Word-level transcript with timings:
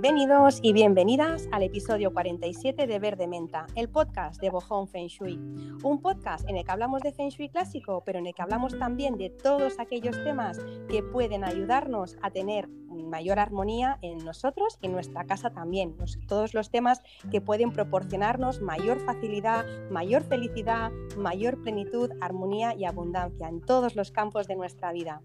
Bienvenidos 0.00 0.60
y 0.62 0.72
bienvenidas 0.72 1.46
al 1.52 1.62
episodio 1.62 2.10
47 2.14 2.86
de 2.86 2.98
Verde 2.98 3.26
Menta, 3.26 3.66
el 3.74 3.90
podcast 3.90 4.40
de 4.40 4.48
Bojón 4.48 4.88
Feng 4.88 5.08
Shui. 5.08 5.38
Un 5.82 6.00
podcast 6.00 6.48
en 6.48 6.56
el 6.56 6.64
que 6.64 6.70
hablamos 6.70 7.02
de 7.02 7.12
Feng 7.12 7.28
Shui 7.28 7.50
clásico, 7.50 8.02
pero 8.06 8.18
en 8.18 8.26
el 8.26 8.32
que 8.32 8.40
hablamos 8.40 8.78
también 8.78 9.18
de 9.18 9.28
todos 9.28 9.78
aquellos 9.78 10.16
temas 10.24 10.58
que 10.88 11.02
pueden 11.02 11.44
ayudarnos 11.44 12.16
a 12.22 12.30
tener 12.30 12.66
mayor 13.10 13.38
armonía 13.38 13.98
en 14.00 14.24
nosotros 14.24 14.78
y 14.80 14.86
en 14.86 14.92
nuestra 14.92 15.24
casa 15.24 15.50
también. 15.50 15.94
Todos 16.26 16.54
los 16.54 16.70
temas 16.70 17.02
que 17.30 17.42
pueden 17.42 17.70
proporcionarnos 17.70 18.62
mayor 18.62 19.00
facilidad, 19.00 19.66
mayor 19.90 20.22
felicidad, 20.22 20.92
mayor 21.18 21.60
plenitud, 21.60 22.10
armonía 22.22 22.74
y 22.74 22.86
abundancia 22.86 23.48
en 23.48 23.60
todos 23.60 23.96
los 23.96 24.12
campos 24.12 24.46
de 24.46 24.56
nuestra 24.56 24.92
vida. 24.92 25.20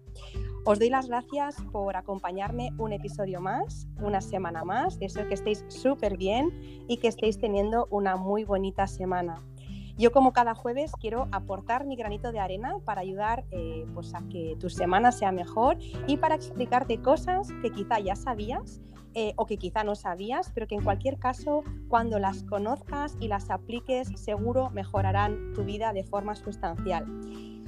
Os 0.68 0.80
doy 0.80 0.90
las 0.90 1.06
gracias 1.06 1.54
por 1.70 1.94
acompañarme 1.94 2.72
un 2.76 2.92
episodio 2.92 3.40
más, 3.40 3.86
una 4.00 4.20
semana 4.20 4.64
más. 4.64 4.98
Deseo 4.98 5.28
que 5.28 5.34
estéis 5.34 5.64
súper 5.68 6.16
bien 6.16 6.50
y 6.88 6.96
que 6.96 7.06
estéis 7.06 7.38
teniendo 7.38 7.86
una 7.92 8.16
muy 8.16 8.42
bonita 8.42 8.88
semana. 8.88 9.40
Yo 9.96 10.10
como 10.10 10.32
cada 10.32 10.56
jueves 10.56 10.90
quiero 11.00 11.28
aportar 11.30 11.86
mi 11.86 11.94
granito 11.94 12.32
de 12.32 12.40
arena 12.40 12.78
para 12.84 13.02
ayudar 13.02 13.44
eh, 13.52 13.86
pues 13.94 14.12
a 14.12 14.26
que 14.28 14.56
tu 14.58 14.68
semana 14.68 15.12
sea 15.12 15.30
mejor 15.30 15.78
y 16.08 16.16
para 16.16 16.34
explicarte 16.34 17.00
cosas 17.00 17.46
que 17.62 17.70
quizá 17.70 18.00
ya 18.00 18.16
sabías 18.16 18.80
eh, 19.14 19.34
o 19.36 19.46
que 19.46 19.58
quizá 19.58 19.84
no 19.84 19.94
sabías, 19.94 20.50
pero 20.52 20.66
que 20.66 20.74
en 20.74 20.82
cualquier 20.82 21.20
caso 21.20 21.62
cuando 21.86 22.18
las 22.18 22.42
conozcas 22.42 23.16
y 23.20 23.28
las 23.28 23.50
apliques 23.50 24.08
seguro 24.16 24.70
mejorarán 24.70 25.52
tu 25.54 25.62
vida 25.62 25.92
de 25.92 26.02
forma 26.02 26.34
sustancial. 26.34 27.06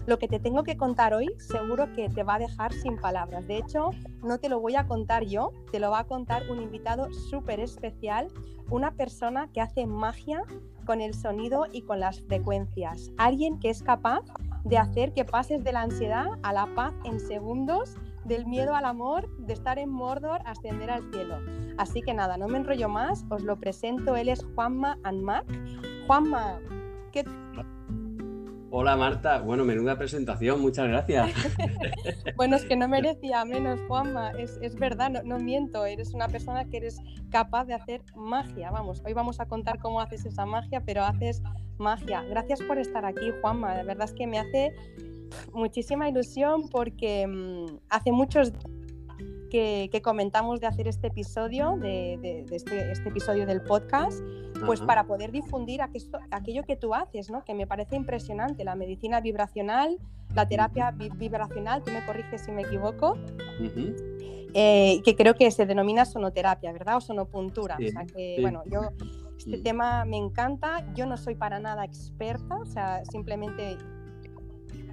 Lo 0.08 0.18
que 0.18 0.26
te 0.26 0.40
tengo 0.40 0.64
que 0.64 0.78
contar 0.78 1.12
hoy 1.12 1.28
seguro 1.36 1.92
que 1.92 2.08
te 2.08 2.22
va 2.22 2.36
a 2.36 2.38
dejar 2.38 2.72
sin 2.72 2.96
palabras. 2.96 3.46
De 3.46 3.58
hecho, 3.58 3.90
no 4.22 4.38
te 4.38 4.48
lo 4.48 4.58
voy 4.58 4.74
a 4.74 4.86
contar 4.86 5.26
yo, 5.26 5.52
te 5.70 5.80
lo 5.80 5.90
va 5.90 5.98
a 5.98 6.04
contar 6.04 6.50
un 6.50 6.62
invitado 6.62 7.12
súper 7.12 7.60
especial, 7.60 8.28
una 8.70 8.92
persona 8.92 9.50
que 9.52 9.60
hace 9.60 9.84
magia 9.84 10.42
con 10.86 11.02
el 11.02 11.12
sonido 11.12 11.66
y 11.70 11.82
con 11.82 12.00
las 12.00 12.22
frecuencias. 12.22 13.10
Alguien 13.18 13.60
que 13.60 13.68
es 13.68 13.82
capaz 13.82 14.22
de 14.64 14.78
hacer 14.78 15.12
que 15.12 15.26
pases 15.26 15.62
de 15.62 15.72
la 15.72 15.82
ansiedad 15.82 16.28
a 16.42 16.54
la 16.54 16.74
paz 16.74 16.94
en 17.04 17.20
segundos, 17.20 17.94
del 18.24 18.46
miedo 18.46 18.74
al 18.74 18.86
amor, 18.86 19.28
de 19.40 19.52
estar 19.52 19.78
en 19.78 19.90
Mordor 19.90 20.40
ascender 20.46 20.90
al 20.90 21.02
cielo. 21.12 21.36
Así 21.76 22.00
que 22.00 22.14
nada, 22.14 22.38
no 22.38 22.48
me 22.48 22.56
enrollo 22.56 22.88
más, 22.88 23.26
os 23.28 23.42
lo 23.42 23.60
presento, 23.60 24.16
él 24.16 24.30
es 24.30 24.42
Juanma 24.54 24.96
Anmac. 25.02 25.44
Juanma, 26.06 26.60
¿qué, 27.12 27.24
Hola 28.70 28.96
Marta, 28.96 29.40
bueno, 29.40 29.64
menuda 29.64 29.96
presentación, 29.96 30.60
muchas 30.60 30.88
gracias. 30.88 31.30
bueno, 32.36 32.56
es 32.56 32.66
que 32.66 32.76
no 32.76 32.86
merecía 32.86 33.42
menos, 33.46 33.80
Juanma, 33.88 34.32
es, 34.32 34.74
verdad, 34.74 35.22
no, 35.24 35.38
miento, 35.38 35.86
eres 35.86 36.12
una 36.12 36.28
persona 36.28 36.66
que 36.66 36.76
eres 36.76 37.00
capaz 37.30 37.64
de 37.64 37.72
hacer 37.72 38.02
magia, 38.14 38.70
vamos, 38.70 39.02
hoy 39.06 39.14
vamos 39.14 39.40
a 39.40 39.46
contar 39.46 39.78
cómo 39.78 40.02
haces 40.02 40.26
esa 40.26 40.44
magia, 40.44 40.82
pero 40.84 41.02
haces 41.02 41.42
magia. 41.78 42.22
Gracias 42.24 42.60
por 42.60 42.78
estar 42.78 43.06
aquí, 43.06 43.30
Juanma, 43.40 43.74
de 43.74 43.84
verdad 43.84 44.04
es 44.04 44.12
que 44.12 44.26
me 44.26 44.38
hace 44.38 44.74
muchísima 45.54 46.08
ilusión 46.08 46.68
porque 46.68 47.26
mm, 47.26 47.78
hace 47.88 48.12
muchos 48.12 48.52
que, 49.48 50.00
comentamos 50.02 50.60
de 50.60 50.66
hacer 50.66 50.88
este 50.88 51.08
episodio, 51.08 51.76
de, 51.76 52.44
este, 52.50 52.92
este, 52.92 53.08
episodio 53.08 53.46
del 53.46 53.62
podcast, 53.62 54.20
pues 54.66 54.80
para 54.80 55.04
poder 55.04 55.32
difundir 55.32 55.80
aquello, 55.82 56.64
que 56.64 56.76
tú 56.76 56.94
haces, 56.94 57.30
¿no? 57.30 57.44
que 57.44 57.54
me 57.54 57.66
parece 57.66 57.96
impresionante, 57.96 58.64
la 58.64 58.74
medicina 58.74 59.20
vibracional, 59.20 59.98
la 60.34 60.48
terapia 60.48 60.90
vibracional, 60.90 61.82
tú 61.82 61.90
me 61.90 62.04
corriges 62.04 62.42
si 62.42 62.52
me 62.52 62.62
equivoco, 62.62 63.16
eh, 64.54 65.00
que 65.04 65.16
creo 65.16 65.34
que 65.34 65.50
se 65.50 65.66
denomina 65.66 66.04
sonoterapia, 66.04 66.72
¿verdad? 66.72 66.96
O 66.96 67.00
sonopuntura. 67.00 67.76
o 67.76 67.90
sea 67.90 68.04
que, 68.06 68.38
bueno, 68.40 68.62
yo, 68.66 68.80
este 69.38 69.58
tema 69.58 70.04
me 70.04 70.16
encanta, 70.16 70.84
yo 70.94 71.06
no 71.06 71.16
soy 71.16 71.34
para 71.34 71.60
nada 71.60 71.84
experta, 71.84 72.56
o 72.56 72.66
sea, 72.66 73.04
simplemente 73.04 73.78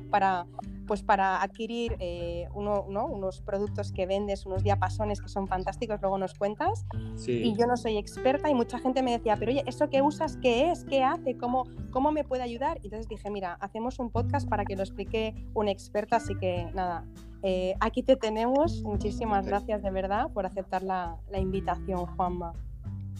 para 0.09 0.45
pues 0.87 1.03
para 1.03 1.41
adquirir 1.41 1.95
eh, 1.99 2.47
unos 2.53 3.41
productos 3.41 3.91
que 3.91 4.05
vendes, 4.05 4.45
unos 4.45 4.63
diapasones 4.63 5.21
que 5.21 5.29
son 5.29 5.47
fantásticos, 5.47 5.99
luego 6.01 6.17
nos 6.17 6.33
cuentas. 6.33 6.85
Y 7.27 7.55
yo 7.55 7.65
no 7.67 7.77
soy 7.77 7.97
experta 7.97 8.49
y 8.49 8.53
mucha 8.53 8.79
gente 8.79 9.01
me 9.01 9.11
decía, 9.11 9.35
pero 9.37 9.51
oye, 9.51 9.63
¿eso 9.67 9.89
que 9.89 10.01
usas 10.01 10.37
qué 10.37 10.71
es? 10.71 10.85
¿Qué 10.85 11.03
hace? 11.03 11.37
¿Cómo, 11.37 11.65
cómo 11.91 12.11
me 12.11 12.23
puede 12.23 12.43
ayudar? 12.43 12.77
Y 12.81 12.87
entonces 12.87 13.07
dije, 13.07 13.29
mira, 13.29 13.53
hacemos 13.61 13.99
un 13.99 14.09
podcast 14.09 14.47
para 14.47 14.65
que 14.65 14.75
lo 14.75 14.83
explique 14.83 15.35
una 15.53 15.71
experta, 15.71 16.17
así 16.17 16.35
que 16.35 16.69
nada, 16.73 17.05
eh, 17.43 17.75
aquí 17.79 18.03
te 18.03 18.15
tenemos. 18.15 18.83
Muchísimas 18.83 19.45
gracias 19.45 19.81
de 19.81 19.91
verdad 19.91 20.31
por 20.33 20.45
aceptar 20.45 20.83
la, 20.83 21.17
la 21.29 21.39
invitación, 21.39 22.05
Juanma. 22.15 22.53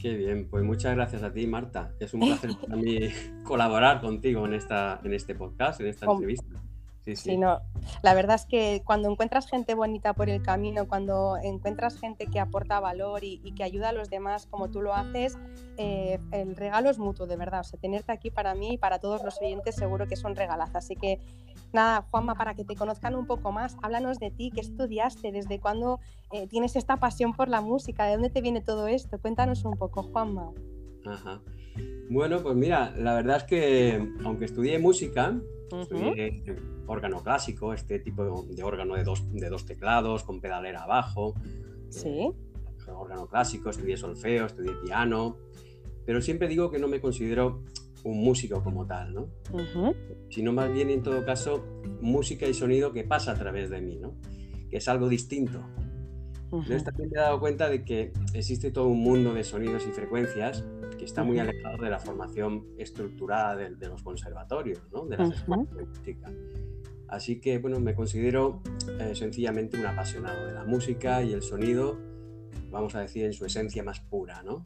Qué 0.02 0.14
bien, 0.14 0.47
pues 0.50 0.64
muchas 0.64 0.96
gracias 0.96 1.24
a 1.24 1.32
ti, 1.32 1.47
Marta. 1.47 1.94
Es 2.00 2.14
un 2.14 2.20
placer 2.22 2.52
para 2.62 2.76
mí 2.76 3.09
colaborar 3.44 4.02
contigo 4.02 4.46
en, 4.46 4.53
esta, 4.53 5.00
en 5.03 5.14
este 5.14 5.36
podcast, 5.36 5.80
en 5.80 5.88
esta 5.88 6.06
entrevista. 6.06 6.62
Sí, 7.13 7.38
no. 7.38 7.61
La 8.01 8.16
verdad 8.16 8.35
es 8.35 8.45
que 8.45 8.81
cuando 8.83 9.11
encuentras 9.11 9.47
gente 9.47 9.75
bonita 9.75 10.13
por 10.13 10.29
el 10.29 10.41
camino, 10.41 10.88
cuando 10.88 11.38
encuentras 11.38 11.99
gente 11.99 12.25
que 12.25 12.39
aporta 12.39 12.79
valor 12.79 13.23
y, 13.23 13.39
que 13.55 13.63
ayuda 13.63 13.89
a 13.89 13.91
los 13.91 14.09
demás 14.09 14.47
como 14.47 14.71
tú 14.71 14.81
lo 14.81 14.93
haces, 14.93 15.38
eh, 15.77 16.19
el 16.31 16.55
regalo 16.55 16.89
es 16.89 16.97
mutuo, 16.97 17.27
de 17.27 17.38
verdad. 17.38 17.59
O 17.61 17.63
sea, 17.63 17.79
tenerte 17.79 18.11
aquí 18.11 18.31
para 18.31 18.55
mí 18.55 18.73
y 18.73 18.77
para 18.77 18.99
todos 18.99 19.23
los 19.23 19.39
oyentes 19.39 19.75
seguro 19.75 20.07
que 20.07 20.16
son 20.16 20.35
regalazas. 20.35 20.85
Así 20.85 20.95
que 20.95 21.19
nada, 21.73 22.07
Juanma, 22.09 22.35
para 22.35 22.55
que 22.55 22.66
te 22.66 22.75
conozcan 22.75 23.16
un 23.16 23.27
poco 23.27 23.51
más, 23.51 23.77
háblanos 23.83 24.17
de 24.17 24.31
ti, 24.31 24.51
qué 24.53 24.61
estudiaste, 24.61 25.31
desde 25.31 25.59
cuándo 25.59 25.99
eh, 26.31 26.47
tienes 26.47 26.75
esta 26.75 26.97
pasión 26.97 27.33
por 27.33 27.49
la 27.49 27.61
música, 27.61 28.05
de 28.05 28.13
dónde 28.13 28.31
te 28.31 28.41
viene 28.41 28.61
todo 28.61 28.87
esto. 28.87 29.19
Cuéntanos 29.19 29.63
un 29.63 29.77
poco, 29.77 30.01
Juanma. 30.01 30.51
Ajá. 31.05 31.41
Bueno, 32.09 32.41
pues 32.41 32.55
mira, 32.55 32.93
la 32.97 33.16
verdad 33.16 33.38
es 33.38 33.43
que 33.43 34.13
aunque 34.23 34.45
estudié 34.45 34.79
música, 34.79 35.39
órgano 36.88 37.23
clásico, 37.23 37.73
este 37.73 37.99
tipo 37.99 38.45
de 38.45 38.63
órgano 38.63 38.95
de 38.95 39.03
dos, 39.03 39.23
de 39.31 39.49
dos 39.49 39.66
teclados 39.66 40.23
con 40.23 40.39
pedalera 40.39 40.83
abajo. 40.83 41.33
Sí. 41.89 42.09
Eh, 42.09 42.33
órgano 42.88 43.27
clásico, 43.27 43.71
estudié 43.71 43.97
solfeo, 43.97 44.45
estudié 44.45 44.73
piano, 44.83 45.38
pero 46.05 46.21
siempre 46.21 46.47
digo 46.47 46.69
que 46.69 46.77
no 46.77 46.88
me 46.88 47.01
considero 47.01 47.63
un 48.03 48.23
músico 48.23 48.63
como 48.63 48.85
tal, 48.85 49.13
¿no? 49.13 49.29
Sino 50.29 50.53
más 50.53 50.72
bien, 50.72 50.91
en 50.91 51.01
todo 51.01 51.25
caso, 51.25 51.66
música 52.01 52.45
y 52.47 52.53
sonido 52.53 52.93
que 52.93 53.03
pasa 53.03 53.31
a 53.31 53.35
través 53.35 53.72
de 53.72 53.81
mí, 53.81 53.97
¿no? 53.97 54.13
Que 54.69 54.77
es 54.77 54.87
algo 54.87 55.09
distinto. 55.09 55.63
Entonces 56.51 56.83
también 56.83 57.09
me 57.09 57.17
he 57.17 57.22
dado 57.22 57.39
cuenta 57.39 57.67
de 57.69 57.83
que 57.83 58.13
existe 58.33 58.72
todo 58.72 58.87
un 58.87 58.99
mundo 58.99 59.33
de 59.33 59.43
sonidos 59.43 59.85
y 59.87 59.91
frecuencias 59.91 60.63
que 61.05 61.09
está 61.09 61.23
muy 61.23 61.38
alejado 61.38 61.77
de 61.77 61.89
la 61.91 61.99
formación 61.99 62.66
estructurada 62.79 63.55
de, 63.55 63.88
los 63.88 64.01
conservatorios, 64.01 64.81
¿no? 64.91 65.05
de 65.05 65.17
las 65.17 65.33
escuelas 65.33 65.71
de 65.75 65.85
música. 65.85 66.31
Así 67.07 67.39
que, 67.39 67.59
bueno, 67.59 67.79
me 67.79 67.93
considero 67.93 68.63
eh, 68.99 69.13
sencillamente 69.13 69.77
un 69.77 69.85
apasionado 69.85 70.47
de 70.47 70.53
la 70.53 70.63
música 70.63 71.21
y 71.21 71.33
el 71.33 71.43
sonido, 71.43 71.99
vamos 72.71 72.95
a 72.95 73.01
decir, 73.01 73.23
en 73.23 73.33
su 73.33 73.45
esencia 73.45 73.83
más 73.83 73.99
pura, 73.99 74.41
¿no? 74.41 74.66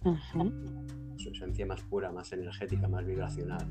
Su 1.18 1.30
esencia 1.30 1.66
más 1.66 1.82
pura, 1.82 2.10
más 2.14 2.32
energética, 2.32 2.88
más 2.88 3.06
vibracional. 3.06 3.68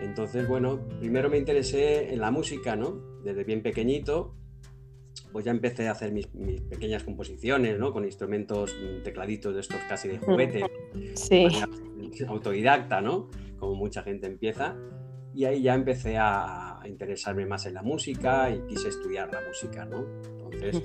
Entonces, 0.00 0.46
bueno, 0.46 0.78
primero 1.00 1.28
me 1.28 1.38
interesé 1.38 2.14
en 2.14 2.20
la 2.20 2.30
música, 2.30 2.76
¿no? 2.76 3.00
Desde 3.24 3.42
bien 3.42 3.62
pequeñito, 3.62 4.36
pues 5.32 5.44
ya 5.44 5.50
empecé 5.50 5.88
a 5.88 5.92
hacer 5.92 6.12
mis, 6.12 6.26
pequeñas 6.26 7.04
composiciones, 7.04 7.78
¿no? 7.78 7.92
Con 7.92 8.04
instrumentos, 8.04 8.74
mm, 8.74 9.02
tecladitos 9.02 9.54
de 9.54 9.60
estos 9.60 9.78
casi 9.88 10.08
de 10.08 10.18
juguete. 10.18 10.64
Sí. 11.14 11.46
Autodidacta, 12.28 13.00
¿no? 13.00 13.28
Como 13.58 13.74
mucha 13.74 14.02
gente 14.02 14.26
empieza. 14.26 14.76
Y 15.34 15.44
ahí 15.44 15.62
ya 15.62 15.74
empecé 15.74 16.16
a, 16.18 16.80
interesarme 16.86 17.46
más 17.46 17.64
en 17.64 17.74
la 17.74 17.82
música 17.82 18.50
y 18.50 18.60
quise 18.66 18.90
estudiar 18.90 19.32
la 19.32 19.40
música, 19.40 19.86
¿no? 19.86 20.04
Entonces 20.52 20.82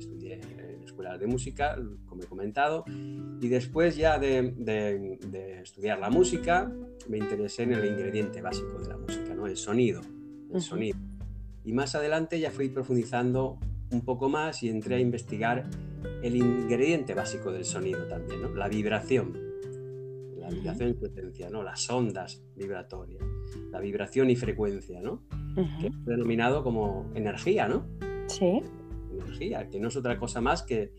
estudié 0.00 0.34
en 0.34 0.82
escuelas 0.82 1.20
de 1.20 1.28
música, 1.28 1.78
como 2.06 2.24
he 2.24 2.26
comentado, 2.26 2.84
y 2.88 3.48
después 3.48 3.96
ya 3.96 4.18
de, 4.18 4.52
de, 4.56 5.60
estudiar 5.62 6.00
la 6.00 6.10
música 6.10 6.72
me 7.08 7.18
interesé 7.18 7.62
en 7.62 7.74
el 7.74 7.84
ingrediente 7.84 8.42
básico 8.42 8.80
de 8.80 8.88
la 8.88 8.96
música, 8.96 9.32
¿no? 9.32 9.46
El 9.46 9.56
sonido, 9.56 10.00
el 10.52 10.60
sonido 10.60 10.98
y 11.64 11.72
más 11.72 11.94
adelante 11.94 12.40
ya 12.40 12.50
fui 12.50 12.68
profundizando 12.68 13.58
un 13.90 14.00
poco 14.02 14.28
más 14.28 14.62
y 14.62 14.68
entré 14.68 14.96
a 14.96 14.98
investigar 14.98 15.64
el 16.22 16.36
ingrediente 16.36 17.14
básico 17.14 17.52
del 17.52 17.64
sonido 17.64 18.06
también, 18.08 18.42
¿no? 18.42 18.48
la 18.54 18.68
vibración. 18.68 19.52
La 20.38 20.48
vibración 20.48 20.90
y 20.90 20.94
potencia, 20.94 21.50
¿no? 21.50 21.62
las 21.62 21.88
ondas 21.88 22.42
vibratorias, 22.56 23.22
la 23.70 23.78
vibración 23.78 24.28
y 24.28 24.36
frecuencia, 24.36 25.00
¿no? 25.00 25.22
que 25.80 25.86
es 25.86 26.04
denominado 26.04 26.64
como 26.64 27.10
energía, 27.14 27.68
¿no? 27.68 27.86
Sí. 28.26 28.60
Energía, 29.12 29.68
que 29.68 29.78
no 29.78 29.88
es 29.88 29.96
otra 29.96 30.18
cosa 30.18 30.40
más 30.40 30.62
que 30.62 30.92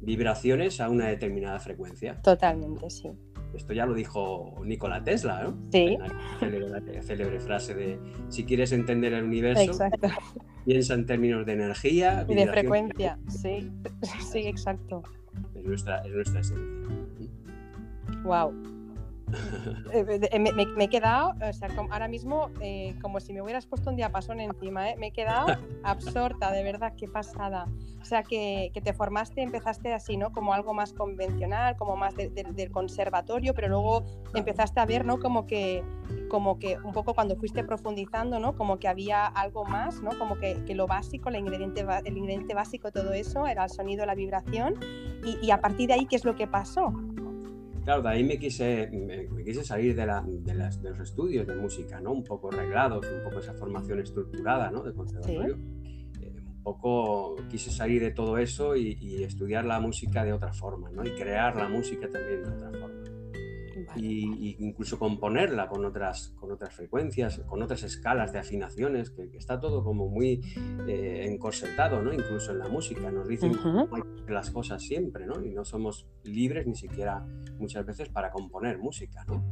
vibraciones 0.00 0.80
a 0.80 0.88
una 0.88 1.08
determinada 1.08 1.58
frecuencia. 1.58 2.20
Totalmente, 2.22 2.88
sí. 2.90 3.10
Esto 3.56 3.72
ya 3.72 3.86
lo 3.86 3.94
dijo 3.94 4.54
Nikola 4.64 5.02
Tesla, 5.02 5.42
¿no? 5.42 5.56
Sí. 5.72 5.96
La 6.40 7.02
célebre, 7.02 7.40
frase 7.40 7.74
de 7.74 7.98
si 8.28 8.44
quieres 8.44 8.72
entender 8.72 9.12
el 9.14 9.24
universo, 9.24 9.72
piensa 10.64 10.94
en 10.94 11.06
términos 11.06 11.46
de 11.46 11.52
energía 11.54 12.26
y 12.28 12.34
de 12.34 12.46
frecuencia. 12.46 13.18
Sí, 13.28 13.70
sí, 14.30 14.40
exacto. 14.40 15.02
es 15.54 15.64
nuestra, 15.64 15.98
es 16.04 16.12
nuestra 16.12 16.40
esencia. 16.40 16.64
Wow. 18.24 18.75
Eh, 19.92 20.38
me, 20.38 20.52
me, 20.52 20.84
he 20.84 20.88
quedado, 20.88 21.34
o 21.40 21.52
sea, 21.52 21.68
ahora 21.90 22.06
mismo, 22.06 22.50
eh, 22.60 22.94
como 23.02 23.18
si 23.18 23.32
me 23.32 23.42
hubieras 23.42 23.66
puesto 23.66 23.90
un 23.90 23.96
diapasón 23.96 24.40
encima, 24.40 24.90
¿eh? 24.90 24.96
me 24.98 25.08
he 25.08 25.12
quedado 25.12 25.46
absorta, 25.82 26.52
de 26.52 26.62
verdad, 26.62 26.92
qué 26.96 27.08
pasada. 27.08 27.66
O 28.00 28.04
sea, 28.04 28.22
que, 28.22 28.70
que, 28.72 28.80
te 28.80 28.92
formaste, 28.92 29.42
empezaste 29.42 29.92
así, 29.92 30.16
¿no? 30.16 30.30
Como 30.30 30.52
algo 30.52 30.74
más 30.74 30.92
convencional, 30.92 31.76
como 31.76 31.96
más 31.96 32.14
del 32.14 32.70
conservatorio, 32.70 33.52
pero 33.52 33.68
luego 33.68 34.04
empezaste 34.32 34.78
a 34.78 34.86
ver, 34.86 35.04
¿no? 35.04 35.18
Como 35.18 35.44
que, 35.44 35.82
como 36.28 36.60
que 36.60 36.78
un 36.78 36.92
poco 36.92 37.14
cuando 37.14 37.34
fuiste 37.34 37.64
profundizando, 37.64 38.38
¿no? 38.38 38.54
Como 38.54 38.78
que 38.78 38.86
había 38.86 39.26
algo 39.26 39.64
más, 39.64 40.02
¿no? 40.02 40.16
Como 40.18 40.38
que, 40.38 40.62
que 40.64 40.76
lo 40.76 40.86
básico, 40.86 41.30
el 41.30 41.36
ingrediente, 41.36 41.84
el 42.04 42.16
ingrediente 42.16 42.54
básico, 42.54 42.92
todo 42.92 43.12
eso, 43.12 43.44
era 43.48 43.64
el 43.64 43.70
sonido, 43.70 44.06
la 44.06 44.14
vibración. 44.14 44.74
Y, 45.24 45.44
y 45.44 45.50
a 45.50 45.60
partir 45.60 45.88
de 45.88 45.94
ahí, 45.94 46.06
¿qué 46.06 46.14
es 46.14 46.24
lo 46.24 46.36
que 46.36 46.46
pasó? 46.46 46.92
Claro, 47.86 48.02
de 48.02 48.08
ahí 48.08 48.24
me 48.24 48.36
quise, 48.36 48.90
me, 48.90 49.44
quise 49.44 49.62
salir 49.62 49.94
de, 49.94 50.06
la, 50.06 50.20
de, 50.26 50.54
las, 50.54 50.82
de, 50.82 50.90
los 50.90 50.98
estudios 50.98 51.46
de 51.46 51.54
música, 51.54 52.00
¿no? 52.00 52.10
Un 52.10 52.24
poco 52.24 52.50
reglados, 52.50 53.06
un 53.08 53.22
poco 53.22 53.38
esa 53.38 53.54
formación 53.54 54.00
estructurada, 54.00 54.72
¿no? 54.72 54.82
De 54.82 54.92
conservatorio. 54.92 55.56
Eh, 56.20 56.34
un 56.36 56.62
poco 56.64 57.36
quise 57.48 57.70
salir 57.70 58.02
de 58.02 58.10
todo 58.10 58.38
eso 58.38 58.74
y, 58.74 58.98
y, 59.00 59.22
estudiar 59.22 59.64
la 59.64 59.78
música 59.78 60.24
de 60.24 60.32
otra 60.32 60.52
forma, 60.52 60.90
¿no? 60.90 61.06
Y 61.06 61.12
crear 61.12 61.54
la 61.54 61.68
música 61.68 62.10
también 62.10 62.42
de 62.42 62.48
otra 62.48 62.72
forma 62.72 63.05
y, 63.94 64.56
incluso 64.58 64.98
componerla 64.98 65.68
con 65.68 65.84
otras, 65.84 66.34
con 66.40 66.50
otras 66.52 66.74
frecuencias, 66.74 67.40
con 67.46 67.62
otras 67.62 67.82
escalas 67.82 68.32
de 68.32 68.38
afinaciones, 68.38 69.10
que, 69.10 69.28
está 69.36 69.60
todo 69.60 69.84
como 69.84 70.08
muy 70.08 70.40
eh, 70.86 71.26
encorsetado, 71.26 72.02
¿no? 72.02 72.12
incluso 72.12 72.52
en 72.52 72.58
la 72.58 72.68
música. 72.68 73.10
Nos 73.10 73.28
dicen 73.28 73.52
las 74.28 74.50
cosas 74.50 74.82
siempre, 74.82 75.26
¿no? 75.26 75.44
y 75.44 75.50
no 75.50 75.64
somos 75.64 76.06
libres 76.24 76.66
ni 76.66 76.74
siquiera 76.74 77.24
muchas 77.58 77.86
veces 77.86 78.08
para 78.08 78.30
componer 78.30 78.78
música. 78.78 79.24
¿no? 79.28 79.44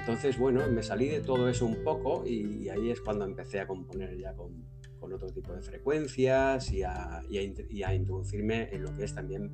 Entonces, 0.00 0.38
bueno, 0.38 0.60
me 0.68 0.82
salí 0.82 1.08
de 1.08 1.20
todo 1.20 1.48
eso 1.48 1.66
un 1.66 1.82
poco 1.82 2.24
y, 2.26 2.68
ahí 2.68 2.90
es 2.90 3.00
cuando 3.00 3.24
empecé 3.24 3.60
a 3.60 3.66
componer 3.66 4.16
ya 4.18 4.34
con, 4.34 4.64
con 4.98 5.12
otro 5.12 5.28
tipo 5.28 5.52
de 5.52 5.62
frecuencias 5.62 6.70
y 6.72 6.82
a, 6.82 7.22
y, 7.28 7.38
a, 7.38 7.42
y 7.42 7.82
a 7.82 7.94
introducirme 7.94 8.68
en 8.74 8.82
lo 8.82 8.94
que 8.94 9.04
es 9.04 9.14
también 9.14 9.50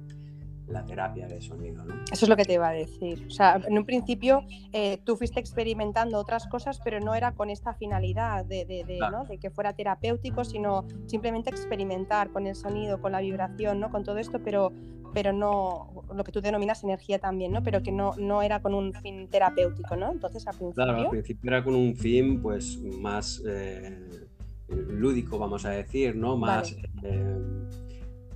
la 0.70 0.84
terapia 0.84 1.26
de 1.26 1.40
sonido. 1.40 1.84
¿no? 1.84 1.94
Eso 2.10 2.24
es 2.24 2.28
lo 2.28 2.36
que 2.36 2.44
te 2.44 2.54
iba 2.54 2.68
a 2.68 2.72
decir. 2.72 3.24
O 3.26 3.30
sea, 3.30 3.60
en 3.66 3.76
un 3.76 3.84
principio 3.84 4.44
eh, 4.72 4.98
tú 5.04 5.16
fuiste 5.16 5.40
experimentando 5.40 6.18
otras 6.18 6.46
cosas, 6.46 6.80
pero 6.82 7.00
no 7.00 7.14
era 7.14 7.32
con 7.32 7.50
esta 7.50 7.74
finalidad 7.74 8.44
de, 8.44 8.64
de, 8.64 8.98
¿no? 9.10 9.24
de, 9.24 9.38
que 9.38 9.50
fuera 9.50 9.72
terapéutico, 9.72 10.44
sino 10.44 10.86
simplemente 11.06 11.50
experimentar 11.50 12.30
con 12.30 12.46
el 12.46 12.54
sonido, 12.54 13.00
con 13.00 13.12
la 13.12 13.20
vibración, 13.20 13.80
¿no? 13.80 13.90
con 13.90 14.04
todo 14.04 14.18
esto, 14.18 14.40
pero, 14.42 14.72
pero 15.12 15.32
no 15.32 16.04
lo 16.14 16.24
que 16.24 16.32
tú 16.32 16.40
denominas 16.40 16.84
energía 16.84 17.18
también, 17.18 17.52
¿no? 17.52 17.62
pero 17.62 17.82
que 17.82 17.92
no, 17.92 18.14
no 18.16 18.42
era 18.42 18.60
con 18.60 18.74
un 18.74 18.92
fin 18.94 19.28
terapéutico. 19.28 19.96
¿no? 19.96 20.12
Entonces, 20.12 20.46
al 20.46 20.56
principio... 20.56 20.84
Claro, 20.84 20.98
al 20.98 21.10
principio 21.10 21.50
era 21.50 21.64
con 21.64 21.74
un 21.74 21.94
fin 21.96 22.40
pues 22.40 22.80
más 22.80 23.42
eh, 23.46 24.28
lúdico, 24.68 25.38
vamos 25.38 25.64
a 25.64 25.70
decir, 25.70 26.16
¿no? 26.16 26.36
más... 26.36 26.76
Eh, 27.02 27.36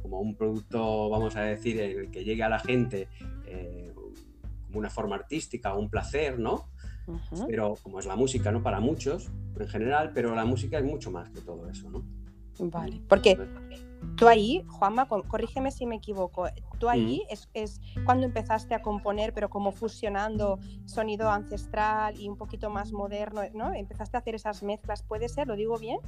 como 0.05 0.21
un 0.21 0.35
producto, 0.35 1.09
vamos 1.09 1.35
a 1.35 1.41
decir, 1.41 1.81
el 1.81 2.11
que 2.11 2.25
llegue 2.25 2.43
a 2.43 2.51
la 2.51 2.59
gente 2.59 3.09
eh, 3.47 3.91
como 4.67 4.79
una 4.79 4.91
forma 4.91 5.17
artística, 5.17 5.73
un 5.73 5.89
placer, 5.89 6.39
¿no? 6.39 6.69
Pero 7.47 7.77
como 7.83 8.01
es 8.01 8.05
la 8.05 8.15
música, 8.15 8.53
¿no? 8.53 8.62
Para 8.62 8.81
muchos, 8.81 9.31
en 9.59 9.67
general, 9.67 10.11
pero 10.12 10.35
la 10.35 10.45
música 10.45 10.77
es 10.77 10.85
mucho 10.85 11.11
más 11.11 11.31
que 11.31 11.41
todo 11.41 11.71
eso, 11.71 11.89
¿no? 11.89 12.05
Vale, 12.59 13.01
porque 13.09 13.39
tú 14.15 14.29
ahí, 14.29 14.62
Juanma, 14.69 15.09
corrígeme 15.09 15.71
si 15.71 15.87
me 15.87 15.97
equivoco, 15.97 16.49
tú 16.79 16.91
ahí 16.91 17.23
es, 17.31 17.49
es, 17.55 17.81
cuando 18.05 18.27
empezaste 18.27 18.75
a 18.75 18.83
componer, 18.83 19.33
pero 19.33 19.49
como 19.49 19.73
fusionando 19.73 20.59
sonido 20.85 21.31
ancestral 21.31 22.21
y 22.21 22.29
un 22.29 22.37
poquito 22.37 22.69
más 22.69 22.93
moderno, 22.93 23.41
¿no? 23.55 23.73
Empezaste 23.73 24.19
a 24.19 24.21
hacer 24.21 24.35
esas 24.35 24.62
mezclas, 24.62 25.03
¿puede 25.03 25.31
ser? 25.31 25.47
¿Lo 25.47 25.56
digo 25.56 25.79
bien? 25.79 25.99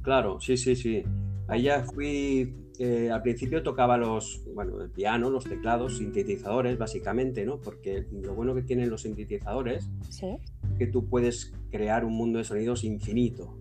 Claro, 0.00 0.40
sí, 0.40 0.56
sí, 0.56 0.74
sí. 0.74 1.04
Ahí 1.52 1.64
ya 1.64 1.82
fui, 1.82 2.54
eh, 2.78 3.10
al 3.10 3.20
principio 3.20 3.62
tocaba 3.62 3.98
los, 3.98 4.42
bueno, 4.54 4.80
el 4.80 4.88
piano, 4.88 5.28
los 5.28 5.44
teclados, 5.44 5.98
sintetizadores, 5.98 6.78
básicamente, 6.78 7.44
¿no? 7.44 7.60
Porque 7.60 8.06
lo 8.10 8.34
bueno 8.34 8.54
que 8.54 8.62
tienen 8.62 8.88
los 8.88 9.02
sintetizadores 9.02 9.90
¿Sí? 10.08 10.38
es 10.64 10.78
que 10.78 10.86
tú 10.86 11.10
puedes 11.10 11.52
crear 11.70 12.06
un 12.06 12.14
mundo 12.14 12.38
de 12.38 12.44
sonidos 12.44 12.84
infinito, 12.84 13.58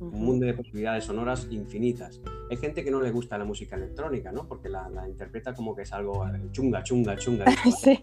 un 0.00 0.24
mundo 0.24 0.46
de 0.46 0.54
posibilidades 0.54 1.04
sonoras 1.04 1.46
infinitas. 1.50 2.22
Hay 2.50 2.56
gente 2.56 2.82
que 2.82 2.90
no 2.90 3.02
le 3.02 3.10
gusta 3.10 3.36
la 3.36 3.44
música 3.44 3.76
electrónica, 3.76 4.32
¿no? 4.32 4.48
Porque 4.48 4.70
la, 4.70 4.88
interpreta 5.06 5.52
como 5.52 5.76
que 5.76 5.82
es 5.82 5.92
algo 5.92 6.24
chunga, 6.50 6.82
chunga, 6.82 7.14
chunga. 7.16 7.44
sí. 7.78 7.98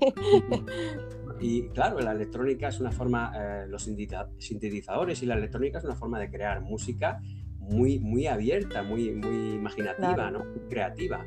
Y 1.40 1.70
claro, 1.70 2.00
la 2.00 2.12
electrónica 2.12 2.68
es 2.68 2.80
una 2.80 2.92
forma, 2.92 3.34
eh, 3.36 3.66
los 3.68 3.82
sintetizadores 3.82 5.24
y 5.24 5.26
la 5.26 5.34
electrónica 5.34 5.80
es 5.80 5.84
una 5.84 5.96
forma 5.96 6.20
de 6.20 6.30
crear 6.30 6.62
música 6.62 7.20
muy, 7.62 8.00
muy 8.00 8.28
abierta, 8.28 8.84
muy, 8.84 9.12
muy 9.12 9.54
imaginativa, 9.54 10.30
¿no? 10.31 10.44
muy 10.44 10.60
creativa. 10.69 11.25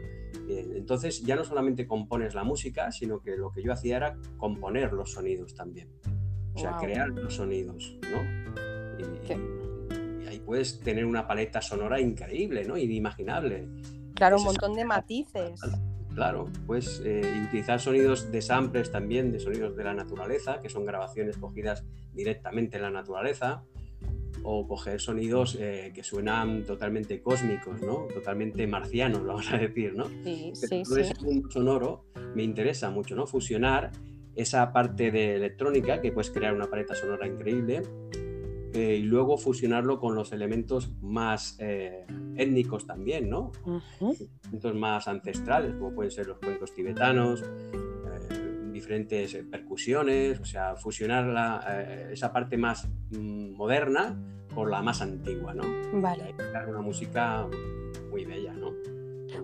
Eh, 0.48 0.74
entonces 0.76 1.22
ya 1.22 1.36
no 1.36 1.44
solamente 1.44 1.86
compones 1.86 2.34
la 2.34 2.44
música, 2.44 2.90
sino 2.92 3.20
que 3.20 3.36
lo 3.36 3.50
que 3.50 3.62
yo 3.62 3.72
hacía 3.72 3.96
era 3.96 4.18
componer 4.36 4.92
los 4.92 5.12
sonidos 5.12 5.54
también. 5.54 5.88
O 6.54 6.58
sea, 6.58 6.76
crear 6.76 7.08
los 7.08 7.34
sonidos, 7.34 7.98
¿no? 8.12 8.22
Y, 8.98 10.28
ahí 10.28 10.40
puedes 10.40 10.80
tener 10.80 11.04
una 11.04 11.26
paleta 11.26 11.60
sonora 11.60 12.00
increíble, 12.00 12.64
¿no? 12.64 12.76
Inimaginable. 12.76 13.68
Claro, 14.14 14.36
un 14.36 14.44
montón 14.44 14.74
de 14.74 14.84
matices. 14.84 15.60
Claro, 16.14 16.48
pues 16.66 17.02
utilizar 17.46 17.80
sonidos 17.80 18.30
de 18.30 18.40
samples 18.40 18.92
también, 18.92 19.32
de 19.32 19.40
sonidos 19.40 19.74
de 19.74 19.82
la 19.82 19.94
naturaleza, 19.94 20.60
que 20.60 20.68
son 20.68 20.84
grabaciones 20.84 21.36
cogidas 21.38 21.84
directamente 22.12 22.76
en 22.76 22.82
la 22.82 22.90
naturaleza 22.90 23.64
o 24.44 24.68
coger 24.68 25.00
sonidos 25.00 25.56
eh, 25.58 25.90
que 25.94 26.04
suenan 26.04 26.64
totalmente 26.64 27.20
cósmicos, 27.22 27.80
¿no? 27.80 28.06
Totalmente 28.12 28.66
marcianos, 28.66 29.24
vamos 29.26 29.50
a 29.52 29.58
decir, 29.58 29.94
¿no? 29.94 30.04
Sí, 30.22 30.52
sí, 30.54 30.82
todo 30.84 30.98
ese 30.98 31.14
mundo 31.22 31.50
sonoro 31.50 32.04
me 32.34 32.42
interesa 32.42 32.90
mucho, 32.90 33.16
¿no? 33.16 33.26
Fusionar 33.26 33.90
esa 34.36 34.72
parte 34.72 35.10
de 35.10 35.36
electrónica, 35.36 36.00
que 36.00 36.12
puedes 36.12 36.30
crear 36.30 36.54
una 36.54 36.66
paleta 36.66 36.94
sonora 36.94 37.26
increíble, 37.26 37.82
eh, 38.74 38.96
y 38.96 39.02
luego 39.02 39.38
fusionarlo 39.38 40.00
con 40.00 40.16
los 40.16 40.32
elementos 40.32 40.90
más 41.00 41.56
eh, 41.60 42.04
étnicos 42.36 42.86
también, 42.86 43.30
¿no? 43.30 43.52
Elementos 44.00 44.74
más 44.74 45.06
ancestrales, 45.06 45.74
como 45.76 45.94
pueden 45.94 46.10
ser 46.10 46.26
los 46.26 46.38
cuencos 46.38 46.74
tibetanos, 46.74 47.44
diferentes 48.84 49.34
percusiones, 49.50 50.40
o 50.40 50.44
sea, 50.44 50.76
fusionar 50.76 51.24
la, 51.24 52.08
esa 52.12 52.32
parte 52.32 52.58
más 52.58 52.86
mm, 53.10 53.56
moderna 53.56 54.16
por 54.54 54.70
la 54.70 54.82
más 54.82 55.00
antigua, 55.00 55.54
¿no? 55.54 55.64
Vale. 56.00 56.34
Una 56.68 56.80
música 56.80 57.48
muy 58.10 58.24
bella, 58.24 58.52
¿no? 58.52 58.72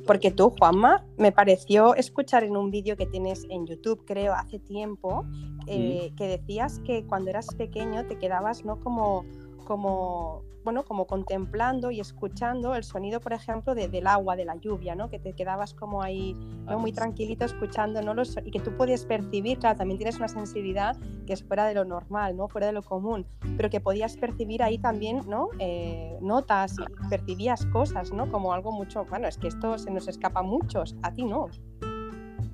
Porque 0.06 0.30
tú, 0.30 0.50
Juanma, 0.50 1.06
me 1.16 1.32
pareció 1.32 1.94
escuchar 1.94 2.44
en 2.44 2.56
un 2.56 2.70
vídeo 2.70 2.97
que 2.97 3.06
tienes 3.06 3.47
en 3.49 3.66
YouTube, 3.66 4.04
creo, 4.06 4.35
hace 4.35 4.59
tiempo, 4.59 5.25
eh, 5.66 6.12
que 6.16 6.28
decías 6.28 6.78
que 6.80 7.06
cuando 7.06 7.30
eras 7.30 7.54
pequeño 7.54 8.06
te 8.06 8.18
quedabas, 8.18 8.64
¿no? 8.64 8.78
Como, 8.80 9.25
como 9.71 10.43
bueno, 10.65 10.85
como 10.85 11.07
contemplando 11.07 11.93
y 11.93 12.00
escuchando 12.00 12.75
el 12.75 12.83
sonido, 12.83 13.21
por 13.21 13.33
ejemplo, 13.33 13.77
del 13.77 14.05
agua, 14.09 14.35
de 14.35 14.45
la 14.45 14.57
lluvia, 14.57 14.97
¿no? 14.97 15.09
Que 15.09 15.21
te 15.21 15.33
quedabas 15.33 15.75
como 15.75 16.03
ahí, 16.03 16.35
¿no? 16.67 16.77
Muy 16.81 16.93
tranquilito 16.93 17.45
escuchando, 17.45 18.03
¿no? 18.03 18.12
Los, 18.12 18.37
y 18.45 18.50
que 18.50 18.59
tú 18.59 18.77
puedes 18.77 19.05
percibir, 19.05 19.61
claro, 19.61 19.79
también 19.79 19.99
tienes 19.99 20.17
una 20.17 20.27
sensibilidad 20.27 20.97
que 21.25 21.35
es 21.35 21.45
fuera 21.45 21.67
de 21.67 21.75
lo 21.75 21.85
normal, 21.85 22.37
¿no? 22.37 22.49
Fuera 22.49 22.67
de 22.67 22.73
lo 22.73 22.83
común, 22.83 23.25
pero 23.57 23.71
que 23.71 23.81
podías 23.81 24.17
percibir 24.17 24.65
ahí 24.65 24.77
también, 24.77 25.21
¿no? 25.29 25.50
Eh, 25.61 26.19
notas 26.21 26.75
y 26.75 27.09
percibías 27.09 27.65
cosas, 27.67 28.12
¿no? 28.12 28.29
Como 28.29 28.53
algo 28.53 28.73
mucho, 28.73 29.05
bueno, 29.05 29.29
es 29.29 29.39
que 29.39 29.47
esto 29.47 29.79
se 29.79 29.93
nos 29.93 30.09
escapa 30.09 30.41
a 30.41 30.43
muchos, 30.43 30.97
a 31.03 31.15
ti 31.15 31.25
no. 31.25 31.47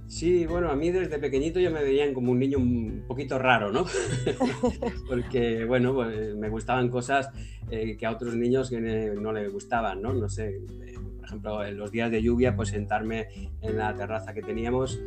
Sí, 0.08 0.46
bueno, 0.46 0.70
a 0.70 0.76
mí 0.76 0.90
desde 0.90 1.18
pequeñito 1.18 1.58
ya 1.58 1.70
me 1.70 1.82
veían 1.82 2.14
como 2.14 2.30
un 2.30 2.38
niño 2.38 2.58
un 2.58 3.04
poquito 3.08 3.38
raro, 3.38 3.72
¿no? 3.72 3.84
Porque, 5.08 5.64
bueno, 5.64 5.94
pues, 5.94 6.36
me 6.36 6.48
gustaban 6.48 6.88
cosas 6.90 7.28
eh, 7.70 7.96
que 7.96 8.06
a 8.06 8.12
otros 8.12 8.36
niños 8.36 8.70
no 8.70 9.32
les 9.32 9.52
gustaban, 9.52 10.00
¿no? 10.02 10.12
No 10.14 10.28
sé, 10.28 10.60
eh, 10.86 10.94
por 11.16 11.24
ejemplo, 11.24 11.64
en 11.64 11.76
los 11.76 11.90
días 11.90 12.10
de 12.10 12.22
lluvia, 12.22 12.54
pues 12.54 12.68
sentarme 12.68 13.26
en 13.60 13.76
la 13.76 13.94
terraza 13.96 14.32
que 14.32 14.42
teníamos 14.42 15.00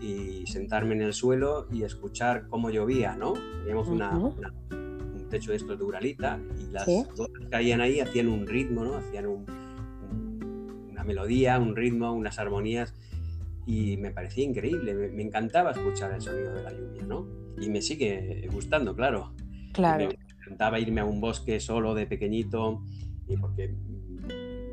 y 0.00 0.44
sentarme 0.46 0.94
en 0.94 1.02
el 1.02 1.12
suelo 1.12 1.68
y 1.70 1.84
escuchar 1.84 2.48
cómo 2.48 2.70
llovía, 2.70 3.14
¿no? 3.14 3.34
Teníamos 3.60 3.86
una, 3.86 4.18
un 4.18 5.28
techo 5.30 5.52
de 5.52 5.58
estos 5.58 5.78
de 5.78 5.84
Uralita 5.84 6.40
y 6.58 6.72
las 6.72 6.86
gotas 6.86 7.38
que 7.38 7.48
caían 7.48 7.80
ahí 7.80 8.00
hacían 8.00 8.26
un 8.26 8.48
ritmo, 8.48 8.84
¿no? 8.84 8.96
Hacían 8.96 9.26
una 9.26 11.04
melodía, 11.04 11.58
un 11.60 11.76
ritmo, 11.76 12.12
unas 12.12 12.40
armonías 12.40 12.94
y 13.66 13.96
me 13.96 14.10
parecía 14.10 14.44
increíble, 14.44 14.94
me, 14.94 15.22
encantaba 15.22 15.70
escuchar 15.70 16.12
el 16.12 16.20
sonido 16.20 16.54
de 16.54 16.62
la 16.62 16.72
lluvia, 16.72 17.02
¿no? 17.02 17.26
Y 17.60 17.68
me 17.68 17.82
sigue 17.82 18.48
gustando, 18.52 18.94
claro. 18.94 19.32
Claro. 19.72 20.08
Me 20.08 20.18
encantaba 20.42 20.80
irme 20.80 21.00
a 21.00 21.04
un 21.04 21.20
bosque 21.20 21.60
solo 21.60 21.94
de 21.94 22.06
pequeñito, 22.06 22.82
y 23.28 23.36
porque 23.36 23.74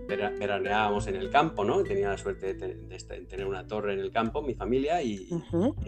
veraneábamos 0.08 1.08
en 1.08 1.16
el 1.16 1.30
campo, 1.30 1.64
¿no? 1.64 1.84
Tenía 1.84 2.10
la 2.10 2.18
suerte 2.18 2.54
de, 2.54 2.76
tener 3.28 3.46
una 3.46 3.68
torre 3.68 3.94
en 3.94 4.00
el 4.00 4.12
campo, 4.12 4.42
mi 4.42 4.56
familia, 4.56 5.02
y, 5.02 5.28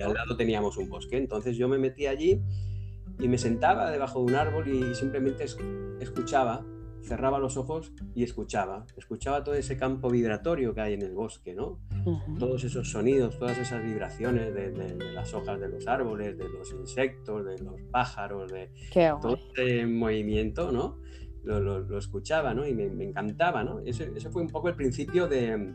al 0.03 0.13
lado 0.13 0.35
teníamos 0.35 0.77
un 0.77 0.89
bosque. 0.89 1.17
Entonces 1.17 1.57
yo 1.57 1.67
me 1.67 1.77
metí 1.77 2.05
allí 2.05 2.41
y 3.19 3.27
me 3.27 3.37
sentaba 3.37 3.89
debajo 3.91 4.19
de 4.19 4.25
un 4.25 4.35
árbol 4.35 4.67
y 4.67 4.95
simplemente 4.95 5.45
escuchaba, 5.99 6.65
cerraba 7.03 7.39
los 7.39 7.57
ojos 7.57 7.93
y 8.15 8.23
escuchaba. 8.23 8.85
Escuchaba 8.97 9.43
todo 9.43 9.55
ese 9.55 9.77
campo 9.77 10.09
vibratorio 10.09 10.73
que 10.73 10.81
hay 10.81 10.93
en 10.93 11.01
el 11.01 11.13
bosque, 11.13 11.53
¿no? 11.53 11.79
Todos 12.37 12.63
esos 12.63 12.89
sonidos, 12.91 13.37
todas 13.37 13.57
esas 13.57 13.83
vibraciones 13.83 14.53
de, 14.53 14.95
las 15.13 15.33
hojas 15.33 15.59
de 15.59 15.69
los 15.69 15.87
árboles, 15.87 16.37
de 16.37 16.49
los 16.49 16.71
insectos, 16.71 17.45
de 17.45 17.59
los 17.59 17.81
pájaros, 17.91 18.51
de 18.51 18.71
todo 19.21 19.37
ese 19.53 19.85
movimiento, 19.85 20.71
¿no? 20.71 20.99
Lo, 21.43 21.97
escuchaba, 21.97 22.53
¿no? 22.53 22.67
Y 22.67 22.73
me, 22.73 23.03
encantaba, 23.03 23.63
¿no? 23.63 23.79
Ese, 23.79 24.11
fue 24.29 24.41
un 24.41 24.49
poco 24.49 24.69
el 24.69 24.75
principio 24.75 25.27
de, 25.27 25.73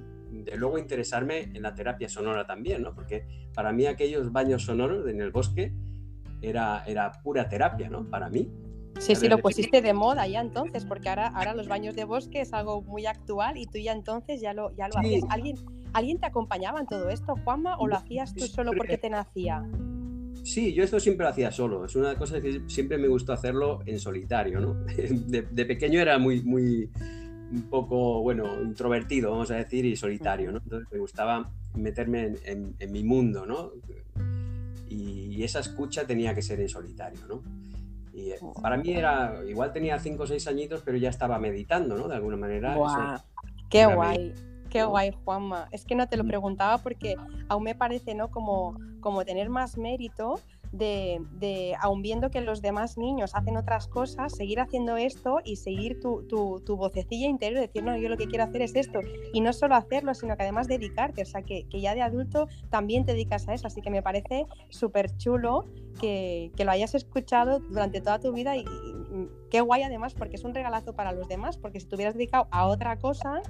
luego 0.57 0.78
interesarme 0.78 1.50
en 1.54 1.62
la 1.62 1.75
terapia 1.75 2.09
sonora 2.09 2.47
también, 2.47 2.83
¿no? 2.83 2.95
Porque 2.95 3.26
para 3.54 3.73
mí 3.73 3.87
aquellos 3.87 4.31
baños 4.33 4.64
sonoros 4.64 5.09
en 5.09 5.21
el 5.21 5.31
bosque 5.31 5.75
era, 6.43 6.85
era 6.87 7.12
pura 7.23 7.49
terapia, 7.49 7.88
¿no? 7.88 8.09
Para 8.09 8.28
mí. 8.28 8.50
Sí, 8.98 9.14
sí, 9.14 9.28
lo 9.28 9.38
pusiste 9.38 9.82
de 9.82 9.92
moda 9.92 10.26
ya 10.26 10.40
entonces, 10.40 10.84
porque 10.84 11.08
ahora, 11.08 11.28
ahora 11.28 11.54
los 11.54 11.68
baños 11.68 11.94
de 11.94 12.04
bosque 12.04 12.40
es 12.40 12.52
algo 12.52 12.82
muy 12.82 13.06
actual 13.06 13.56
y 13.58 13.66
tú 13.66 13.78
ya 13.78 13.92
entonces 13.92 14.40
ya 14.40 14.54
lo, 14.54 14.74
ya 14.76 14.88
lo 14.88 14.98
hacías. 14.98 15.24
¿Alguien, 15.30 15.56
¿Alguien 15.92 16.18
te 16.18 16.26
acompañaba 16.26 16.80
en 16.80 16.86
todo 16.86 17.10
esto, 17.10 17.34
Juanma, 17.44 17.76
o 17.78 17.86
lo 17.86 17.96
hacías 17.96 18.34
tú 18.34 18.46
solo 18.46 18.72
porque 18.76 18.98
te 18.98 19.10
nacía? 19.10 19.64
Sí, 20.42 20.74
yo 20.74 20.84
esto 20.84 21.00
siempre 21.00 21.24
lo 21.24 21.30
hacía 21.30 21.50
solo. 21.50 21.84
Es 21.84 21.96
una 21.96 22.16
cosa 22.16 22.40
que 22.40 22.62
siempre 22.66 22.98
me 22.98 23.08
gustó 23.08 23.32
hacerlo 23.32 23.80
en 23.86 23.98
solitario, 23.98 24.60
¿no? 24.60 24.74
De, 24.94 25.64
pequeño 25.64 26.00
era 26.00 26.18
muy, 26.18 26.42
muy, 26.42 26.90
un 27.50 27.62
poco, 27.70 28.22
bueno, 28.22 28.60
introvertido, 28.62 29.30
vamos 29.30 29.50
a 29.50 29.56
decir, 29.56 29.84
y 29.84 29.96
solitario, 29.96 30.52
¿no? 30.52 30.58
Entonces 30.58 30.88
me 30.92 30.98
gustaba 30.98 31.50
meterme 31.74 32.34
en, 32.44 32.74
en 32.78 32.92
mi 32.92 33.02
mundo, 33.02 33.46
¿no? 33.46 33.72
y 34.88 35.42
esa 35.42 35.58
escucha 35.58 36.06
tenía 36.06 36.34
que 36.36 36.42
ser 36.42 36.60
en 36.60 36.68
solitario, 36.68 37.18
¿no? 37.26 37.42
Y 38.14 38.33
para 38.62 38.76
mí 38.76 38.92
era, 38.92 39.40
igual 39.47 39.73
tenía 39.73 39.99
5 39.99 40.23
o 40.23 40.26
6 40.26 40.47
añitos, 40.47 40.83
pero 40.85 40.97
ya 40.97 41.11
estaba 41.11 41.38
meditando, 41.38 41.97
¿no? 41.97 42.06
De 42.06 42.14
alguna 42.14 42.37
manera. 42.37 42.76
¡Qué 43.68 43.87
guay! 43.87 44.33
Qué 44.71 44.85
guay, 44.85 45.12
Juanma. 45.25 45.68
Es 45.71 45.85
que 45.85 45.94
no 45.94 46.09
te 46.09 46.16
lo 46.16 46.25
mm. 46.25 46.28
preguntaba 46.28 46.78
porque 46.78 47.16
aún 47.49 47.62
me 47.62 47.75
parece, 47.75 48.14
¿no? 48.14 48.30
Como, 48.30 48.76
como 49.00 49.25
tener 49.25 49.49
más 49.49 49.76
mérito 49.76 50.40
de, 50.76 51.21
de, 51.38 51.76
aun 51.81 52.02
viendo 52.02 52.31
que 52.31 52.40
los 52.40 52.61
demás 52.61 52.99
niños 52.99 53.31
hacen 53.35 53.57
otras 53.57 53.87
cosas, 53.87 54.35
seguir 54.35 54.59
haciendo 54.61 54.97
esto 54.97 55.38
y 55.45 55.57
seguir 55.57 56.00
tu, 56.00 56.25
tu, 56.26 56.61
tu, 56.61 56.76
vocecilla 56.76 57.28
interior, 57.28 57.61
decir, 57.61 57.85
no, 57.85 57.97
yo 57.97 58.09
lo 58.09 58.16
que 58.16 58.26
quiero 58.26 58.45
hacer 58.45 58.62
es 58.62 58.75
esto. 58.75 59.00
Y 59.33 59.40
no 59.40 59.52
solo 59.52 59.76
hacerlo, 59.76 60.14
sino 60.14 60.37
que 60.37 60.43
además 60.43 60.66
dedicarte, 60.66 61.23
o 61.23 61.26
sea, 61.26 61.43
que, 61.43 61.66
que 61.69 61.81
ya 61.81 61.95
de 61.95 62.02
adulto 62.02 62.49
también 62.71 63.04
te 63.04 63.12
dedicas 63.12 63.47
a 63.49 63.54
eso. 63.54 63.69
Así 63.69 63.83
que 63.83 63.90
me 63.90 64.02
parece 64.02 64.47
súper 64.69 65.16
chulo 65.16 65.64
que, 66.00 66.50
que, 66.57 66.64
lo 66.64 66.73
hayas 66.73 66.95
escuchado 66.95 67.61
durante 67.61 68.00
toda 68.00 68.19
tu 68.19 68.33
vida 68.33 68.57
y, 68.57 68.61
y 68.62 69.28
qué 69.50 69.61
guay 69.61 69.83
además, 69.83 70.14
porque 70.14 70.37
es 70.37 70.45
un 70.45 70.54
regalazo 70.54 70.95
para 70.95 71.12
los 71.12 71.28
demás, 71.28 71.57
porque 71.57 71.78
si 71.78 71.87
te 71.87 71.95
hubieras 71.95 72.14
dedicado 72.14 72.49
a 72.50 72.66
otra 72.66 72.99
cosa, 72.99 73.43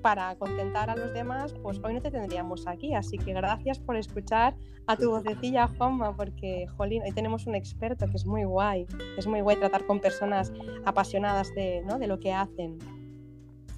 para 0.00 0.34
contentar 0.36 0.90
a 0.90 0.96
los 0.96 1.12
demás, 1.12 1.54
pues 1.62 1.80
hoy 1.84 1.94
no 1.94 2.02
te 2.02 2.10
tendríamos 2.10 2.66
aquí. 2.66 2.94
Así 2.94 3.18
que 3.18 3.32
gracias 3.32 3.78
por 3.78 3.96
escuchar 3.96 4.56
a 4.86 4.96
tu 4.96 5.10
vocecilla, 5.10 5.68
Juanma, 5.68 6.16
porque, 6.16 6.66
jolín, 6.76 7.02
hoy 7.02 7.12
tenemos 7.12 7.46
un 7.46 7.54
experto 7.54 8.06
que 8.06 8.16
es 8.16 8.26
muy 8.26 8.44
guay. 8.44 8.86
Es 9.16 9.26
muy 9.26 9.40
guay 9.40 9.56
tratar 9.56 9.86
con 9.86 10.00
personas 10.00 10.52
apasionadas 10.84 11.54
de, 11.54 11.82
¿no? 11.86 11.98
de 11.98 12.06
lo 12.06 12.18
que 12.18 12.32
hacen. 12.32 12.78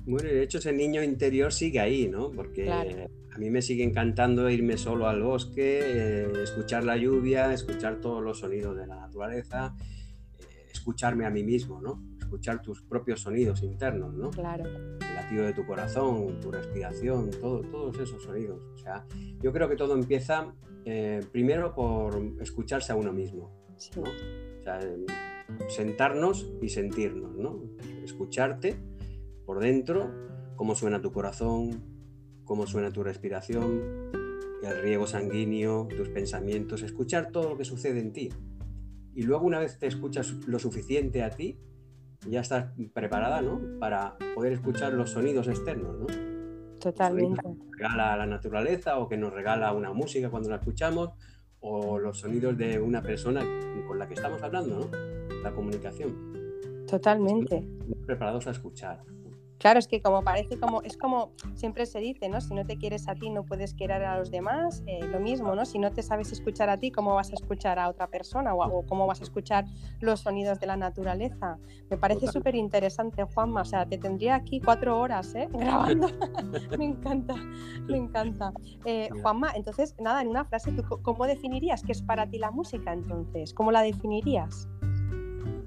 Bueno, 0.04 0.28
de 0.28 0.42
hecho 0.42 0.58
ese 0.58 0.72
niño 0.72 1.02
interior 1.02 1.52
sigue 1.52 1.78
ahí, 1.78 2.08
¿no? 2.08 2.30
Porque 2.30 2.68
a 2.70 3.38
mí 3.38 3.50
me 3.50 3.62
sigue 3.62 3.84
encantando 3.84 4.50
irme 4.50 4.76
solo 4.76 5.06
al 5.06 5.22
bosque, 5.22 5.80
eh, 5.82 6.32
escuchar 6.42 6.84
la 6.84 6.96
lluvia, 6.96 7.52
escuchar 7.52 8.00
todos 8.00 8.22
los 8.22 8.40
sonidos 8.40 8.76
de 8.76 8.86
la 8.86 8.96
naturaleza, 8.96 9.74
eh, 10.40 10.66
escucharme 10.72 11.24
a 11.24 11.30
mí 11.30 11.44
mismo, 11.44 11.80
¿no? 11.80 12.02
Escuchar 12.32 12.62
tus 12.62 12.80
propios 12.80 13.20
sonidos 13.20 13.62
internos, 13.62 14.14
¿no? 14.14 14.30
Claro. 14.30 14.64
El 14.64 15.14
latido 15.14 15.44
de 15.44 15.52
tu 15.52 15.66
corazón, 15.66 16.40
tu 16.40 16.50
respiración, 16.50 17.30
todo, 17.30 17.60
todos 17.60 17.98
esos 17.98 18.22
sonidos. 18.22 18.58
O 18.74 18.78
sea, 18.78 19.04
yo 19.42 19.52
creo 19.52 19.68
que 19.68 19.76
todo 19.76 19.92
empieza 19.92 20.54
eh, 20.86 21.20
primero 21.30 21.74
por 21.74 22.18
escucharse 22.40 22.90
a 22.90 22.96
uno 22.96 23.12
mismo. 23.12 23.52
¿no? 23.96 24.02
O 24.02 24.62
sea, 24.62 24.80
sentarnos 25.68 26.50
y 26.62 26.70
sentirnos, 26.70 27.36
¿no? 27.36 27.60
Escucharte 28.02 28.80
por 29.44 29.60
dentro, 29.60 30.10
cómo 30.56 30.74
suena 30.74 31.02
tu 31.02 31.12
corazón, 31.12 31.82
cómo 32.44 32.66
suena 32.66 32.90
tu 32.90 33.02
respiración, 33.02 34.10
el 34.62 34.80
riego 34.80 35.06
sanguíneo, 35.06 35.86
tus 35.94 36.08
pensamientos, 36.08 36.82
escuchar 36.82 37.30
todo 37.30 37.50
lo 37.50 37.58
que 37.58 37.66
sucede 37.66 38.00
en 38.00 38.14
ti. 38.14 38.30
Y 39.14 39.24
luego 39.24 39.44
una 39.44 39.58
vez 39.58 39.78
te 39.78 39.86
escuchas 39.86 40.32
lo 40.46 40.58
suficiente 40.58 41.22
a 41.22 41.28
ti, 41.28 41.58
ya 42.28 42.40
estás 42.40 42.66
preparada, 42.92 43.42
¿no? 43.42 43.60
Para 43.78 44.16
poder 44.34 44.52
escuchar 44.52 44.92
los 44.92 45.10
sonidos 45.10 45.48
externos, 45.48 45.98
¿no? 45.98 46.06
Totalmente. 46.78 47.40
Que 47.42 47.48
nos 47.48 47.70
regala 47.70 48.16
la 48.16 48.26
naturaleza 48.26 48.98
o 48.98 49.08
que 49.08 49.16
nos 49.16 49.32
regala 49.32 49.72
una 49.72 49.92
música 49.92 50.30
cuando 50.30 50.50
la 50.50 50.56
escuchamos 50.56 51.10
o 51.60 51.98
los 51.98 52.18
sonidos 52.18 52.56
de 52.58 52.80
una 52.80 53.02
persona 53.02 53.40
con 53.86 53.98
la 53.98 54.08
que 54.08 54.14
estamos 54.14 54.42
hablando, 54.42 54.80
¿no? 54.80 55.42
La 55.42 55.52
comunicación. 55.52 56.32
Totalmente. 56.88 57.66
preparados 58.04 58.46
a 58.46 58.50
escuchar. 58.50 59.02
Claro, 59.62 59.78
es 59.78 59.86
que 59.86 60.02
como 60.02 60.22
parece 60.22 60.58
como, 60.58 60.82
es 60.82 60.96
como 60.96 61.30
siempre 61.54 61.86
se 61.86 62.00
dice, 62.00 62.28
¿no? 62.28 62.40
Si 62.40 62.52
no 62.52 62.66
te 62.66 62.76
quieres 62.78 63.06
a 63.06 63.14
ti, 63.14 63.30
no 63.30 63.44
puedes 63.44 63.74
querer 63.74 64.02
a 64.02 64.18
los 64.18 64.32
demás. 64.32 64.82
Eh, 64.88 65.06
lo 65.06 65.20
mismo, 65.20 65.54
¿no? 65.54 65.64
Si 65.64 65.78
no 65.78 65.92
te 65.92 66.02
sabes 66.02 66.32
escuchar 66.32 66.68
a 66.68 66.78
ti, 66.78 66.90
¿cómo 66.90 67.14
vas 67.14 67.30
a 67.30 67.34
escuchar 67.34 67.78
a 67.78 67.88
otra 67.88 68.08
persona? 68.08 68.56
O, 68.56 68.84
cómo 68.86 69.06
vas 69.06 69.20
a 69.20 69.22
escuchar 69.22 69.64
los 70.00 70.18
sonidos 70.18 70.58
de 70.58 70.66
la 70.66 70.76
naturaleza. 70.76 71.58
Me 71.88 71.96
parece 71.96 72.26
súper 72.26 72.56
interesante, 72.56 73.22
Juanma. 73.22 73.60
O 73.60 73.64
sea, 73.64 73.86
te 73.86 73.98
tendría 73.98 74.34
aquí 74.34 74.60
cuatro 74.60 74.98
horas, 74.98 75.32
¿eh? 75.36 75.48
Grabando. 75.52 76.08
me 76.76 76.84
encanta, 76.84 77.36
me 77.86 77.98
encanta. 77.98 78.52
Eh, 78.84 79.10
Juanma, 79.22 79.52
entonces, 79.54 79.94
nada, 80.00 80.22
en 80.22 80.28
una 80.28 80.44
frase, 80.44 80.74
cómo 81.02 81.24
definirías 81.24 81.84
qué 81.84 81.92
es 81.92 82.02
para 82.02 82.28
ti 82.28 82.38
la 82.38 82.50
música 82.50 82.92
entonces? 82.92 83.54
¿Cómo 83.54 83.70
la 83.70 83.82
definirías? 83.82 84.66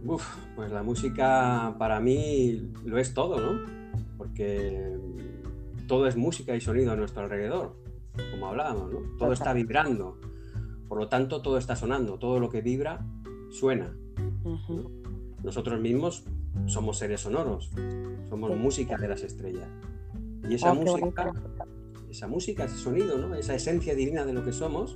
Uf, 0.05 0.35
pues 0.57 0.69
la 0.69 0.83
música 0.83 1.75
para 1.79 2.01
mí 2.01 2.73
lo 2.83 2.97
es 2.97 3.13
todo, 3.13 3.39
¿no? 3.39 3.84
Porque 4.17 4.97
todo 5.87 6.07
es 6.07 6.15
música 6.15 6.55
y 6.55 6.61
sonido 6.61 6.91
a 6.91 6.95
nuestro 6.95 7.23
alrededor, 7.23 7.75
como 8.31 8.47
hablábamos, 8.47 8.91
¿no? 8.91 8.99
Todo 9.17 9.33
está 9.33 9.53
vibrando, 9.53 10.19
por 10.87 10.97
lo 10.97 11.07
tanto 11.09 11.41
todo 11.41 11.57
está 11.57 11.75
sonando, 11.75 12.17
todo 12.17 12.39
lo 12.39 12.49
que 12.49 12.61
vibra 12.61 13.05
suena. 13.49 13.95
Nosotros 15.43 15.79
mismos 15.79 16.23
somos 16.65 16.97
seres 16.97 17.21
sonoros, 17.21 17.71
somos 18.29 18.55
música 18.57 18.97
de 18.97 19.07
las 19.07 19.23
estrellas. 19.23 19.67
Y 20.47 20.55
esa 20.55 20.71
oh, 20.71 20.75
música, 20.75 21.31
esa 22.09 22.27
música, 22.27 22.65
ese 22.65 22.77
sonido, 22.77 23.17
¿no? 23.17 23.35
esa 23.35 23.55
esencia 23.55 23.95
divina 23.95 24.25
de 24.25 24.33
lo 24.33 24.43
que 24.43 24.53
somos, 24.53 24.95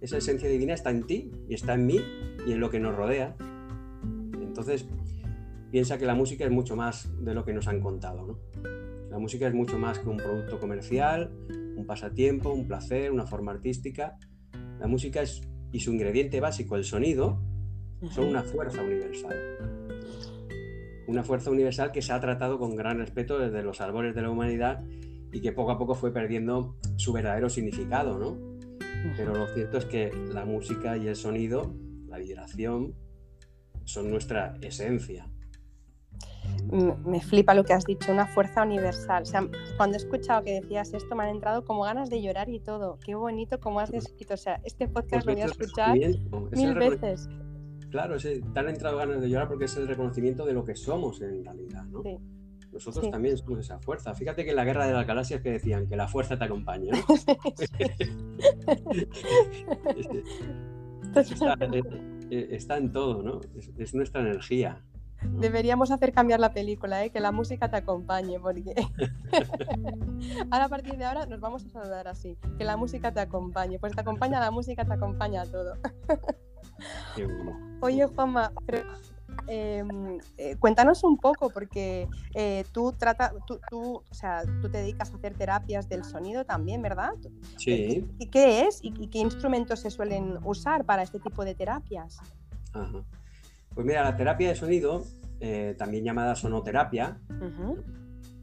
esa 0.00 0.16
esencia 0.16 0.48
divina 0.48 0.74
está 0.74 0.90
en 0.90 1.04
ti 1.04 1.30
y 1.48 1.54
está 1.54 1.74
en 1.74 1.86
mí 1.86 2.00
y 2.46 2.52
en 2.52 2.60
lo 2.60 2.70
que 2.70 2.80
nos 2.80 2.96
rodea. 2.96 3.36
Entonces, 4.40 4.86
piensa 5.72 5.96
que 5.96 6.04
la 6.04 6.14
música 6.14 6.44
es 6.44 6.50
mucho 6.50 6.76
más 6.76 7.10
de 7.24 7.32
lo 7.32 7.46
que 7.46 7.54
nos 7.54 7.66
han 7.66 7.80
contado. 7.80 8.26
¿no? 8.26 8.38
La 9.10 9.18
música 9.18 9.48
es 9.48 9.54
mucho 9.54 9.78
más 9.78 9.98
que 9.98 10.08
un 10.08 10.18
producto 10.18 10.60
comercial, 10.60 11.32
un 11.76 11.86
pasatiempo, 11.86 12.50
un 12.50 12.68
placer, 12.68 13.10
una 13.10 13.26
forma 13.26 13.52
artística. 13.52 14.18
La 14.78 14.86
música 14.86 15.22
es, 15.22 15.40
y 15.72 15.80
su 15.80 15.90
ingrediente 15.92 16.40
básico, 16.40 16.76
el 16.76 16.84
sonido, 16.84 17.42
son 18.10 18.26
una 18.26 18.42
fuerza 18.42 18.82
universal. 18.82 19.34
Una 21.06 21.24
fuerza 21.24 21.50
universal 21.50 21.90
que 21.90 22.02
se 22.02 22.12
ha 22.12 22.20
tratado 22.20 22.58
con 22.58 22.76
gran 22.76 22.98
respeto 22.98 23.38
desde 23.38 23.62
los 23.62 23.80
albores 23.80 24.14
de 24.14 24.20
la 24.20 24.30
humanidad 24.30 24.84
y 25.32 25.40
que 25.40 25.52
poco 25.52 25.70
a 25.70 25.78
poco 25.78 25.94
fue 25.94 26.12
perdiendo 26.12 26.76
su 26.96 27.14
verdadero 27.14 27.48
significado, 27.48 28.18
¿no? 28.18 28.36
Pero 29.16 29.34
lo 29.34 29.46
cierto 29.48 29.78
es 29.78 29.86
que 29.86 30.12
la 30.32 30.44
música 30.44 30.98
y 30.98 31.08
el 31.08 31.16
sonido, 31.16 31.74
la 32.08 32.18
vibración, 32.18 32.94
son 33.84 34.10
nuestra 34.10 34.54
esencia 34.60 35.31
me 36.72 37.20
flipa 37.20 37.54
lo 37.54 37.62
que 37.64 37.74
has 37.74 37.84
dicho, 37.84 38.10
una 38.10 38.26
fuerza 38.26 38.62
universal. 38.62 39.24
O 39.24 39.26
sea, 39.26 39.46
cuando 39.76 39.96
he 39.96 39.98
escuchado 39.98 40.42
que 40.42 40.60
decías 40.60 40.94
esto, 40.94 41.14
me 41.14 41.24
han 41.24 41.28
entrado 41.30 41.64
como 41.64 41.82
ganas 41.82 42.08
de 42.08 42.22
llorar 42.22 42.48
y 42.48 42.60
todo. 42.60 42.98
Qué 43.04 43.14
bonito 43.14 43.60
como 43.60 43.80
has 43.80 43.92
descrito. 43.92 44.32
O 44.34 44.38
sea, 44.38 44.60
este 44.64 44.88
podcast 44.88 45.26
lo 45.26 45.34
voy 45.34 45.42
a 45.42 45.46
escuchar 45.46 45.96
mil 45.96 46.74
veces. 46.74 47.28
Claro, 47.90 48.16
te 48.16 48.40
han 48.54 48.68
entrado 48.70 48.96
ganas 48.96 49.20
de 49.20 49.28
llorar 49.28 49.48
porque 49.48 49.66
es 49.66 49.76
el 49.76 49.86
reconocimiento 49.86 50.46
de 50.46 50.54
lo 50.54 50.64
que 50.64 50.74
somos 50.74 51.20
en 51.20 51.44
realidad, 51.44 51.84
¿no? 51.84 52.02
Nosotros 52.72 53.10
también 53.10 53.36
somos 53.36 53.58
esa 53.58 53.78
fuerza. 53.78 54.14
Fíjate 54.14 54.44
que 54.44 54.50
en 54.50 54.56
la 54.56 54.64
guerra 54.64 54.86
de 54.86 54.94
las 54.94 55.06
galaxias 55.06 55.42
que 55.42 55.50
decían 55.50 55.86
que 55.86 55.94
la 55.94 56.08
fuerza 56.08 56.38
te 56.38 56.44
acompaña. 56.44 56.94
¿no? 56.94 57.04
está, 61.20 61.58
está, 62.30 62.78
en 62.78 62.92
todo, 62.92 63.22
¿no? 63.22 63.40
es 63.76 63.94
nuestra 63.94 64.22
energía. 64.22 64.82
Deberíamos 65.24 65.90
hacer 65.90 66.12
cambiar 66.12 66.40
la 66.40 66.52
película, 66.52 67.04
¿eh? 67.04 67.10
que 67.10 67.20
la 67.20 67.32
música 67.32 67.70
te 67.70 67.76
acompañe, 67.76 68.38
porque 68.40 68.74
ahora 70.50 70.64
a 70.64 70.68
partir 70.68 70.96
de 70.96 71.04
ahora 71.04 71.26
nos 71.26 71.40
vamos 71.40 71.64
a 71.64 71.68
saludar 71.70 72.08
así, 72.08 72.36
que 72.58 72.64
la 72.64 72.76
música 72.76 73.12
te 73.12 73.20
acompañe, 73.20 73.78
pues 73.78 73.94
te 73.94 74.00
acompaña 74.00 74.40
la 74.40 74.50
música, 74.50 74.84
te 74.84 74.92
acompaña 74.92 75.44
todo. 75.46 75.74
Oye, 77.80 78.06
Juanma, 78.06 78.52
em, 79.46 80.18
eh, 80.36 80.56
cuéntanos 80.58 81.02
un 81.04 81.16
poco, 81.18 81.50
porque 81.50 82.08
eh, 82.34 82.64
tú, 82.72 82.92
trata, 82.92 83.32
tú, 83.46 83.60
tú, 83.68 84.02
o 84.08 84.14
sea, 84.14 84.42
tú 84.60 84.70
te 84.70 84.78
dedicas 84.78 85.12
a 85.12 85.16
hacer 85.16 85.34
terapias 85.34 85.88
del 85.88 86.04
sonido 86.04 86.44
también, 86.44 86.82
¿verdad? 86.82 87.12
Sí. 87.56 88.06
¿Y 88.18 88.26
qué 88.28 88.66
es 88.66 88.80
y, 88.82 89.08
qué 89.08 89.18
instrumentos 89.18 89.80
se 89.80 89.90
suelen 89.90 90.38
usar 90.44 90.84
para 90.84 91.02
este 91.02 91.18
tipo 91.18 91.44
de 91.44 91.54
terapias? 91.54 92.18
Pues 93.74 93.86
mira, 93.86 94.02
la 94.02 94.16
terapia 94.16 94.48
de 94.48 94.54
sonido, 94.54 95.04
eh, 95.40 95.74
también 95.78 96.04
llamada 96.04 96.34
sonoterapia, 96.34 97.20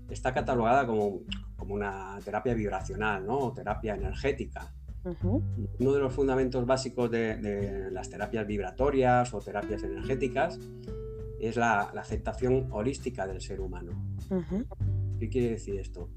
está 0.09 0.33
catalogada 0.33 0.87
como, 0.87 1.21
como, 1.55 1.75
una 1.75 2.17
terapia 2.23 2.53
vibracional, 2.53 3.25
¿no? 3.25 3.37
O 3.37 3.53
terapia 3.53 3.95
energética. 3.95 4.73
Uno 5.21 5.93
de 5.93 5.99
los 5.99 6.13
fundamentos 6.13 6.65
básicos 6.65 7.09
de, 7.09 7.89
las 7.91 8.09
terapias 8.09 8.45
vibratorias 8.45 9.33
o 9.33 9.39
terapias 9.39 9.83
energéticas 9.83 10.59
es 11.39 11.55
la, 11.55 11.83
aceptación 11.83 12.67
holística 12.71 13.25
del 13.25 13.41
ser 13.41 13.61
humano. 13.61 13.91
¿Qué 15.19 15.29
quiere 15.29 15.51
decir 15.51 15.79
esto? 15.79 16.09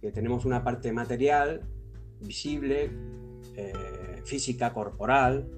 Que 0.00 0.12
tenemos 0.12 0.44
una 0.44 0.62
parte 0.62 0.92
material, 0.92 1.62
visible, 2.20 2.90
eh, 3.56 4.22
física, 4.24 4.72
corporal, 4.72 5.48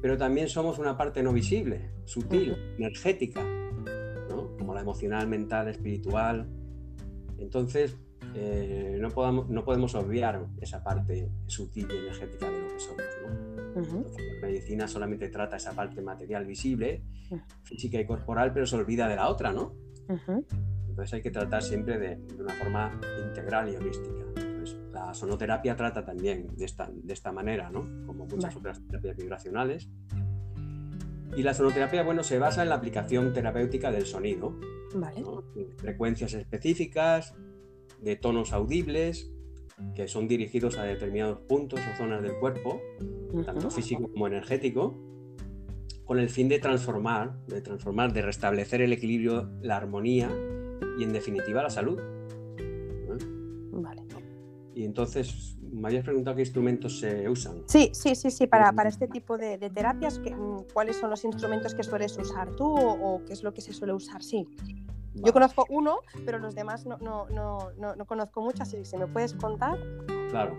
pero 0.00 0.16
también 0.16 0.48
somos 0.48 0.78
una 0.78 0.96
parte 0.96 1.22
no 1.22 1.32
visible, 1.32 1.90
sutil, 2.10 2.56
energética, 2.76 3.40
como 4.58 4.74
la 4.74 4.80
emocional, 4.80 5.28
mental, 5.28 5.68
espiritual. 5.68 6.48
Entonces, 7.38 7.96
eh, 8.34 8.98
no, 9.00 9.10
podamos, 9.10 9.48
no 9.48 9.64
podemos 9.64 9.94
obviar 9.94 10.44
esa 10.60 10.82
parte 10.82 11.30
sutil 11.46 11.86
y 11.88 11.96
energética 11.98 12.50
de 12.50 12.60
lo 12.60 12.68
que 12.68 12.80
somos. 12.80 13.04
la 14.16 14.46
medicina 14.48 14.88
solamente 14.88 15.28
trata 15.28 15.56
esa 15.56 15.72
parte 15.72 16.02
material 16.02 16.46
visible, 16.46 17.04
física 17.62 18.00
y 18.00 18.06
corporal, 18.06 18.52
pero 18.52 18.66
se 18.66 18.74
olvida 18.74 19.06
de 19.06 19.14
la 19.14 19.28
otra, 19.28 19.52
¿no? 19.52 19.76
Entonces 20.88 21.14
hay 21.14 21.22
que 21.22 21.30
tratar 21.30 21.62
siempre 21.62 21.96
de, 21.96 22.18
una 22.40 22.54
forma 22.54 23.00
integral 23.24 23.72
y 23.72 23.76
holística. 23.76 24.24
Entonces, 24.36 24.76
la 24.92 25.14
sonoterapia 25.14 25.76
trata 25.76 26.04
también 26.04 26.48
de 26.56 26.64
esta, 26.64 26.90
de 26.92 27.12
esta 27.12 27.30
manera, 27.30 27.70
¿no? 27.70 27.82
Como 28.04 28.26
muchas 28.26 28.56
otras 28.56 28.84
terapias 28.84 29.16
vibracionales. 29.16 29.88
Y 31.36 31.42
la 31.42 31.54
sonoterapia, 31.54 32.02
bueno, 32.02 32.22
se 32.22 32.38
basa 32.38 32.62
en 32.62 32.68
la 32.68 32.74
aplicación 32.76 33.32
terapéutica 33.32 33.90
del 33.90 34.06
sonido. 34.06 34.58
Vale. 34.94 35.22
Frecuencias 35.76 36.34
específicas, 36.34 37.34
de 38.00 38.16
tonos 38.16 38.52
audibles 38.52 39.30
que 39.94 40.08
son 40.08 40.28
dirigidos 40.28 40.76
a 40.78 40.84
determinados 40.84 41.40
puntos 41.40 41.80
o 41.80 41.96
zonas 41.96 42.22
del 42.22 42.38
cuerpo, 42.38 42.80
tanto 43.44 43.70
físico 43.70 44.10
como 44.12 44.26
energético, 44.26 44.98
con 46.04 46.18
el 46.18 46.28
fin 46.28 46.48
de 46.48 46.58
transformar, 46.58 47.38
de 47.46 47.62
transformar, 47.62 48.12
de 48.12 48.22
restablecer 48.22 48.82
el 48.82 48.92
equilibrio, 48.92 49.50
la 49.62 49.76
armonía 49.76 50.30
y 50.98 51.04
en 51.04 51.12
definitiva 51.12 51.62
la 51.62 51.70
salud. 51.70 51.98
Vale. 53.72 54.02
Y 54.74 54.84
entonces, 54.84 55.56
me 55.72 55.88
habías 55.88 56.04
preguntado 56.04 56.36
qué 56.36 56.42
instrumentos 56.42 57.00
se 57.00 57.28
usan. 57.28 57.62
Sí, 57.66 57.90
sí, 57.92 58.14
sí, 58.14 58.30
sí, 58.30 58.46
para, 58.46 58.72
para 58.72 58.88
este 58.88 59.08
tipo 59.08 59.38
de, 59.38 59.58
terapias, 59.58 60.20
¿cuáles 60.72 60.96
son 60.96 61.10
los 61.10 61.24
instrumentos 61.24 61.74
que 61.74 61.82
sueles 61.82 62.16
usar 62.18 62.54
tú 62.56 62.66
o, 62.66 63.14
o, 63.14 63.24
qué 63.24 63.32
es 63.32 63.42
lo 63.42 63.52
que 63.54 63.60
se 63.60 63.72
suele 63.72 63.92
usar? 63.92 64.22
Sí. 64.22 64.46
Yo 65.14 65.32
conozco 65.32 65.66
uno, 65.68 65.98
pero 66.24 66.38
los 66.38 66.54
demás 66.54 66.86
no, 66.86 66.96
no, 66.98 67.26
no, 67.30 67.96
no, 67.96 68.06
conozco 68.06 68.40
mucho, 68.40 68.62
así 68.62 68.76
que 68.76 68.84
si 68.84 68.96
me 68.96 69.06
puedes 69.06 69.34
contar. 69.34 69.78
Claro. 70.30 70.56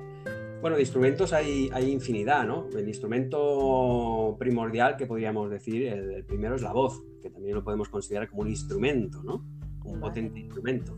Bueno, 0.62 0.76
de 0.76 0.84
instrumentos 0.84 1.34
hay, 1.34 1.70
hay 1.74 1.90
infinidad, 1.90 2.46
¿no? 2.46 2.68
El 2.78 2.88
instrumento 2.88 4.36
primordial 4.38 4.98
que 4.98 5.08
podríamos 5.08 5.50
decir, 5.50 5.88
el, 5.88 6.24
primero 6.26 6.56
es 6.56 6.62
la 6.62 6.74
voz, 6.74 7.02
que 7.22 7.30
también 7.30 7.56
lo 7.56 7.64
podemos 7.64 7.90
considerar 7.90 8.30
como 8.30 8.44
un 8.44 8.50
instrumento, 8.50 9.24
¿no? 9.24 9.44
Un 9.86 10.00
potente 10.00 10.40
instrumento. 10.40 10.98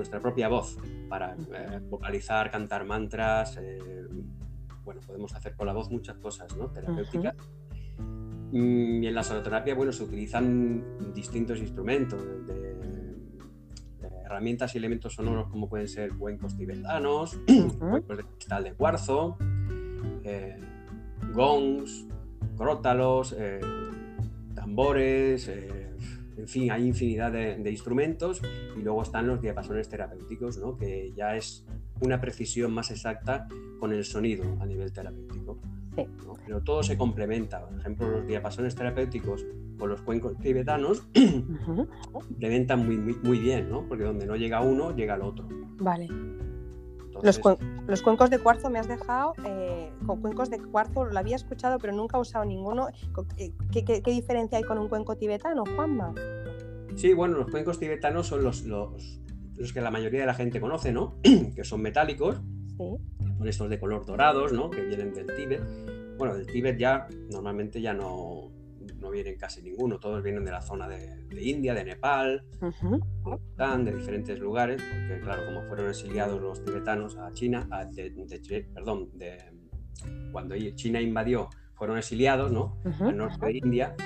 Nuestra 0.00 0.18
propia 0.18 0.48
voz 0.48 0.78
para 1.10 1.34
eh, 1.34 1.78
vocalizar, 1.90 2.50
cantar 2.50 2.86
mantras. 2.86 3.58
Eh, 3.60 4.08
bueno, 4.82 5.02
podemos 5.06 5.34
hacer 5.34 5.54
con 5.54 5.66
la 5.66 5.74
voz 5.74 5.90
muchas 5.90 6.16
cosas, 6.16 6.56
¿no? 6.56 6.70
Terapéuticas. 6.70 7.34
Mm, 7.98 9.02
y 9.02 9.06
en 9.06 9.14
la 9.14 9.22
sonoterapia, 9.22 9.74
bueno, 9.74 9.92
se 9.92 10.02
utilizan 10.02 11.12
distintos 11.12 11.58
instrumentos, 11.58 12.24
de, 12.46 12.78
herramientas 14.24 14.74
y 14.74 14.78
elementos 14.78 15.12
sonoros 15.12 15.50
como 15.50 15.68
pueden 15.68 15.86
ser 15.86 16.14
cuencos 16.14 16.56
tibetanos, 16.56 17.38
cuencos 17.78 18.16
de 18.16 18.24
cristal 18.24 18.64
de 18.64 18.72
cuarzo, 18.72 19.36
eh, 20.24 20.58
gongs, 21.34 22.06
crótalos, 22.56 23.36
eh, 23.38 23.60
tambores, 24.54 25.50
en 26.40 26.48
fin, 26.48 26.70
hay 26.70 26.86
infinidad 26.86 27.32
de, 27.32 27.70
instrumentos 27.70 28.40
y 28.76 28.82
luego 28.82 29.02
están 29.02 29.26
los 29.26 29.40
diapasones 29.40 29.88
terapéuticos, 29.88 30.58
¿no? 30.58 30.76
que 30.76 31.12
ya 31.14 31.36
es 31.36 31.66
una 32.00 32.20
precisión 32.20 32.72
más 32.72 32.90
exacta 32.90 33.46
con 33.78 33.92
el 33.92 34.04
sonido 34.04 34.44
a 34.60 34.66
nivel 34.66 34.92
terapéutico. 34.92 35.58
Pero 36.46 36.62
todo 36.62 36.82
se 36.82 36.96
complementa. 36.96 37.66
Por 37.66 37.78
ejemplo, 37.78 38.08
los 38.08 38.26
diapasones 38.26 38.74
terapéuticos 38.74 39.44
con 39.78 39.90
los 39.90 40.00
cuencos 40.02 40.38
tibetanos 40.38 41.02
complementan 42.12 42.86
muy, 42.86 42.96
muy, 42.96 43.38
bien, 43.38 43.68
¿no? 43.68 43.86
Porque 43.86 44.04
donde 44.04 44.26
no 44.26 44.36
llega 44.36 44.60
uno, 44.60 44.94
llega 44.94 45.16
el 45.16 45.22
otro. 45.22 45.46
Vale. 45.78 46.08
Los, 47.22 48.02
cuencos 48.02 48.30
de 48.30 48.38
cuarzo 48.38 48.70
me 48.70 48.78
has 48.78 48.88
dejado, 48.88 49.34
eh, 49.44 49.92
con 50.06 50.20
cuencos 50.20 50.50
de 50.50 50.58
cuarzo 50.58 51.04
lo 51.04 51.18
había 51.18 51.36
escuchado, 51.36 51.78
pero 51.78 51.92
nunca 51.92 52.18
he 52.18 52.20
usado 52.20 52.44
ninguno. 52.44 52.88
Eh, 53.36 53.52
¿Qué, 53.72 54.02
diferencia 54.04 54.58
hay 54.58 54.64
con 54.64 54.78
un 54.78 54.88
cuenco 54.88 55.16
tibetano, 55.16 55.64
Juanma? 55.76 56.14
Sí, 56.96 57.14
bueno, 57.14 57.38
los 57.38 57.50
cuencos 57.50 57.78
tibetanos 57.78 58.26
son 58.26 58.42
los, 58.42 58.62
los, 58.62 59.20
los 59.56 59.72
que 59.72 59.80
la 59.80 59.90
mayoría 59.90 60.20
de 60.20 60.26
la 60.26 60.34
gente 60.34 60.60
conoce, 60.60 60.92
¿no? 60.92 61.16
que 61.54 61.64
son 61.64 61.80
metálicos. 61.82 62.40
Sí 62.76 62.98
son 63.40 63.48
estos 63.48 63.70
de 63.70 63.78
color 63.78 64.04
dorados, 64.04 64.52
¿no? 64.52 64.68
Que 64.68 64.82
vienen 64.82 65.14
del 65.14 65.26
Tíbet. 65.34 65.62
Bueno, 66.18 66.34
del 66.34 66.46
Tíbet 66.46 66.78
ya 66.78 67.08
normalmente 67.30 67.80
ya 67.80 67.94
no, 67.94 68.50
no 69.00 69.10
vienen 69.10 69.36
casi 69.36 69.62
ninguno, 69.62 69.98
todos 69.98 70.22
vienen 70.22 70.44
de 70.44 70.52
la 70.52 70.60
zona 70.60 70.88
de, 70.88 71.26
India, 71.40 71.74
de 71.74 71.84
Nepal, 71.84 72.44
de 72.60 73.92
diferentes 73.92 74.38
lugares, 74.38 74.82
porque 74.82 75.20
claro, 75.20 75.46
como 75.46 75.62
fueron 75.62 75.88
exiliados 75.88 76.40
los 76.40 76.64
tibetanos 76.64 77.16
a 77.16 77.32
China, 77.32 77.66
de, 77.92 78.66
perdón, 78.74 79.10
de, 79.14 79.38
cuando 80.32 80.54
China 80.74 81.00
invadió, 81.00 81.48
fueron 81.74 81.98
exiliados, 81.98 82.52
¿no? 82.52 82.78
Al 83.00 83.16
norte 83.16 83.46
de 83.46 83.56
India, 83.56 83.96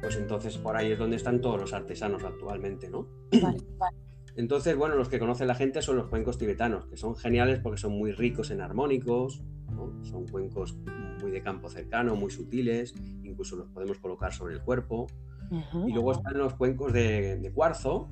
pues 0.00 0.16
entonces 0.16 0.58
por 0.58 0.76
ahí 0.76 0.92
es 0.92 0.98
donde 0.98 1.16
están 1.16 1.40
todos 1.40 1.60
los 1.60 1.72
artesanos 1.72 2.22
actualmente, 2.24 2.90
¿no? 2.90 3.08
Vale, 3.42 3.58
vale. 3.78 3.96
Entonces, 4.36 4.76
bueno, 4.76 4.94
los 4.94 5.08
que 5.08 5.18
conoce 5.18 5.46
la 5.46 5.56
gente 5.56 5.82
son 5.82 5.96
los 5.96 6.06
cuencos 6.06 6.38
tibetanos, 6.38 6.86
que 6.86 6.96
son 6.96 7.16
geniales 7.16 7.58
porque 7.58 7.78
son 7.78 7.90
muy 7.92 8.12
ricos 8.12 8.52
en 8.52 8.60
armónicos, 8.60 9.42
son 10.02 10.26
cuencos 10.28 10.78
muy 11.28 11.32
de 11.34 11.42
campo 11.42 11.68
cercano, 11.68 12.16
muy 12.16 12.30
sutiles, 12.30 12.94
incluso 13.22 13.56
los 13.56 13.68
podemos 13.68 13.98
colocar 13.98 14.32
sobre 14.32 14.54
el 14.54 14.62
cuerpo. 14.62 15.06
Y 15.86 15.92
luego 15.92 16.12
están 16.12 16.36
los 16.36 16.54
cuencos 16.54 16.92
de, 16.92 17.50
cuarzo, 17.54 18.10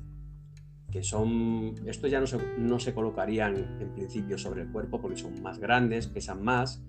que 0.91 1.03
son, 1.03 1.75
estos 1.85 2.09
ya 2.09 2.19
no 2.19 2.25
se, 2.25 2.39
no 2.57 2.79
se 2.79 2.93
colocarían 2.93 3.77
en 3.79 3.93
principio 3.93 4.37
sobre 4.37 4.63
el 4.63 4.71
cuerpo 4.71 4.99
porque 4.99 5.17
son 5.17 5.41
más 5.43 5.59
grandes, 5.59 6.07
pesan 6.07 6.43
más, 6.43 6.81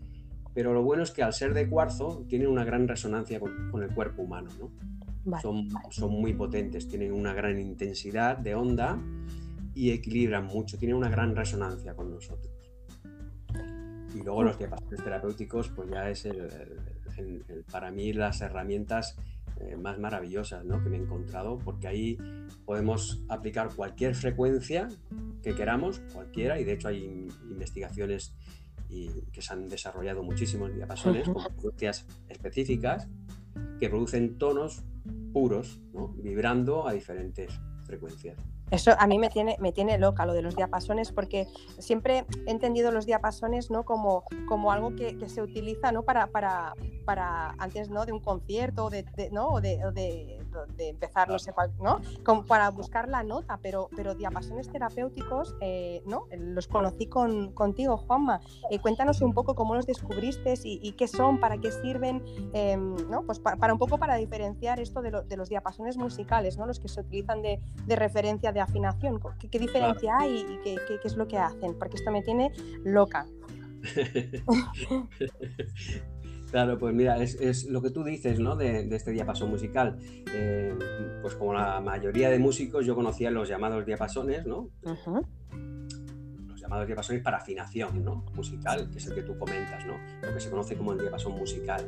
pero 0.55 0.73
lo 0.73 0.83
bueno 0.83 1.03
es 1.03 1.11
que 1.11 1.23
al 1.23 1.35
ser 1.35 1.53
de 1.53 1.69
cuarzo 1.69 2.25
tienen 2.29 2.49
una 2.49 2.65
gran 2.65 2.89
resonancia 2.89 3.39
con, 3.41 3.83
el 3.83 3.95
cuerpo 3.95 4.23
humano, 4.23 4.49
¿no? 4.59 5.39
son, 5.41 5.69
son 5.91 6.13
muy 6.13 6.33
potentes, 6.33 6.89
tienen 6.89 7.13
una 7.13 7.35
gran 7.35 7.59
intensidad 7.59 8.39
de 8.39 8.55
onda 8.55 8.99
y 9.75 9.91
equilibran 9.91 10.47
mucho, 10.47 10.79
tienen 10.79 10.97
una 10.97 11.11
gran 11.11 11.37
resonancia 11.37 11.95
con 11.95 12.11
nosotros. 12.11 12.58
Y 14.15 14.23
luego 14.23 14.43
los 14.43 14.59
diapasones 14.59 15.03
terapéuticos, 15.03 15.69
pues 15.71 15.91
ya 15.91 16.09
es 16.09 16.25
el, 16.25 16.49
para 17.71 17.91
mí 17.91 18.13
las 18.13 18.41
herramientas 18.41 19.17
eh, 19.61 19.77
más 19.77 19.99
maravillosas 19.99 20.65
¿no? 20.65 20.83
que 20.83 20.89
me 20.89 20.97
he 20.97 21.01
encontrado, 21.01 21.59
porque 21.59 21.89
ahí 21.89 22.19
podemos 22.65 23.23
aplicar 23.29 23.75
cualquier 23.75 24.15
frecuencia 24.15 24.89
que 25.43 25.55
queramos, 25.55 26.01
cualquiera, 26.13 26.61
y 26.61 26.65
de 26.65 26.73
hecho 26.75 26.89
hay 26.89 27.29
investigaciones 27.51 28.35
y, 28.89 29.09
que 29.33 29.43
se 29.43 29.53
han 29.53 29.69
desarrollado 29.69 30.23
muchísimos 30.23 30.75
diapasones 30.75 31.29
con 31.29 31.43
frecuencias 31.43 32.07
específicas 32.29 33.09
que 33.81 33.89
producen 33.89 34.39
tonos 34.39 34.85
puros, 35.33 35.81
vibrando 36.23 36.87
a 36.87 36.93
diferentes 36.93 37.61
frecuencias. 37.85 38.39
Eso 38.71 38.95
a 38.99 39.07
mí 39.07 39.19
me 39.19 39.31
tiene, 39.31 39.57
me 39.61 39.73
tiene 39.73 39.99
loca 39.99 40.27
lo 40.27 40.35
de 40.35 40.43
los 40.43 40.57
diapasones, 40.57 41.13
porque 41.13 41.47
siempre 41.79 42.25
he 42.47 42.51
entendido 42.51 42.93
los 42.93 43.07
diapasones 43.07 43.71
¿no? 43.71 43.85
como, 43.85 44.25
como 44.47 44.73
algo 44.73 44.95
que, 44.95 45.17
se 45.29 45.43
utiliza 45.43 45.93
¿no? 45.93 46.03
para, 46.03 46.29
para, 46.29 46.75
para 47.05 47.51
antes 47.59 47.91
¿no? 47.91 48.05
de 48.07 48.13
un 48.13 48.21
concierto 48.21 48.91
de, 48.91 49.05
¿no? 49.33 49.49
o 49.49 49.61
de, 49.61 50.39
empezar, 50.79 51.29
no 51.29 51.39
sé 51.39 51.53
cuál, 51.53 51.73
¿no? 51.81 52.01
Como 52.25 52.45
para 52.45 52.71
buscar 52.71 53.09
la 53.09 53.23
nota, 53.23 53.59
pero, 53.63 53.89
pero 53.95 54.15
diapasones 54.15 54.71
terapéuticos, 54.71 55.55
eh, 55.61 56.03
¿no? 56.07 56.27
Los 56.37 56.69
conocí 56.69 57.07
con, 57.07 57.53
contigo, 57.53 57.97
Juanma. 57.97 58.41
Eh, 58.71 58.79
cuéntanos 58.79 59.21
un 59.21 59.35
poco 59.35 59.55
cómo 59.55 59.75
los 59.75 59.87
descubriste 59.87 60.55
y, 60.65 60.93
qué 60.93 61.09
son, 61.09 61.41
para 61.41 61.59
qué 61.59 61.71
sirven, 61.71 62.23
em, 62.53 62.97
¿no? 63.11 63.23
Pues 63.23 63.39
para, 63.39 63.73
un 63.73 63.79
poco 63.79 63.99
para 63.99 64.17
diferenciar 64.17 64.81
esto 64.81 65.03
de, 65.03 65.37
los 65.37 65.49
diapasones 65.49 65.97
musicales, 65.97 66.59
¿no? 66.59 66.67
Los 66.67 66.81
que 66.81 66.89
se 66.89 67.01
utilizan 67.01 67.43
de, 67.43 67.61
referencia 67.89 68.53
de 68.53 68.61
afinación. 68.61 69.21
¿Qué, 69.39 69.59
diferencia 69.59 70.17
hay 70.19 70.39
y 70.39 70.59
qué, 70.63 70.77
qué 70.87 71.01
es 71.05 71.17
lo 71.17 71.27
que 71.27 71.39
hacen? 71.39 71.77
Porque 71.79 71.97
esto 71.97 72.11
me 72.11 72.23
tiene 72.23 72.53
loca. 72.85 73.27
Claro, 76.51 76.79
pues 76.79 76.95
mira, 76.95 77.23
es, 77.23 77.67
lo 77.67 77.83
que 77.83 77.91
tú 77.91 78.05
dices, 78.05 78.41
¿no? 78.41 78.57
De, 78.57 78.89
este 78.95 79.11
diapasón 79.11 79.51
musical. 79.51 79.99
Eh, 80.33 80.75
pues 81.21 81.35
como 81.35 81.53
la 81.53 81.81
mayoría 81.81 82.31
de 82.31 82.39
músicos, 82.39 82.87
yo 82.87 82.95
conocía 82.95 83.31
los 83.31 83.49
llamados 83.49 83.85
diapasones, 83.85 84.47
¿no? 84.47 84.71
Los 86.47 86.61
llamados 86.61 86.87
diapasones 86.87 87.23
para 87.23 87.39
afinación, 87.39 88.03
¿no? 88.03 88.25
Musical, 88.35 88.89
que 88.91 88.99
es 88.99 89.07
el 89.07 89.15
que 89.15 89.23
tú 89.23 89.37
comentas, 89.39 89.85
¿no? 89.87 89.95
Lo 90.23 90.35
que 90.35 90.41
se 90.41 90.51
conoce 90.51 90.77
como 90.77 90.93
el 90.93 90.99
diapasón 90.99 91.33
musical. 91.33 91.87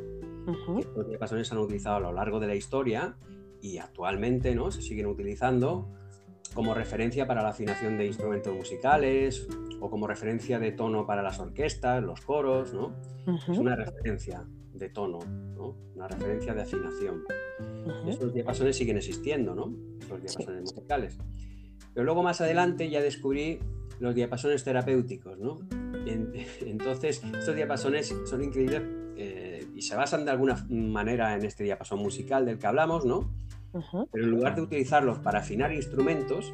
Los 0.95 1.07
diapasones 1.07 1.47
se 1.47 1.53
han 1.53 1.59
utilizado 1.59 1.97
a 1.97 1.99
lo 1.99 2.13
largo 2.13 2.39
de 2.39 2.47
la 2.47 2.55
historia 2.55 3.15
y 3.61 3.77
actualmente, 3.77 4.53
¿no? 4.55 4.71
Se 4.71 4.81
siguen 4.81 5.07
utilizando 5.07 5.89
como 6.53 6.73
referencia 6.73 7.27
para 7.27 7.41
la 7.41 7.49
afinación 7.49 7.97
de 7.97 8.07
instrumentos 8.07 8.53
musicales 8.53 9.47
o 9.79 9.89
como 9.89 10.07
referencia 10.07 10.59
de 10.59 10.71
tono 10.71 11.05
para 11.05 11.21
las 11.21 11.39
orquestas, 11.39 12.03
los 12.03 12.21
coros, 12.21 12.73
¿no? 12.73 12.93
Es 13.27 13.57
una 13.57 13.75
referencia 13.75 14.43
de 14.73 14.89
tono, 14.89 15.19
¿no? 15.55 15.75
Una 15.95 16.07
referencia 16.07 16.53
de 16.53 16.61
afinación. 16.61 17.23
Estos 18.07 18.33
diapasones 18.33 18.75
siguen 18.75 18.97
existiendo, 18.97 19.55
¿no? 19.55 19.73
Los 20.09 20.21
diapasones 20.21 20.61
musicales. 20.61 21.17
Pero 21.93 22.03
luego 22.05 22.23
más 22.23 22.41
adelante 22.41 22.89
ya 22.89 23.01
descubrí 23.01 23.59
los 23.99 24.15
diapasones 24.15 24.63
terapéuticos, 24.63 25.37
¿no? 25.39 25.59
Entonces, 26.61 27.23
estos 27.23 27.55
diapasones 27.55 28.15
son 28.25 28.43
increíbles 28.43 28.81
eh, 29.15 29.67
y 29.75 29.81
se 29.81 29.95
basan 29.95 30.25
de 30.25 30.31
alguna 30.31 30.65
manera 30.69 31.35
en 31.35 31.45
este 31.45 31.63
diapasón 31.63 31.99
musical 31.99 32.45
del 32.45 32.57
que 32.57 32.67
hablamos, 32.67 33.05
¿no? 33.05 33.29
Pero 34.11 34.25
en 34.25 34.31
lugar 34.31 34.55
de 34.55 34.61
utilizarlos 34.61 35.19
para 35.19 35.39
afinar 35.39 35.71
instrumentos, 35.71 36.53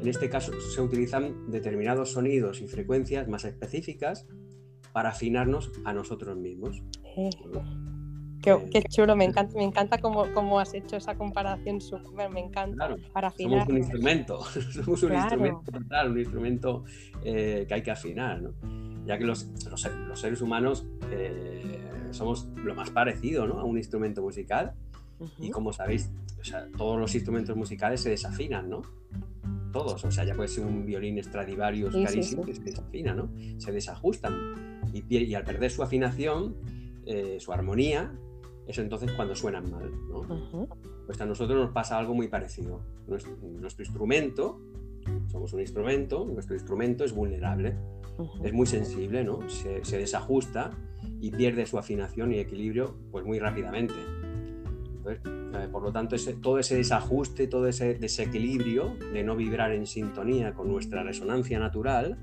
en 0.00 0.08
este 0.08 0.28
caso 0.28 0.52
se 0.60 0.80
utilizan 0.80 1.50
determinados 1.50 2.12
sonidos 2.12 2.60
y 2.60 2.68
frecuencias 2.68 3.28
más 3.28 3.44
específicas 3.44 4.26
para 4.92 5.10
afinarnos 5.10 5.72
a 5.84 5.92
nosotros 5.92 6.36
mismos. 6.36 6.82
Eh, 7.16 7.30
qué, 8.42 8.82
chulo, 8.88 9.16
me 9.16 9.24
encanta, 9.24 9.56
me 9.56 9.64
encanta 9.64 9.98
cómo, 9.98 10.26
cómo 10.34 10.60
has 10.60 10.74
hecho 10.74 10.96
esa 10.96 11.16
comparación, 11.16 11.78
me 12.32 12.40
encanta. 12.40 12.96
para 13.12 13.28
afinar. 13.28 13.60
Somos 13.60 13.68
un 13.68 13.78
instrumento, 13.78 14.44
somos 14.72 15.02
un 15.02 15.14
instrumento 15.14 15.72
total, 15.72 16.10
un 16.12 16.18
instrumento 16.18 16.84
eh, 17.24 17.64
que 17.66 17.74
hay 17.74 17.82
que 17.82 17.90
afinar, 17.90 18.42
¿no? 18.42 18.52
ya 19.06 19.18
que 19.18 19.24
los, 19.24 19.48
los, 19.68 20.20
seres 20.20 20.40
humanos 20.40 20.86
eh, 21.10 21.78
somos 22.10 22.48
lo 22.56 22.74
más 22.74 22.90
parecido 22.90 23.46
¿no? 23.46 23.58
a 23.58 23.64
un 23.64 23.76
instrumento 23.76 24.22
musical 24.22 24.74
y 25.38 25.50
como 25.50 25.72
sabéis, 25.72 26.10
todos 26.76 26.98
los 26.98 27.14
instrumentos 27.14 27.56
musicales 27.56 28.00
se 28.00 28.10
desafinan, 28.10 28.68
¿no? 28.68 28.82
Todos, 29.72 30.04
o 30.04 30.10
sea, 30.10 30.24
ya 30.24 30.34
puede 30.34 30.48
ser 30.48 30.64
un 30.64 30.86
violín 30.86 31.22
Stradivarius 31.22 31.94
carísimo 31.94 32.44
que 32.44 32.54
se 32.54 32.62
desafina, 32.62 33.14
¿no? 33.14 33.30
Se 33.58 33.72
desajustan 33.72 34.80
y, 34.92 35.34
al 35.34 35.44
perder 35.44 35.70
su 35.70 35.82
afinación, 35.82 36.56
eh, 37.06 37.38
su 37.40 37.52
armonía, 37.52 38.12
es 38.66 38.78
entonces 38.78 39.12
cuando 39.12 39.34
suenan 39.34 39.70
mal, 39.70 39.90
¿no? 40.08 40.68
Pues 41.06 41.20
a 41.20 41.26
nosotros 41.26 41.58
nos 41.58 41.72
pasa 41.72 41.98
algo 41.98 42.14
muy 42.14 42.28
parecido. 42.28 42.80
Nuestro, 43.06 43.84
instrumento, 43.84 44.60
somos 45.30 45.52
un 45.52 45.60
instrumento, 45.60 46.24
nuestro 46.24 46.54
instrumento 46.54 47.04
es 47.04 47.12
vulnerable, 47.12 47.76
es 48.42 48.52
muy 48.52 48.66
sensible, 48.66 49.24
¿no? 49.24 49.48
Se, 49.50 49.84
se 49.84 49.98
desajusta 49.98 50.70
y 51.20 51.30
pierde 51.30 51.66
su 51.66 51.78
afinación 51.78 52.32
y 52.32 52.38
equilibrio 52.38 52.96
pues 53.10 53.24
muy 53.24 53.38
rápidamente. 53.38 53.94
Eh, 55.06 55.68
por 55.70 55.82
lo 55.82 55.92
tanto, 55.92 56.16
todo 56.40 56.58
ese 56.58 56.76
desajuste, 56.76 57.46
todo 57.46 57.68
ese 57.68 57.94
desequilibrio 57.94 58.96
de 59.12 59.22
no 59.22 59.36
vibrar 59.36 59.72
en 59.72 59.86
sintonía 59.86 60.54
con 60.54 60.68
nuestra 60.68 61.02
resonancia 61.02 61.58
natural, 61.58 62.18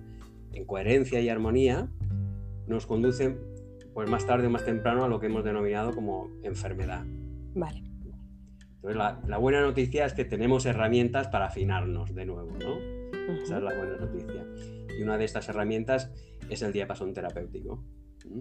en 0.54 0.66
coherencia 0.66 1.22
y 1.22 1.30
armonía, 1.30 1.90
nos 2.68 2.86
conduce 2.86 3.38
pues 3.94 4.10
más 4.10 4.26
tarde 4.26 4.48
o 4.48 4.50
más 4.50 4.66
temprano 4.66 5.04
a 5.04 5.08
lo 5.08 5.20
que 5.20 5.28
hemos 5.28 5.44
denominado 5.44 5.94
como 5.94 6.30
enfermedad. 6.44 7.04
Vale. 7.54 7.84
Entonces, 8.84 8.98
la, 9.28 9.38
buena 9.38 9.62
noticia 9.62 10.06
es 10.06 10.14
que 10.14 10.26
tenemos 10.26 10.66
herramientas 10.66 11.28
para 11.28 11.46
afinarnos 11.46 12.16
de 12.16 12.26
nuevo, 12.26 12.52
¿no? 12.58 12.78
Esa 13.34 13.58
es 13.58 13.64
la 13.64 13.78
buena 13.78 13.98
noticia. 13.98 14.44
Y 14.98 15.04
una 15.04 15.18
de 15.18 15.26
estas 15.26 15.48
herramientas 15.50 16.12
es 16.50 16.64
el 16.64 16.74
diapasón 16.74 17.14
terapéutico. 17.14 17.84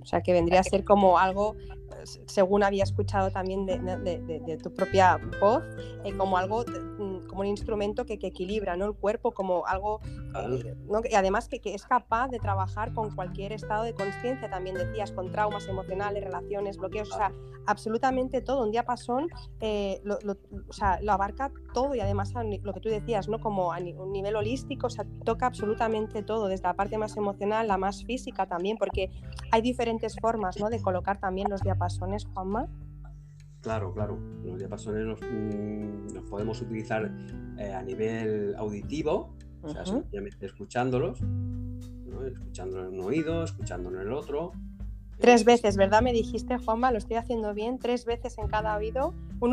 O 0.03 0.05
sea, 0.05 0.23
que 0.23 0.33
vendría 0.33 0.61
a 0.61 0.65
ser 0.65 0.85
como 0.85 1.19
algo, 1.19 1.57
pues, 1.89 2.21
según 2.27 2.63
había 2.63 2.85
escuchado 2.85 3.31
también 3.31 3.67
de, 3.67 4.59
tu 4.63 4.73
propia 4.73 5.19
voz, 5.41 5.63
eh, 6.05 6.17
como 6.17 6.37
algo, 6.37 6.65
mm, 6.99 7.10
como 7.31 7.43
un 7.43 7.47
instrumento 7.47 8.05
que, 8.05 8.15
equilibra 8.15 8.77
¿no? 8.77 8.87
el 8.87 8.95
cuerpo, 8.95 9.31
como 9.31 9.65
algo, 9.67 10.01
eh, 10.35 10.75
y 11.09 11.15
además 11.15 11.49
que, 11.49 11.61
es 11.65 11.85
capaz 11.85 12.29
de 12.29 12.41
trabajar 12.41 12.93
con 12.93 13.15
cualquier 13.15 13.53
estado 13.53 13.85
de 13.85 13.95
conciencia, 13.95 14.51
también 14.51 14.75
decías, 14.75 15.13
con 15.13 15.31
traumas 15.31 15.69
emocionales, 15.69 16.25
relaciones, 16.25 16.77
bloqueos, 16.77 17.11
o 17.13 17.17
sea, 17.17 17.33
absolutamente 17.67 18.41
todo. 18.41 18.65
Un 18.65 18.73
diapasón 18.73 19.29
eh, 19.61 20.01
lo, 20.05 20.19
o 20.69 20.73
sea, 20.73 21.01
lo 21.03 21.13
abarca 21.13 21.53
todo 21.73 21.95
y 21.95 22.01
además 22.01 22.33
lo 22.63 22.73
que 22.75 22.81
tú 22.81 22.89
decías, 22.89 23.29
¿no? 23.29 23.39
como 23.39 23.73
a 23.73 23.79
un 23.79 24.13
nivel 24.13 24.35
holístico, 24.35 24.89
o 24.89 24.91
sea, 24.91 25.07
toca 25.25 25.47
absolutamente 25.47 26.23
todo, 26.23 26.49
desde 26.49 26.65
la 26.65 26.75
parte 26.75 26.99
más 26.99 27.17
emocional, 27.17 27.69
la 27.69 27.79
más 27.79 28.05
física 28.05 28.47
también, 28.47 28.77
porque 28.77 29.11
hay 29.53 29.63
diferentes 29.63 30.17
formas 30.21 30.59
¿no? 30.59 30.69
de 30.69 30.83
colocar 30.83 31.21
también 31.21 31.49
los 31.49 31.61
diapasones, 31.61 32.27
Juanma. 32.35 32.69
Claro, 33.61 33.93
claro. 33.93 34.19
Los 34.45 34.59
diapasones 34.59 35.05
los, 35.05 35.21
podemos 36.29 36.61
utilizar 36.61 37.11
eh, 37.59 37.73
a 37.73 37.83
nivel 37.83 38.55
auditivo, 38.57 39.35
o 39.63 39.69
sea, 39.69 39.85
simplemente 39.85 40.47
escuchándolos, 40.47 41.21
¿no? 41.21 42.25
escuchándolo 42.27 42.89
en 42.89 42.95
un 42.95 43.01
oído, 43.01 43.45
escuchándolo 43.45 44.01
en 44.01 44.07
el 44.07 44.13
otro, 44.13 44.53
Tres 45.21 45.45
veces, 45.45 45.77
¿verdad? 45.77 46.01
Me 46.01 46.13
dijiste, 46.13 46.57
Juanma, 46.57 46.91
lo 46.91 46.99
estoy 46.99 47.17
haciendo 47.17 47.53
bien, 47.53 47.79
tres 47.79 48.07
veces 48.07 48.39
en 48.39 48.49
cada 48.49 48.75
oído. 48.77 49.13
Un, 49.41 49.51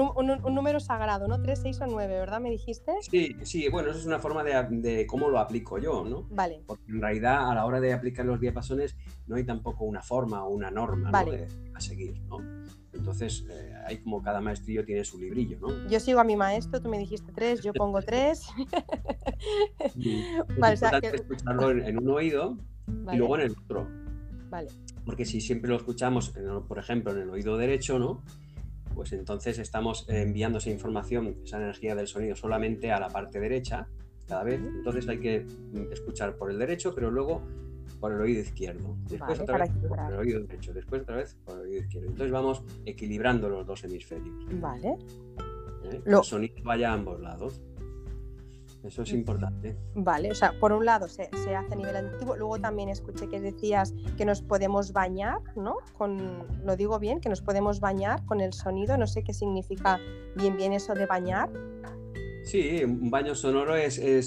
número 0.56 0.80
sagrado, 0.80 1.28
¿no? 1.28 1.41
Tres, 1.41 1.60
seis 1.62 1.80
o 1.82 1.88
nueve, 1.88 2.17
¿verdad? 2.17 2.39
Me 2.39 2.50
dijiste. 2.50 2.93
Sí, 3.02 3.36
sí, 3.43 3.67
bueno, 3.70 3.89
eso 3.89 4.00
es 4.00 4.06
una 4.06 4.20
forma 4.20 4.43
de, 4.43 5.06
cómo 5.08 5.28
lo 5.28 5.39
aplico 5.39 5.78
yo, 5.78 6.06
¿no? 6.06 6.26
Vale. 6.30 6.62
Porque 6.65 6.89
en 6.89 7.02
realidad 7.02 7.52
a 7.52 7.56
la 7.56 7.65
hora 7.65 7.82
de 7.82 7.91
aplicar 7.91 8.26
los 8.26 8.39
diapasones 8.39 8.96
no 9.28 9.36
hay 9.36 9.43
tampoco 9.43 9.84
una 9.84 10.02
forma 10.02 10.46
o 10.46 10.50
una 10.50 10.72
norma 10.72 11.12
a 11.74 11.82
seguir, 11.82 12.22
¿no? 12.24 12.38
Entonces, 12.93 13.45
eh, 13.50 13.73
hay 13.86 13.97
como 13.97 14.21
cada 14.21 14.41
maestrillo 14.41 14.86
tiene 14.86 15.04
su 15.04 15.19
librillo, 15.19 15.60
¿no? 15.60 15.89
Yo 15.89 16.00
sigo 16.00 16.19
a 16.19 16.23
mi 16.23 16.36
maestro, 16.36 16.82
tú 16.82 16.89
me 16.89 16.97
dijiste 16.97 17.32
tres, 17.34 17.62
yo 17.62 17.73
pongo 17.73 18.02
tres. 18.02 18.47
vale, 20.58 20.73
es 20.73 20.84
o 20.84 20.97
escucharlo 20.97 21.71
en, 21.71 21.97
un 21.97 22.10
oído 22.10 22.58
y 23.12 23.17
luego 23.17 23.36
en 23.36 23.41
el 23.41 23.52
otro. 23.52 23.88
Vale 24.50 24.69
porque 25.08 25.23
si 25.23 25.39
siempre 25.39 25.69
lo 25.69 25.78
escuchamos, 25.78 26.34
por 26.67 26.80
ejemplo, 26.80 27.13
en 27.13 27.19
el 27.19 27.30
oído 27.30 27.58
derecho, 27.58 27.97
¿no? 27.97 28.23
Pues 28.93 29.13
entonces 29.13 29.58
estamos 29.58 30.06
enviando 30.10 30.58
esa 30.58 30.69
información, 30.69 31.38
esa 31.45 31.56
energía 31.56 31.95
del 31.95 32.08
sonido 32.08 32.36
solamente 32.36 32.91
a 32.91 33.00
la 33.00 33.08
parte 33.08 33.39
derecha 33.39 33.88
cada 34.28 34.43
vez. 34.43 34.60
Entonces 34.60 35.08
hay 35.08 35.19
que 35.19 35.45
escuchar 35.93 36.36
por 36.36 36.52
el 36.52 36.60
derecho, 36.60 36.93
pero 36.93 37.10
luego 37.10 37.41
por 38.00 38.14
el 38.14 38.22
oído 38.22 38.42
izquierdo. 38.42 38.96
Después 39.10 39.40
otra 39.40 39.58
vez 39.58 39.72
por 39.88 40.00
el 40.00 40.20
oído 40.20 40.42
derecho, 40.42 40.74
después 40.74 41.02
otra 41.02 41.18
vez 41.18 41.36
por 41.46 41.56
el 41.56 41.62
oído 41.62 41.82
izquierdo. 41.82 42.08
Entonces 42.10 42.32
vamos 42.32 42.64
equilibrando 42.86 43.50
los 43.50 43.66
dos 43.66 43.84
hemisferios. 43.84 44.36
Vale. 44.60 44.90
¿Eh? 44.90 46.02
Que 46.04 46.10
el 46.10 46.24
sonido 46.24 46.56
vaya 46.64 46.92
a 46.92 46.94
ambos 46.94 47.20
lados. 47.20 47.62
Eso 48.84 49.02
es 49.02 49.12
importante. 49.12 49.76
Vale, 49.96 50.32
o 50.32 50.36
sea, 50.36 50.54
por 50.60 50.72
un 50.72 50.86
lado 50.86 51.10
se, 51.10 51.24
hace 51.24 51.56
a 51.56 51.76
nivel 51.76 51.96
auditivo, 51.98 52.38
luego 52.38 52.60
también 52.60 52.90
escuché 52.90 53.28
que 53.28 53.42
decías 53.42 53.94
que 54.18 54.24
nos 54.24 54.42
podemos 54.42 54.94
bañar, 54.94 55.40
¿no? 55.56 55.78
Con, 55.98 56.46
lo 56.64 56.76
digo 56.78 56.98
bien, 57.00 57.20
que 57.20 57.28
nos 57.28 57.42
podemos 57.42 57.80
bañar 57.80 58.26
con 58.26 58.40
el 58.40 58.54
sonido, 58.54 58.98
no 58.98 59.08
sé 59.08 59.24
qué 59.24 59.34
significa 59.34 60.00
bien 60.36 60.56
bien 60.56 60.74
eso 60.74 60.94
de 60.94 61.06
bañar. 61.06 61.50
Sí, 62.44 62.82
un 62.86 63.10
baño 63.10 63.36
sonoro 63.36 63.76
es, 63.76 63.98
eh, 63.98 64.22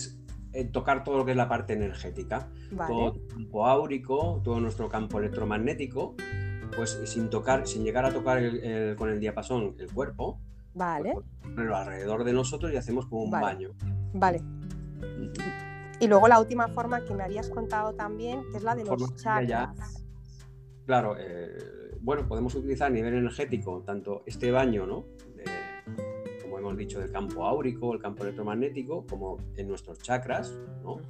tocar 0.73 1.05
todo 1.05 1.19
lo 1.19 1.25
que 1.25 1.33
es 1.33 1.37
la 1.37 1.49
parte 1.49 1.73
energética, 1.73 2.49
todo 2.87 3.15
el 3.15 3.27
campo 3.29 3.67
áurico, 3.67 4.41
todo 4.45 4.61
nuestro 4.61 4.89
campo 4.89 5.19
electromagnético, 5.19 6.15
pues 6.77 7.01
sin 7.05 7.31
tocar, 7.31 7.67
sin 7.67 7.85
llegar 7.85 8.05
a 8.05 8.13
tocar 8.13 8.41
con 8.97 9.11
el 9.11 9.21
diapasón 9.21 9.77
el 9.79 9.93
cuerpo, 9.93 10.41
Vale. 10.75 11.15
Pues, 11.15 11.71
alrededor 11.75 12.25
de 12.25 12.33
nosotros 12.33 12.73
y 12.73 12.77
hacemos 12.77 13.07
como 13.07 13.23
un 13.25 13.31
baño. 13.31 13.71
Vale. 14.13 14.43
Y 15.99 16.07
luego 16.07 16.29
la 16.29 16.41
última 16.41 16.69
forma 16.69 17.05
que 17.05 17.15
me 17.15 17.25
habías 17.25 17.51
contado 17.51 17.95
también, 17.95 18.43
que 18.51 18.59
es 18.59 18.63
la 18.63 18.75
de 18.75 18.85
los 18.85 19.17
chakras. 19.17 20.05
claro, 20.87 21.17
eh, 21.19 21.99
bueno, 22.01 22.27
podemos 22.27 22.55
utilizar 22.55 22.87
a 22.87 22.91
nivel 22.91 23.15
energético 23.15 23.83
tanto 23.85 24.23
este 24.27 24.51
baño, 24.51 24.87
¿no? 24.87 25.05
Hemos 26.61 26.77
dicho 26.77 27.01
del 27.01 27.11
campo 27.11 27.45
áurico, 27.47 27.93
el 27.93 28.01
campo 28.01 28.23
electromagnético, 28.23 29.07
como 29.07 29.39
en 29.57 29.69
nuestros 29.69 29.99
chakras, 29.99 30.53
¿no? 30.83 31.01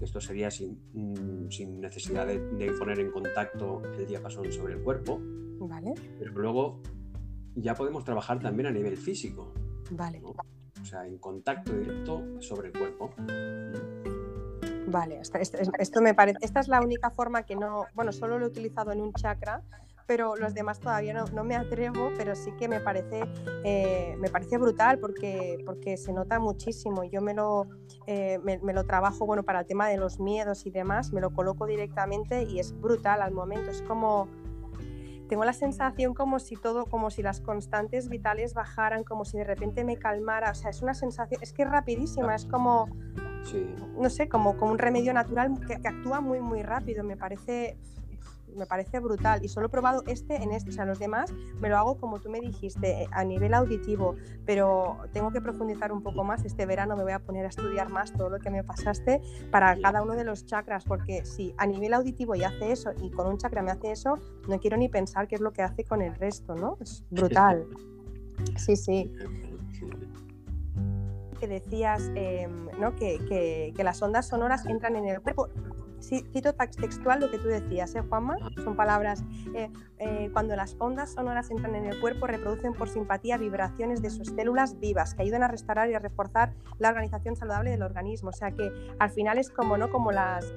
Esto 0.00 0.20
sería 0.20 0.50
sin, 0.50 0.78
mm, 0.92 1.50
sin 1.50 1.80
necesidad 1.80 2.26
de, 2.26 2.72
poner 2.78 3.00
en 3.00 3.10
contacto 3.10 3.82
el 3.98 4.06
diapasón 4.06 4.52
sobre 4.52 4.74
el 4.74 4.82
cuerpo. 4.82 5.18
Vale. 5.58 5.94
Pero 6.18 6.32
luego 6.32 6.80
ya 7.54 7.74
podemos 7.74 8.04
trabajar 8.04 8.38
también 8.40 8.66
a 8.66 8.70
nivel 8.70 8.96
físico. 8.96 9.52
Vale. 9.90 10.22
O 10.22 10.84
sea, 10.84 11.06
en 11.06 11.18
contacto 11.18 11.72
directo 11.72 12.40
sobre 12.40 12.68
el 12.68 12.78
cuerpo. 12.78 13.10
Vale, 14.88 15.20
esto, 15.20 16.00
me 16.00 16.14
parece. 16.14 16.38
Esta 16.42 16.60
es 16.60 16.68
la 16.68 16.80
única 16.80 17.10
forma 17.10 17.42
que 17.42 17.56
no. 17.56 17.86
Bueno, 17.94 18.12
solo 18.12 18.38
lo 18.38 18.46
he 18.46 18.48
utilizado 18.48 18.92
en 18.92 19.00
un 19.00 19.12
chakra, 19.12 19.62
pero 20.06 20.36
los 20.36 20.54
demás 20.54 20.78
todavía 20.78 21.12
no, 21.12 21.24
no 21.26 21.44
me 21.44 21.56
atrevo, 21.56 22.10
pero 22.16 22.36
sí 22.36 22.52
que 22.52 22.68
me 22.68 22.80
parece, 22.80 23.22
eh, 23.64 24.16
me 24.18 24.30
parece 24.30 24.56
brutal 24.56 24.98
porque, 24.98 25.58
porque 25.66 25.96
se 25.96 26.12
nota 26.12 26.38
muchísimo. 26.38 27.04
Yo 27.04 27.20
me 27.20 27.34
lo, 27.34 27.66
eh, 28.06 28.38
me, 28.42 28.72
lo 28.72 28.84
trabajo 28.84 29.26
bueno, 29.26 29.42
para 29.42 29.60
el 29.60 29.66
tema 29.66 29.88
de 29.88 29.96
los 29.96 30.20
miedos 30.20 30.64
y 30.64 30.70
demás, 30.70 31.12
me 31.12 31.20
lo 31.20 31.30
coloco 31.30 31.66
directamente 31.66 32.44
y 32.44 32.60
es 32.60 32.78
brutal 32.80 33.20
al 33.20 33.32
momento. 33.32 33.70
Es 33.70 33.82
como, 33.82 34.28
tengo 35.28 35.44
la 35.44 35.52
sensación 35.52 36.14
como 36.14 36.38
si 36.38 36.54
todo, 36.54 36.86
como 36.86 37.10
si 37.10 37.22
las 37.22 37.40
constantes 37.40 38.08
vitales 38.08 38.54
bajaran, 38.54 39.02
como 39.02 39.24
si 39.24 39.38
de 39.38 39.44
repente 39.44 39.84
me 39.84 39.96
calmara. 39.96 40.52
O 40.52 40.54
sea, 40.54 40.70
es 40.70 40.82
una 40.82 40.94
sensación, 40.94 41.42
es 41.42 41.52
que 41.52 41.62
es 41.62 41.70
rapidísima, 41.70 42.34
es 42.36 42.46
como, 42.46 42.88
no 43.98 44.08
sé, 44.08 44.28
como, 44.28 44.56
como 44.56 44.70
un 44.70 44.78
remedio 44.78 45.12
natural 45.12 45.52
que, 45.66 45.80
que, 45.80 45.88
actúa 45.88 46.20
muy, 46.20 46.40
muy 46.40 46.62
rápido. 46.62 47.02
Me 47.02 47.16
parece, 47.16 47.76
me 48.56 48.66
parece 48.66 49.00
brutal. 49.00 49.44
Y 49.44 49.48
solo 49.48 49.66
he 49.66 49.70
probado 49.70 50.02
este 50.06 50.36
en 50.36 50.52
este, 50.52 50.70
o 50.70 50.72
sea, 50.72 50.84
los 50.84 50.98
demás 50.98 51.32
me 51.60 51.68
lo 51.68 51.76
hago 51.76 51.98
como 51.98 52.18
tú 52.18 52.30
me 52.30 52.40
dijiste, 52.40 53.08
a 53.10 53.24
nivel 53.24 53.54
auditivo, 53.54 54.16
pero 54.44 54.98
tengo 55.12 55.30
que 55.30 55.40
profundizar 55.40 55.92
un 55.92 56.02
poco 56.02 56.24
más. 56.24 56.44
Este 56.44 56.66
verano 56.66 56.96
me 56.96 57.02
voy 57.02 57.12
a 57.12 57.20
poner 57.20 57.46
a 57.46 57.48
estudiar 57.48 57.88
más 57.88 58.12
todo 58.12 58.30
lo 58.30 58.38
que 58.38 58.50
me 58.50 58.64
pasaste 58.64 59.20
para 59.50 59.78
cada 59.80 60.02
uno 60.02 60.14
de 60.14 60.24
los 60.24 60.46
chakras, 60.46 60.84
porque 60.84 61.24
si 61.24 61.54
a 61.58 61.66
nivel 61.66 61.94
auditivo 61.94 62.34
ya 62.34 62.48
hace 62.48 62.72
eso 62.72 62.92
y 63.02 63.10
con 63.10 63.26
un 63.26 63.38
chakra 63.38 63.62
me 63.62 63.70
hace 63.70 63.92
eso, 63.92 64.18
no 64.48 64.58
quiero 64.58 64.76
ni 64.76 64.88
pensar 64.88 65.28
qué 65.28 65.36
es 65.36 65.40
lo 65.40 65.52
que 65.52 65.62
hace 65.62 65.84
con 65.84 66.02
el 66.02 66.14
resto, 66.14 66.54
¿no? 66.54 66.76
Es 66.80 67.04
brutal. 67.10 67.66
Sí, 68.56 68.76
sí 68.76 69.12
que 71.36 71.46
decías 71.46 72.10
em, 72.14 72.68
¿no? 72.80 72.96
que, 72.96 73.72
que, 73.76 73.84
las 73.84 74.02
ondas 74.02 74.28
sonoras 74.28 74.66
entran 74.66 74.96
en 74.96 75.06
el 75.06 75.20
cuerpo 75.20 75.48
cito 76.00 76.52
textual 76.54 77.20
lo 77.20 77.30
que 77.30 77.38
tú 77.38 77.48
decías, 77.48 77.94
¿eh, 77.94 78.00
Juanma? 78.00 78.36
Son 78.62 78.76
palabras. 78.76 79.24
Eh, 79.54 79.70
eh, 79.98 80.30
cuando 80.32 80.54
las 80.56 80.76
ondas 80.78 81.12
sonoras 81.12 81.50
entran 81.50 81.74
en 81.74 81.86
el 81.86 82.00
cuerpo, 82.00 82.26
reproducen 82.26 82.72
por 82.72 82.88
simpatía 82.88 83.36
vibraciones 83.36 84.02
de 84.02 84.10
sus 84.10 84.28
células 84.28 84.78
vivas 84.78 85.14
que 85.14 85.22
ayudan 85.22 85.42
a 85.42 85.48
restaurar 85.48 85.90
y 85.90 85.94
a 85.94 85.98
reforzar 85.98 86.54
la 86.78 86.88
organización 86.88 87.36
saludable 87.36 87.70
del 87.70 87.82
organismo. 87.82 88.30
O 88.30 88.32
sea 88.32 88.50
que 88.52 88.70
al 88.98 89.10
final 89.10 89.38
es 89.38 89.50
como, 89.50 89.76
¿no? 89.76 89.90
Como 89.90 90.12
las. 90.12 90.52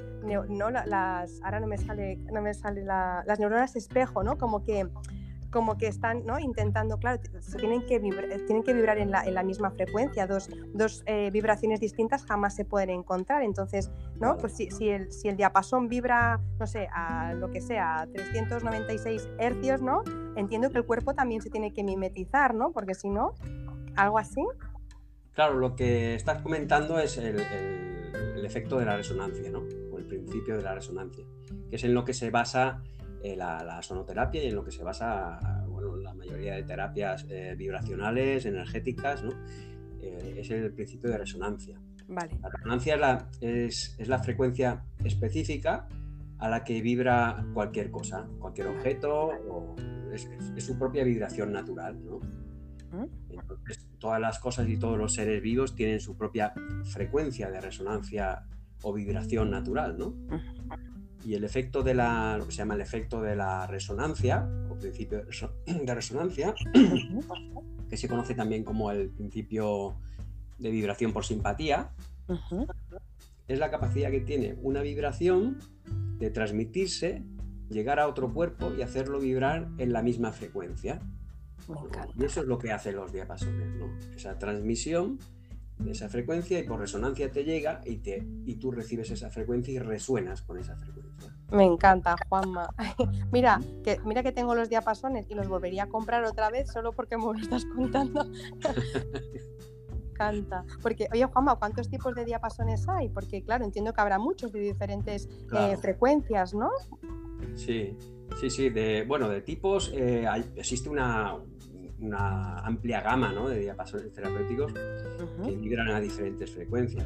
No, 0.50 0.70
las 0.70 1.42
ahora 1.44 1.60
no 1.60 1.68
me 1.68 1.78
sale, 1.78 2.18
no 2.32 2.42
me 2.42 2.54
sale 2.54 2.84
las 2.84 3.40
neuronas 3.40 3.76
espejo, 3.76 4.24
¿no? 4.24 4.38
Como 4.38 4.64
que 4.64 4.90
como 5.52 5.78
que 5.78 5.88
están 5.88 6.26
¿no? 6.26 6.40
intentando, 6.40 6.98
claro, 6.98 7.20
tienen 7.58 7.86
que, 7.86 8.00
vibrar, 8.00 8.28
tienen 8.46 8.64
que 8.64 8.74
vibrar 8.74 8.98
en 8.98 9.12
la, 9.12 9.24
en 9.24 9.34
la 9.34 9.44
misma 9.44 9.72
frecuencia, 9.72 10.28
dos, 10.28 10.50
dos 10.74 11.04
eh, 11.06 11.30
vibraciones 11.32 11.80
distintas 11.80 12.24
jamás 12.26 12.56
se 12.56 12.66
pueden 12.66 12.90
encontrar, 12.92 13.44
entonces, 13.44 13.92
¿no? 14.20 14.38
Pues 14.38 14.54
si, 14.54 14.70
si, 14.72 14.90
el, 14.90 15.12
si 15.12 15.28
el 15.28 15.38
diapasón 15.38 15.88
vibra, 15.88 16.40
no 16.60 16.68
sé, 16.68 16.88
a 16.94 17.34
lo 17.34 17.50
que 17.52 17.62
sea, 17.62 18.02
a 18.02 18.08
396 18.08 19.30
hercios, 19.40 19.82
¿no? 19.82 20.04
Entiendo 20.36 20.70
que 20.70 20.78
el 20.78 20.86
cuerpo 20.86 21.14
también 21.14 21.42
se 21.42 21.50
tiene 21.50 21.74
que 21.74 21.84
mimetizar, 21.84 22.54
¿no? 22.54 22.72
Porque 22.72 22.94
si 22.94 23.10
no, 23.10 23.34
algo 23.96 24.20
así. 24.20 24.42
Claro, 25.34 25.56
lo 25.56 25.76
que 25.76 26.16
estás 26.16 26.42
comentando 26.42 27.00
es 27.00 27.18
el, 27.18 27.40
el 27.40 28.46
efecto 28.46 28.78
de 28.78 28.86
la 28.86 28.98
resonancia, 28.98 29.50
¿no? 29.50 29.64
O 29.92 29.98
el 29.98 30.06
principio 30.06 30.58
de 30.58 30.64
la 30.64 30.76
resonancia, 30.76 31.26
que 31.70 31.76
es 31.76 31.84
en 31.84 31.94
lo 31.94 32.06
que 32.06 32.14
se 32.14 32.30
basa 32.30 32.82
eh, 33.24 33.36
la, 33.36 33.82
sonoterapia 33.82 34.44
y 34.44 34.48
en 34.48 34.56
lo 34.56 34.64
que 34.64 34.72
se 34.72 34.84
basa 34.84 35.66
bueno, 35.68 35.96
la 35.98 36.14
mayoría 36.14 36.56
de 36.56 36.64
terapias 36.64 37.26
eh, 37.30 37.56
vibracionales, 37.58 38.46
energéticas, 38.46 39.24
¿no? 39.24 39.32
Eh, 40.02 40.36
es 40.38 40.50
el 40.52 40.72
principio 40.74 41.10
de 41.10 41.18
resonancia. 41.18 41.80
Vale. 42.08 42.38
La 42.42 42.50
resonancia 42.50 42.96
es 42.96 43.00
la, 43.00 43.30
es, 43.42 43.96
es 44.00 44.08
la, 44.08 44.20
frecuencia 44.20 44.84
específica 45.04 45.88
a 46.40 46.50
la 46.50 46.64
que 46.64 46.82
vibra 46.82 47.46
cualquier 47.54 47.92
cosa, 47.92 48.28
cualquier 48.40 48.68
objeto, 48.68 49.32
o 49.50 49.76
es, 50.12 50.28
su 50.58 50.78
propia 50.80 51.04
vibración 51.04 51.52
natural. 51.52 52.00
¿no? 52.04 52.20
Entonces, 53.30 53.88
todas 54.00 54.20
las 54.20 54.40
cosas 54.40 54.68
y 54.70 54.78
todos 54.78 54.98
los 54.98 55.14
seres 55.14 55.42
vivos 55.42 55.76
tienen 55.76 56.00
su 56.00 56.18
propia 56.18 56.54
frecuencia 56.86 57.52
de 57.52 57.62
resonancia 57.62 58.44
o 58.82 58.94
vibración 58.94 59.52
natural, 59.52 59.98
¿no? 59.98 60.16
Y 61.26 61.36
el 61.36 61.44
efecto 61.44 61.84
de 61.84 61.94
la, 61.94 62.38
lo 62.38 62.46
que 62.46 62.52
se 62.52 62.60
llama 62.60 62.76
el 62.76 62.82
efecto 62.82 63.22
de 63.22 63.36
la 63.36 63.68
resonancia, 63.68 64.48
o 64.70 64.76
principio 64.76 65.24
de 65.26 65.86
resonancia, 65.96 66.54
que 67.90 67.98
se 67.98 68.08
conoce 68.08 68.36
también 68.36 68.64
como 68.64 68.92
el 68.92 69.10
principio 69.10 69.96
de 70.58 70.72
vibración 70.72 71.12
por 71.14 71.26
simpatía, 71.26 71.92
es 73.48 73.60
la 73.60 73.72
capacidad 73.72 74.12
que 74.12 74.22
tiene 74.22 74.58
una 74.62 74.82
vibración 74.82 75.60
de 76.20 76.30
transmitirse, 76.30 77.24
llegar 77.70 78.00
a 78.00 78.08
otro 78.08 78.32
cuerpo 78.34 78.72
y 78.78 78.82
hacerlo 78.82 79.20
vibrar 79.20 79.70
en 79.78 79.92
la 79.94 80.02
misma 80.04 80.32
frecuencia. 80.32 81.00
Y 82.18 82.24
eso 82.24 82.42
es 82.42 82.48
lo 82.48 82.58
que 82.58 82.72
hacen 82.72 82.96
los 82.96 83.12
diapasones, 83.12 83.76
¿no? 83.76 83.90
Esa 84.16 84.38
transmisión 84.38 85.20
esa 85.88 86.10
frecuencia 86.10 86.60
y 86.60 86.64
por 86.64 86.80
resonancia 86.80 87.32
te 87.32 87.44
llega 87.44 87.82
y, 87.86 87.98
te, 87.98 88.26
y 88.46 88.56
tú 88.56 88.72
recibes 88.72 89.10
esa 89.12 89.30
frecuencia 89.30 89.74
y 89.74 89.80
resuenas 89.80 90.42
con 90.42 90.58
esa 90.58 90.76
frecuencia. 90.76 91.34
Me 91.52 91.66
encanta, 91.66 92.16
Juanma. 92.28 92.74
mira, 93.32 93.60
que, 93.84 94.00
mira 94.06 94.22
que 94.24 94.32
tengo 94.32 94.56
los 94.56 94.70
diapasones 94.70 95.26
y 95.30 95.36
los 95.36 95.48
volvería 95.48 95.84
a 95.84 95.88
comprar 95.88 96.24
otra 96.26 96.50
vez 96.50 96.72
solo 96.72 96.92
porque 96.92 97.18
me 97.18 97.26
lo 97.26 97.36
estás 97.36 97.66
contando. 97.66 98.26
encanta. 100.20 100.66
Porque, 100.82 101.08
oye, 101.12 101.26
Juanma, 101.26 101.56
¿cuántos 101.56 101.90
tipos 101.90 102.14
de 102.16 102.26
diapasones 102.26 102.88
hay? 102.90 103.10
Porque, 103.10 103.42
claro, 103.42 103.66
entiendo 103.66 103.94
que 103.94 104.02
habrá 104.02 104.20
muchos 104.20 104.52
de 104.52 104.60
diferentes 104.60 105.30
eh, 105.58 105.78
frecuencias, 105.78 106.54
¿no? 106.54 106.70
Sí, 107.56 107.96
sí, 108.40 108.50
sí. 108.50 108.70
De, 108.70 109.06
bueno, 109.08 109.30
de 109.30 109.42
tipos, 109.42 109.92
eh, 109.94 110.28
existe 110.56 110.90
una, 110.90 111.38
una 112.02 112.60
amplia 112.60 113.02
gama 113.02 113.34
de 113.50 113.60
diapasones 113.60 114.14
terapéuticos 114.14 114.74
que 114.74 115.56
vibran 115.56 115.90
a 115.90 116.00
diferentes 116.00 116.52
frecuencias. 116.52 117.06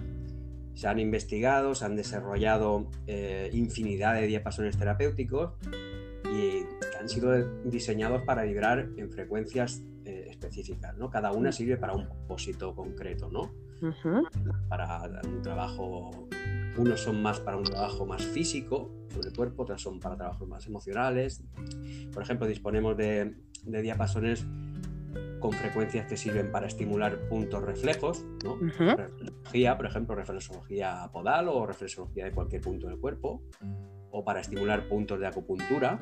Se 0.73 0.87
han 0.87 0.99
investigado, 0.99 1.75
se 1.75 1.85
han 1.85 1.95
desarrollado 1.95 2.89
eh, 3.07 3.49
infinidad 3.53 4.15
de 4.15 4.27
diapasones 4.27 4.77
terapéuticos 4.77 5.53
y 6.31 6.63
que 6.63 6.97
han 6.99 7.09
sido 7.09 7.31
diseñados 7.63 8.23
para 8.23 8.43
vibrar 8.43 8.89
en 8.97 9.11
frecuencias 9.11 9.83
eh, 10.05 10.27
específicas. 10.29 10.97
¿no? 10.97 11.09
Cada 11.09 11.31
una 11.31 11.51
sirve 11.51 11.77
para 11.77 11.93
un 11.93 12.07
propósito 12.07 12.75
concreto, 12.75 13.29
¿no? 13.29 13.51
Para 14.69 15.21
un 15.25 15.41
trabajo, 15.41 16.27
unos 16.77 17.01
son 17.01 17.21
más 17.21 17.39
para 17.41 17.57
un 17.57 17.65
trabajo 17.65 18.05
más 18.05 18.25
físico 18.25 18.89
sobre 19.09 19.29
el 19.29 19.35
cuerpo, 19.35 19.63
otros 19.63 19.81
son 19.81 19.99
para 19.99 20.15
trabajos 20.15 20.47
más 20.47 20.65
emocionales. 20.65 21.43
Por 22.13 22.23
ejemplo, 22.23 22.47
disponemos 22.47 22.95
de, 22.95 23.35
de 23.65 23.81
diapasones 23.81 24.45
con 25.43 25.51
frecuencias 25.51 26.07
que 26.07 26.15
sirven 26.15 26.53
para 26.53 26.67
estimular 26.67 27.27
puntos 27.27 27.61
reflejos, 27.61 28.25
¿no? 28.45 28.55
Reflexología, 28.55 29.75
por 29.75 29.85
ejemplo, 29.85 30.15
reflexología 30.15 31.09
podal 31.11 31.49
o 31.49 31.65
reflexología 31.65 32.23
de 32.23 32.31
cualquier 32.31 32.61
punto 32.61 32.87
del 32.87 32.97
cuerpo, 32.97 33.43
o 34.11 34.23
para 34.23 34.39
estimular 34.39 34.87
puntos 34.87 35.19
de 35.19 35.27
acupuntura, 35.27 35.99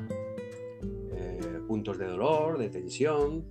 eh, 1.10 1.60
puntos 1.66 1.98
de 1.98 2.06
dolor, 2.06 2.56
de 2.56 2.68
tensión, 2.68 3.48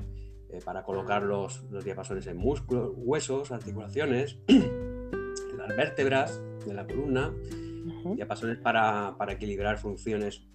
eh, 0.50 0.62
para 0.64 0.84
colocar 0.84 1.24
los, 1.24 1.62
los, 1.70 1.84
diapasones 1.84 2.26
en 2.28 2.38
músculos, 2.38 2.94
huesos, 2.96 3.52
articulaciones, 3.52 4.40
en 4.48 5.58
las 5.58 5.76
vértebras 5.76 6.42
de 6.66 6.74
la 6.74 6.88
columna, 6.88 7.34
diapasones 8.16 8.60
para, 8.60 9.16
para 9.18 9.34
equilibrar 9.34 9.78
funciones 9.78 10.48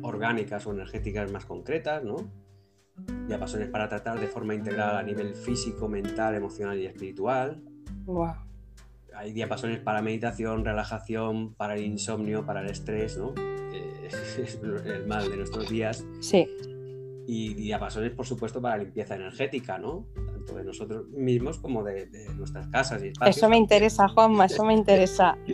orgánicas 0.00 0.66
o 0.66 0.72
energéticas 0.72 1.30
más 1.30 1.44
concretas, 1.44 2.02
¿no? 2.02 2.47
Diapasones 3.28 3.68
para 3.68 3.88
tratar 3.88 4.18
de 4.18 4.26
forma 4.26 4.54
integral 4.54 4.96
a 4.96 5.02
nivel 5.02 5.34
físico, 5.34 5.88
mental, 5.88 6.34
emocional 6.34 6.78
y 6.78 6.86
espiritual. 6.86 7.62
Hay 9.14 9.32
diapasones 9.32 9.80
para 9.80 10.00
meditación, 10.00 10.64
relajación, 10.64 11.54
para 11.54 11.74
el 11.74 11.84
insomnio, 11.84 12.46
para 12.46 12.62
el 12.62 12.70
estrés, 12.70 13.18
¿no? 13.18 13.34
es 14.08 14.60
el 14.62 15.06
mal 15.06 15.28
de 15.30 15.36
nuestros 15.36 15.68
días. 15.68 16.06
Sí. 16.20 16.48
Y 17.26 17.52
diapasones, 17.52 18.12
por 18.12 18.26
supuesto, 18.26 18.62
para 18.62 18.78
limpieza 18.78 19.16
energética, 19.16 19.78
¿no? 19.78 20.06
Tanto 20.14 20.54
de 20.54 20.64
nosotros 20.64 21.08
mismos 21.10 21.58
como 21.58 21.84
de, 21.84 22.08
nuestras 22.36 22.68
casas 22.68 23.02
y 23.02 23.08
espacios. 23.08 23.36
Eso 23.36 23.50
me 23.50 23.58
interesa, 23.58 24.08
Juanma, 24.08 24.46
eso 24.46 24.64
me 24.64 24.72
interesa. 24.72 25.36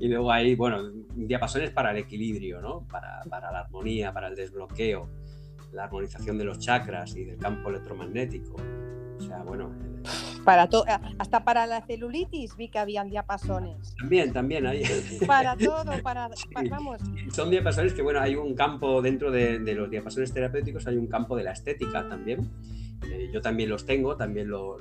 Y 0.00 0.08
luego 0.08 0.32
hay, 0.32 0.54
bueno, 0.54 0.78
diapasones 1.14 1.72
para 1.72 1.90
el 1.90 1.98
equilibrio, 1.98 2.62
¿no? 2.62 2.86
Para, 2.90 3.20
para 3.28 3.52
la 3.52 3.60
armonía, 3.60 4.14
para 4.14 4.28
el 4.28 4.34
desbloqueo 4.34 5.10
la 5.72 5.84
armonización 5.84 6.38
de 6.38 6.44
los 6.44 6.58
chakras 6.58 7.16
y 7.16 7.24
del 7.24 7.38
campo 7.38 7.68
electromagnético, 7.68 8.56
O 9.18 9.22
sea, 9.22 9.42
bueno. 9.42 9.72
Para 10.44 10.68
todo, 10.68 10.84
hasta 11.18 11.44
para 11.44 11.66
la 11.66 11.82
celulitis 11.82 12.56
vi 12.56 12.68
que 12.68 12.78
habían 12.78 13.10
diapasones. 13.10 13.94
También, 13.98 14.32
también 14.32 14.66
hay. 14.66 14.82
Para 15.26 15.56
todo, 15.58 15.92
para, 16.02 16.30
vamos. 16.70 17.00
Son 17.32 17.50
diapasones 17.50 17.92
que, 17.92 18.02
bueno, 18.02 18.20
hay 18.20 18.36
un 18.36 18.54
campo 18.54 19.02
dentro 19.02 19.30
de, 19.30 19.58
los 19.74 19.90
diapasones 19.90 20.32
terapéuticos, 20.32 20.86
hay 20.86 20.96
un 20.96 21.06
campo 21.06 21.36
de 21.36 21.44
la 21.44 21.52
estética 21.52 22.08
también. 22.08 22.50
Eh, 23.10 23.30
yo 23.32 23.40
también 23.40 23.68
los 23.68 23.86
tengo, 23.86 24.16
también 24.16 24.48
lo, 24.48 24.76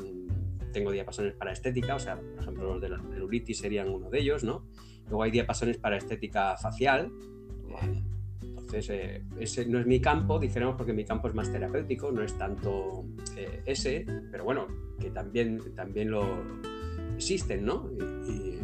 tengo 0.72 0.92
diapasones 0.92 1.34
para 1.34 1.52
estética, 1.52 1.96
o 1.96 2.00
sea, 2.00 2.18
por 2.18 2.42
ejemplo, 2.42 2.74
los 2.74 2.82
de 2.82 2.90
la 2.90 3.00
celulitis 3.00 3.60
serían 3.60 3.90
uno 3.90 4.10
de 4.10 4.20
ellos, 4.20 4.44
¿no? 4.44 4.66
Luego 5.08 5.24
hay 5.24 5.32
diapasones 5.32 5.78
para 5.78 5.98
estética 5.98 6.56
facial. 6.58 7.12
Eh, 7.70 8.04
entonces, 8.70 8.90
eh, 8.92 9.24
ese 9.40 9.66
no 9.66 9.80
es 9.80 9.88
mi 9.88 10.00
campo, 10.00 10.38
dijéramos, 10.38 10.76
porque 10.76 10.94
mi 10.94 11.04
campo 11.04 11.28
es 11.28 11.34
más 11.34 11.52
terapéutico, 11.52 12.12
no 12.12 12.22
es 12.22 12.38
tanto 12.38 13.04
eh, 13.36 13.64
ese, 13.66 14.06
pero 14.32 14.44
bueno, 14.44 14.68
que 15.00 15.10
también, 15.10 15.74
también 15.76 16.12
lo 16.12 16.24
existen, 17.16 17.66
¿no? 17.66 17.90
Y, 17.98 18.60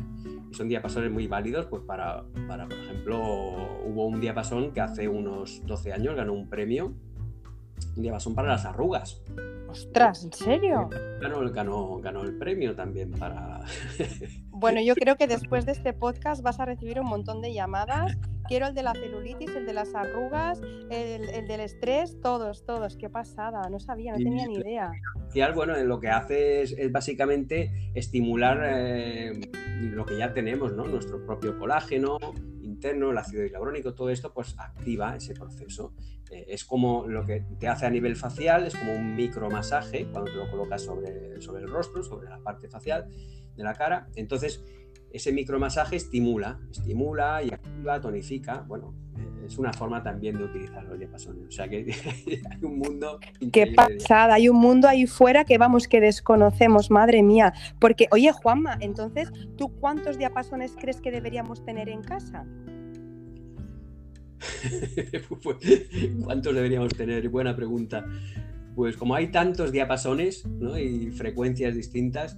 son 0.51 0.69
diapasones 0.69 1.11
muy 1.11 1.27
válidos, 1.27 1.65
pues 1.65 1.81
para, 1.81 2.23
para, 2.47 2.65
por 2.65 2.77
ejemplo, 2.77 3.19
hubo 3.83 4.05
un 4.05 4.21
diapasón 4.21 4.71
que 4.71 4.79
hace 4.79 5.09
unos 5.09 5.61
12 5.65 5.91
años 5.91 6.15
ganó 6.15 6.31
un 6.31 6.47
premio, 6.47 6.93
un 7.95 8.01
diapasón 8.01 8.35
para 8.35 8.49
las 8.49 8.65
arrugas. 8.65 9.21
Ostras, 9.69 10.23
¿en 10.23 10.33
serio? 10.33 10.89
Ganó 11.21 12.21
el 12.21 12.37
premio 12.37 12.75
también 12.75 13.11
para... 13.11 13.61
bueno, 14.49 14.81
yo 14.81 14.95
creo 14.95 15.15
que 15.15 15.27
después 15.27 15.65
de 15.65 15.73
este 15.73 15.93
podcast 15.93 16.41
vas 16.41 16.59
a 16.59 16.65
recibir 16.65 16.99
un 16.99 17.07
montón 17.07 17.41
de 17.41 17.53
llamadas 17.53 18.17
quiero 18.47 18.67
el 18.67 18.73
de 18.73 18.83
la 18.83 18.93
celulitis, 18.93 19.49
el 19.55 19.65
de 19.65 19.73
las 19.73 19.93
arrugas, 19.95 20.61
el, 20.89 21.47
del 21.47 21.59
estrés, 21.59 22.19
todos, 22.21 22.65
todos. 22.65 22.95
Qué 22.97 23.09
pasada, 23.09 23.69
no 23.69 23.79
sabía, 23.79 24.13
no 24.13 24.17
tenía 24.17 24.47
ni 24.47 24.55
idea. 24.55 24.91
Bueno, 25.53 25.75
lo 25.83 25.99
que 25.99 26.09
hace 26.09 26.61
es, 26.61 26.91
básicamente 26.91 27.91
estimular 27.93 28.61
eh, 28.63 29.33
lo 29.79 30.05
que 30.05 30.17
ya 30.17 30.33
tenemos, 30.33 30.73
¿no? 30.73 30.85
Nuestro 30.85 31.25
propio 31.25 31.57
colágeno 31.57 32.17
interno, 32.85 33.11
el 33.11 33.17
ácido 33.17 33.45
hialurónico, 33.45 33.93
todo 33.93 34.09
esto 34.09 34.31
pues 34.31 34.55
activa 34.57 35.15
ese 35.15 35.33
proceso. 35.33 35.93
Eh, 36.29 36.45
es 36.49 36.63
como 36.63 37.07
lo 37.07 37.25
que 37.25 37.43
te 37.59 37.67
hace 37.67 37.85
a 37.85 37.89
nivel 37.89 38.15
facial, 38.15 38.65
es 38.65 38.75
como 38.75 38.93
un 38.93 39.15
micromasaje 39.15 40.07
cuando 40.11 40.31
te 40.31 40.37
lo 40.37 40.49
colocas 40.49 40.83
sobre, 40.83 41.41
sobre 41.41 41.63
el 41.63 41.69
rostro, 41.69 42.03
sobre 42.03 42.29
la 42.29 42.39
parte 42.39 42.67
facial 42.67 43.07
de 43.55 43.63
la 43.63 43.73
cara. 43.73 44.07
Entonces, 44.15 44.63
ese 45.11 45.31
micromasaje 45.31 45.95
estimula, 45.95 46.59
estimula 46.69 47.41
y 47.41 47.47
activa, 47.47 48.01
tonifica. 48.01 48.65
Bueno, 48.67 48.93
eh, 49.17 49.45
es 49.45 49.57
una 49.57 49.71
forma 49.71 50.03
también 50.03 50.37
de 50.37 50.43
utilizar 50.43 50.83
los 50.83 50.99
diapasones. 50.99 51.47
O 51.47 51.51
sea 51.51 51.69
que 51.69 51.85
hay 52.51 52.63
un 52.63 52.77
mundo. 52.79 53.19
Qué 53.53 53.67
pasada, 53.67 54.33
hay 54.33 54.49
un 54.49 54.57
mundo 54.57 54.89
ahí 54.89 55.07
fuera 55.07 55.45
que 55.45 55.57
vamos, 55.57 55.87
que 55.87 56.01
desconocemos, 56.01 56.91
madre 56.91 57.23
mía. 57.23 57.53
Porque, 57.79 58.07
oye, 58.11 58.31
Juanma, 58.33 58.77
entonces, 58.81 59.31
¿tú 59.55 59.69
cuántos 59.79 60.17
diapasones 60.17 60.75
crees 60.77 60.99
que 60.99 61.11
deberíamos 61.11 61.63
tener 61.63 61.87
en 61.87 62.01
casa? 62.01 62.45
Pues, 65.43 65.57
¿Cuántos 66.23 66.53
deberíamos 66.53 66.93
tener? 66.93 67.29
Buena 67.29 67.55
pregunta. 67.55 68.05
Pues 68.75 68.97
como 68.97 69.15
hay 69.15 69.27
tantos 69.27 69.71
diapasones 69.71 70.45
¿no? 70.45 70.77
y 70.77 71.11
frecuencias 71.11 71.73
distintas, 71.75 72.37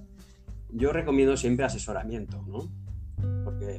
yo 0.70 0.92
recomiendo 0.92 1.36
siempre 1.36 1.64
asesoramiento, 1.64 2.44
¿no? 2.46 2.70
Porque 3.44 3.78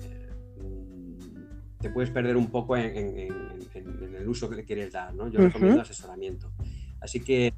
mm, 0.58 1.80
te 1.80 1.90
puedes 1.90 2.10
perder 2.10 2.36
un 2.36 2.48
poco 2.48 2.76
en, 2.76 3.18
el 3.18 4.28
uso 4.28 4.50
que 4.50 4.58
le 4.58 4.66
quieres 4.66 4.92
dar, 4.92 5.14
¿no? 5.14 5.30
Yo 5.30 5.40
recomiendo 5.40 5.82
asesoramiento. 5.82 6.52
Así 7.00 7.22
que 7.22 7.54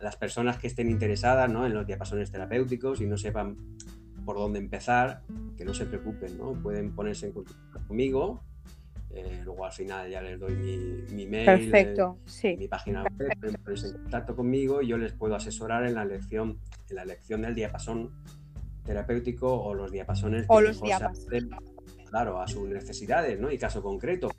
las 0.00 0.16
personas 0.16 0.58
que 0.58 0.66
estén 0.66 0.90
interesadas 0.90 1.50
¿no? 1.50 1.66
en 1.66 1.74
los 1.74 1.86
diapasones 1.86 2.30
terapéuticos 2.30 3.00
y 3.00 3.06
no 3.06 3.16
sepan 3.16 3.56
por 4.24 4.36
dónde 4.36 4.58
empezar, 4.58 5.22
que 5.56 5.64
no 5.64 5.72
se 5.72 5.86
preocupen, 5.86 6.36
¿no? 6.36 6.52
Pueden 6.54 6.94
ponerse 6.94 7.26
en 7.26 7.32
contacto 7.32 7.80
conmigo. 7.86 8.42
Eh, 9.16 9.40
luego 9.42 9.64
al 9.64 9.72
final 9.72 10.10
ya 10.10 10.20
les 10.20 10.38
doy 10.38 10.54
mi, 11.10 11.26
mail, 11.26 11.46
Perfecto, 11.46 12.18
eh, 12.42 12.56
mi 12.58 12.68
página 12.68 13.02
web, 13.02 13.58
ponerse 13.64 13.86
en 13.86 13.92
contacto 13.94 14.36
conmigo 14.36 14.82
y 14.82 14.88
yo 14.88 14.98
les 14.98 15.14
puedo 15.14 15.34
asesorar 15.34 15.86
en 15.86 15.94
la 15.94 16.02
elección, 16.02 16.58
en 16.90 16.96
la 16.96 17.02
elección 17.02 17.40
del 17.40 17.54
diapasón 17.54 18.10
terapéutico 18.84 19.50
o 19.50 19.72
los 19.72 19.90
diapasones 19.90 20.44
o 20.48 20.60
los 20.60 20.82
diapasones. 20.82 21.44
Claro, 22.08 22.40
a 22.40 22.46
sus 22.46 22.68
necesidades, 22.68 23.38
¿no? 23.38 23.50
Y 23.50 23.58
caso 23.58 23.82
concreto. 23.82 24.30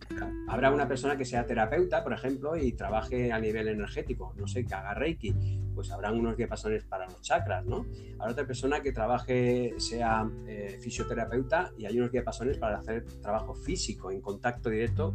Habrá 0.48 0.72
una 0.72 0.88
persona 0.88 1.18
que 1.18 1.26
sea 1.26 1.46
terapeuta, 1.46 2.04
por 2.04 2.14
ejemplo, 2.14 2.56
y 2.56 2.74
trabaje 2.74 3.32
a 3.32 3.40
nivel 3.40 3.68
energético, 3.68 4.34
no 4.38 4.48
sé, 4.48 4.66
que 4.66 4.74
haga 4.74 4.94
Reiki, 4.94 5.34
pues 5.76 5.92
habrán 5.92 6.20
unos 6.20 6.36
diapasones 6.38 6.84
para 6.86 7.06
los 7.06 7.22
chakras, 7.22 7.66
¿no? 7.66 7.86
Habrá 8.20 8.32
otra 8.32 8.48
persona 8.48 8.82
que 8.82 8.92
trabaje, 8.92 9.76
sea 9.78 10.30
eh, 10.48 10.80
fisioterapeuta 10.82 11.72
y 11.78 11.86
hay 11.86 12.00
unos 12.00 12.12
diapasones 12.12 12.58
para 12.58 12.80
hacer 12.80 13.06
trabajo 13.22 13.54
físico, 13.54 14.12
en 14.12 14.22
contacto 14.22 14.70
directo 14.70 15.14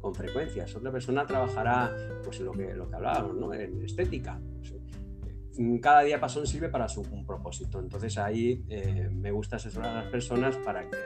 con 0.00 0.14
frecuencias. 0.14 0.74
Otra 0.76 0.92
persona 0.92 1.26
trabajará, 1.26 1.90
pues 2.22 2.38
lo 2.40 2.52
que, 2.52 2.74
lo 2.74 2.88
que 2.88 2.96
hablábamos, 2.96 3.34
¿no? 3.36 3.54
En 3.54 3.82
estética. 3.82 4.38
Pues, 4.58 4.74
cada 5.80 6.02
diapasón 6.02 6.46
sirve 6.46 6.68
para 6.68 6.88
su, 6.88 7.02
un 7.02 7.24
propósito. 7.24 7.78
Entonces 7.78 8.18
ahí 8.18 8.64
eh, 8.68 9.08
me 9.10 9.30
gusta 9.30 9.56
asesorar 9.56 9.96
a 9.96 10.02
las 10.02 10.10
personas 10.10 10.56
para 10.58 10.88
que 10.88 10.96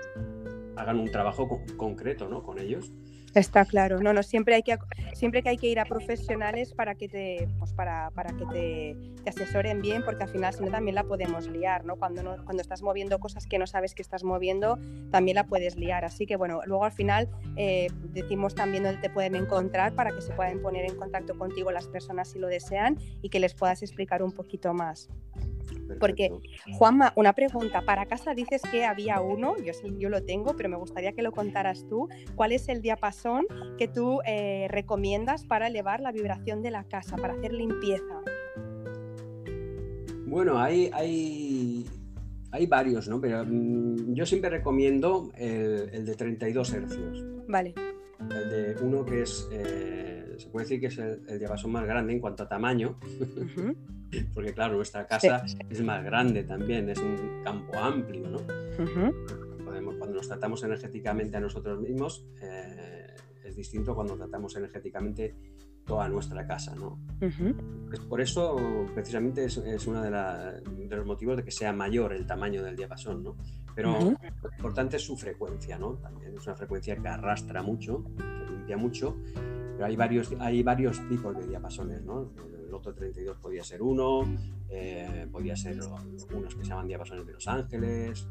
hagan 0.79 0.99
un 0.99 1.11
trabajo 1.11 1.61
concreto 1.77 2.29
¿no? 2.29 2.43
con 2.43 2.59
ellos 2.59 2.93
Está 3.35 3.65
claro, 3.65 4.01
no, 4.01 4.13
no, 4.13 4.23
siempre 4.23 4.55
hay 4.55 4.63
que 4.63 4.79
siempre 5.13 5.43
que 5.43 5.51
hay 5.51 5.59
que 5.59 5.67
ir 5.67 5.79
a 5.79 5.85
profesionales 5.85 6.73
para 6.73 6.95
que 6.95 7.09
te, 7.09 7.49
pues 7.59 7.73
para, 7.73 8.11
para 8.11 8.35
que 8.35 8.47
te, 8.47 8.97
asesoren 9.29 9.83
bien, 9.83 10.03
porque 10.05 10.23
al 10.23 10.31
final 10.31 10.55
si 10.55 10.65
no 10.65 10.71
también 10.71 10.95
la 10.95 11.05
podemos 11.05 11.47
liar, 11.49 11.85
¿no? 11.85 11.97
Cuando 11.97 12.23
no, 12.23 12.43
cuando 12.45 12.63
estás 12.63 12.81
moviendo 12.81 13.19
cosas 13.19 13.47
que 13.47 13.59
no 13.59 13.67
sabes 13.67 13.95
que 13.95 14.01
estás 14.01 14.25
moviendo, 14.25 14.79
también 15.11 15.35
la 15.35 15.45
puedes 15.45 15.77
liar. 15.77 16.07
Así 16.07 16.25
que 16.25 16.37
bueno, 16.37 16.63
luego 16.65 16.85
al 16.85 16.93
final 16.93 17.29
eh, 17.57 17.89
decimos 18.05 18.55
también 18.55 18.85
dónde 18.85 19.03
te 19.03 19.11
pueden 19.11 19.35
encontrar 19.35 19.95
para 19.95 20.13
que 20.13 20.23
se 20.23 20.33
puedan 20.33 20.63
poner 20.63 20.87
en 20.87 20.97
contacto 20.97 21.37
contigo 21.37 21.71
las 21.71 21.87
personas 21.89 22.29
si 22.29 22.39
lo 22.39 22.47
desean 22.47 22.97
y 23.21 23.29
que 23.29 23.39
les 23.39 23.55
puedas 23.55 23.83
explicar 23.83 24.23
un 24.23 24.33
poquito 24.33 24.73
más. 24.73 25.11
Porque, 25.99 26.31
Juanma, 26.73 27.13
una 27.17 27.33
pregunta. 27.33 27.83
Para 27.83 28.07
casa 28.07 28.35
dices 28.35 28.63
que 28.71 28.85
había 28.85 29.21
uno, 29.21 29.57
yo, 29.59 29.73
yo 29.99 30.09
lo 30.09 30.23
tengo, 30.23 30.57
pero 30.57 30.69
me 30.69 30.77
gustaría 30.77 31.13
que 31.13 31.23
lo 31.23 31.33
contaras 31.33 31.87
tú. 31.89 32.09
¿Cuál 32.35 32.53
es 32.53 32.69
el 32.69 32.83
diapasón 32.83 33.47
que 33.79 33.89
tú 33.89 34.21
eh, 34.27 34.67
recomiendas 34.69 35.45
para 35.45 35.67
elevar 35.67 36.01
la 36.01 36.13
vibración 36.13 36.63
de 36.63 36.71
la 36.71 36.85
casa, 36.85 37.17
para 37.17 37.35
hacer 37.35 37.53
limpieza? 37.53 38.23
Bueno, 40.27 40.59
hay, 40.59 40.91
hay, 40.93 41.87
hay 42.51 42.67
varios, 42.67 43.09
¿no? 43.09 43.21
Pero 43.21 43.45
mm, 43.45 44.15
yo 44.15 44.27
siempre 44.27 44.51
recomiendo 44.51 45.31
el, 45.37 46.05
de 46.05 46.15
32 46.15 46.73
hercios. 46.75 47.25
Vale. 47.49 47.75
El 48.21 48.51
de 48.51 48.77
uno 48.83 49.05
que 49.05 49.23
es, 49.23 49.49
eh, 49.53 50.35
se 50.37 50.49
puede 50.49 50.65
decir 50.65 50.81
que 50.81 50.87
es 50.87 50.99
el, 50.99 51.39
diapasón 51.39 51.73
más 51.73 51.87
grande 51.87 52.13
en 52.13 52.21
cuanto 52.21 52.43
a 52.43 52.49
tamaño. 52.49 52.99
Porque 54.35 54.53
claro, 54.53 54.77
nuestra 54.77 55.07
casa 55.07 55.45
es 55.69 55.83
más 55.83 56.05
grande 56.05 56.45
también, 56.45 56.89
es 56.89 56.99
un 56.99 57.43
campo 57.45 57.77
amplio, 57.79 58.29
¿no? 58.29 58.39
Podemos, 59.65 59.97
cuando 59.97 60.17
nos 60.17 60.29
tratamos 60.29 60.63
energéticamente 60.65 61.37
a 61.37 61.41
nosotros 61.41 61.81
mismos, 61.81 62.27
eh, 62.41 63.07
es 63.45 63.57
distinto 63.57 63.95
cuando 63.95 64.17
tratamos 64.17 64.57
energéticamente 64.57 65.35
toda 65.85 66.09
nuestra 66.09 66.47
casa, 66.47 66.75
¿no? 66.75 67.01
por 68.09 68.21
eso, 68.21 68.57
precisamente, 68.95 69.45
es, 69.45 69.57
es 69.57 69.87
uno 69.87 70.03
de, 70.03 70.11
los 70.97 71.07
motivos 71.07 71.39
de 71.39 71.45
que 71.45 71.51
sea 71.51 71.73
mayor 71.73 72.13
el 72.13 72.27
tamaño 72.27 72.63
del 72.63 72.77
diapasón, 72.77 73.25
¿no? 73.25 73.37
Pero 73.75 73.99
lo 73.99 74.51
importante 74.57 74.97
es 74.97 75.03
su 75.05 75.17
frecuencia, 75.17 75.79
¿no? 75.79 75.95
También 75.95 76.37
es 76.37 76.47
una 76.47 76.57
frecuencia 76.57 76.97
que 76.97 77.09
arrastra 77.09 77.63
mucho, 77.63 78.05
que 78.17 78.53
limpia 78.53 78.77
mucho, 78.77 79.17
pero 79.75 79.87
hay 79.87 79.97
varios, 79.97 80.31
hay 80.41 80.63
varios 80.63 81.01
tipos 81.09 81.37
de 81.39 81.47
diapasones, 81.47 82.05
¿no? 82.05 82.31
El 82.69 82.75
otro 82.75 82.95
32 82.95 83.39
podía 83.39 83.65
ser 83.65 83.83
uno, 83.83 84.23
eh, 84.69 85.27
podía 85.33 85.57
ser 85.57 85.79
unos 86.35 86.55
que 86.55 86.65
se 86.65 86.71
llaman 86.71 86.87
diapasones 86.87 87.27
de 87.27 87.33
Los 87.33 87.49
Ángeles, 87.49 88.29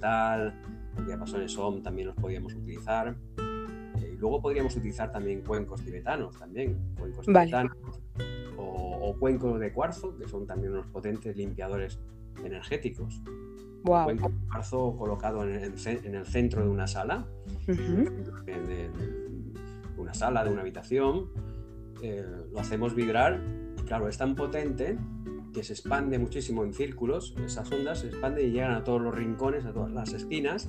tal, 0.00 0.60
los 0.96 1.06
diapasones 1.06 1.56
OM 1.56 1.82
también 1.82 2.08
los 2.08 2.16
podíamos 2.16 2.54
utilizar. 2.54 3.16
Eh, 3.38 4.12
y 4.14 4.16
luego 4.18 4.42
podríamos 4.42 4.74
utilizar 4.76 5.12
también 5.12 5.42
cuencos 5.42 5.82
tibetanos, 5.82 6.36
también, 6.38 6.76
cuencos 6.98 7.24
tibetanos, 7.24 7.72
o, 8.58 9.14
cuencos 9.18 9.60
de 9.60 9.72
cuarzo, 9.72 10.16
que 10.18 10.26
son 10.26 10.46
también 10.46 10.72
unos 10.72 10.86
potentes 10.88 11.36
limpiadores 11.36 12.00
energéticos. 12.44 13.22
Wow. 13.84 14.04
cuenco 14.04 14.28
de 14.28 14.34
cuarzo 14.48 14.96
colocado 14.96 15.44
en 15.44 15.62
el, 15.62 16.26
centro 16.26 16.62
de 16.62 16.68
una 16.68 16.88
sala, 16.88 17.24
de 17.66 18.90
una 19.96 20.12
sala, 20.12 20.42
de 20.42 20.50
una 20.50 20.62
habitación, 20.62 21.30
eh, 22.02 22.24
lo 22.52 22.60
hacemos 22.60 22.94
vibrar 22.94 23.40
y 23.78 23.82
claro, 23.82 24.08
es 24.08 24.18
tan 24.18 24.34
potente 24.34 24.98
que 25.52 25.64
se 25.64 25.72
expande 25.72 26.18
muchísimo 26.18 26.64
en 26.64 26.74
círculos, 26.74 27.34
esas 27.44 27.70
ondas 27.72 28.00
se 28.00 28.08
expanden 28.08 28.48
y 28.48 28.52
llegan 28.52 28.72
a 28.72 28.84
todos 28.84 29.00
los 29.00 29.14
rincones, 29.14 29.64
a 29.64 29.72
todas 29.72 29.90
las 29.90 30.12
esquinas 30.12 30.68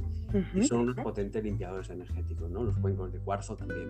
y 0.56 0.64
son 0.64 0.80
unos 0.80 0.96
potentes 0.96 1.44
limpiadores 1.44 1.90
energéticos, 1.90 2.50
¿no? 2.50 2.64
Los 2.64 2.78
cuencos 2.78 3.12
de 3.12 3.20
cuarzo 3.20 3.58
también. 3.58 3.90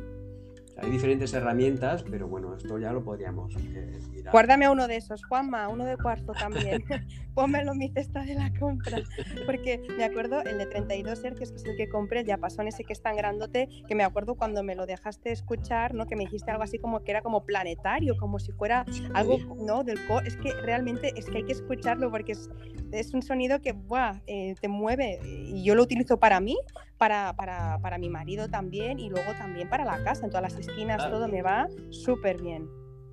Hay 0.80 0.92
diferentes 0.92 1.34
herramientas, 1.34 2.04
pero 2.04 2.28
bueno, 2.28 2.56
esto 2.56 2.78
ya 2.78 2.92
lo 2.92 3.04
podríamos 3.04 3.56
eh, 3.56 4.00
Guárdame 4.32 4.70
uno 4.70 4.88
de 4.88 4.98
esos, 4.98 5.24
Juanma, 5.26 5.68
uno 5.70 5.86
de 5.86 5.98
cuarzo 5.98 6.34
también. 6.34 6.84
Pónmelo 7.34 7.72
en 7.72 7.78
mi 7.78 7.90
cesta 7.90 8.24
de 8.24 8.36
la 8.36 8.52
compra. 8.60 9.02
Porque 9.46 9.82
me 9.98 10.04
acuerdo 10.04 10.42
el 10.42 10.58
de 10.58 10.66
32 10.66 11.24
hercios, 11.24 11.52
que 11.52 11.58
es 11.58 11.66
el 11.66 11.78
que 11.78 11.88
compré, 11.88 12.20
el 12.20 12.26
diapasón 12.26 12.68
ese 12.68 12.84
que 12.84 12.94
es 12.94 13.02
tan 13.02 13.16
grandote, 13.16 13.70
que 13.88 13.96
me 13.96 14.04
acuerdo 14.04 14.36
cuando 14.36 14.64
me 14.64 14.76
lo 14.76 14.86
dejaste 14.86 15.32
escuchar, 15.32 15.94
¿no? 15.94 16.08
Que 16.08 16.16
me 16.16 16.26
dijiste 16.26 16.52
algo 16.52 16.64
así 16.64 16.78
como 16.78 17.04
que 17.04 17.12
era 17.12 17.22
como 17.22 17.46
planetario, 17.46 18.18
como 18.18 18.40
si 18.40 18.52
fuera 18.52 18.86
algo, 19.14 19.38
¿no? 19.56 19.84
Del 19.84 20.00
Es 20.26 20.36
que 20.38 20.52
realmente 20.62 21.14
es 21.16 21.26
que 21.26 21.38
hay 21.38 21.44
que 21.44 21.54
escucharlo 21.54 22.12
porque 22.12 22.34
es, 22.34 22.50
es 22.92 23.14
un 23.14 23.22
sonido 23.22 23.62
que, 23.62 23.72
¡buah! 23.72 24.20
Eh, 24.28 24.56
te 24.60 24.68
mueve. 24.68 25.20
Y 25.24 25.64
yo 25.64 25.76
lo 25.76 25.84
utilizo 25.84 26.20
para 26.20 26.40
mí, 26.40 26.58
para, 26.98 27.36
para, 27.36 27.80
para 27.82 27.98
mi 27.98 28.10
marido 28.10 28.50
también 28.50 29.00
y 29.00 29.10
luego 29.10 29.32
también 29.38 29.70
para 29.70 29.86
la 29.86 30.04
casa, 30.04 30.26
en 30.26 30.32
todas 30.32 30.54
las 30.54 30.60
esquinas, 30.60 31.10
todo 31.10 31.28
me 31.28 31.42
va 31.42 31.68
súper 31.90 32.42
bien. 32.42 32.68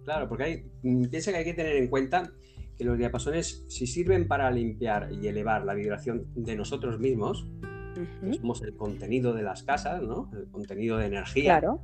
Claro, 0.05 0.28
porque 0.28 0.45
hay, 0.45 0.70
mm, 0.82 1.05
piensa 1.07 1.32
que 1.32 1.39
hay 1.39 1.45
que 1.45 1.55
tener 1.55 1.76
en 1.76 1.89
cuenta 1.89 2.30
que 2.76 2.85
los 2.85 2.99
diapasones, 2.99 3.64
si 3.68 3.87
sirven 3.87 4.26
para 4.26 4.51
limpiar 4.51 5.11
y 5.12 5.26
elevar 5.28 5.64
la 5.64 5.74
vibración 5.74 6.26
de 6.35 6.57
nosotros 6.57 6.99
mismos, 6.99 7.47
que 7.95 8.35
somos 8.35 8.61
el 8.62 8.74
contenido 8.74 9.32
de 9.35 9.45
las 9.45 9.62
casas, 9.62 10.03
¿no? 10.03 10.28
El 10.37 10.51
contenido 10.51 10.99
de 10.99 11.07
energía. 11.07 11.61
Claro. 11.61 11.80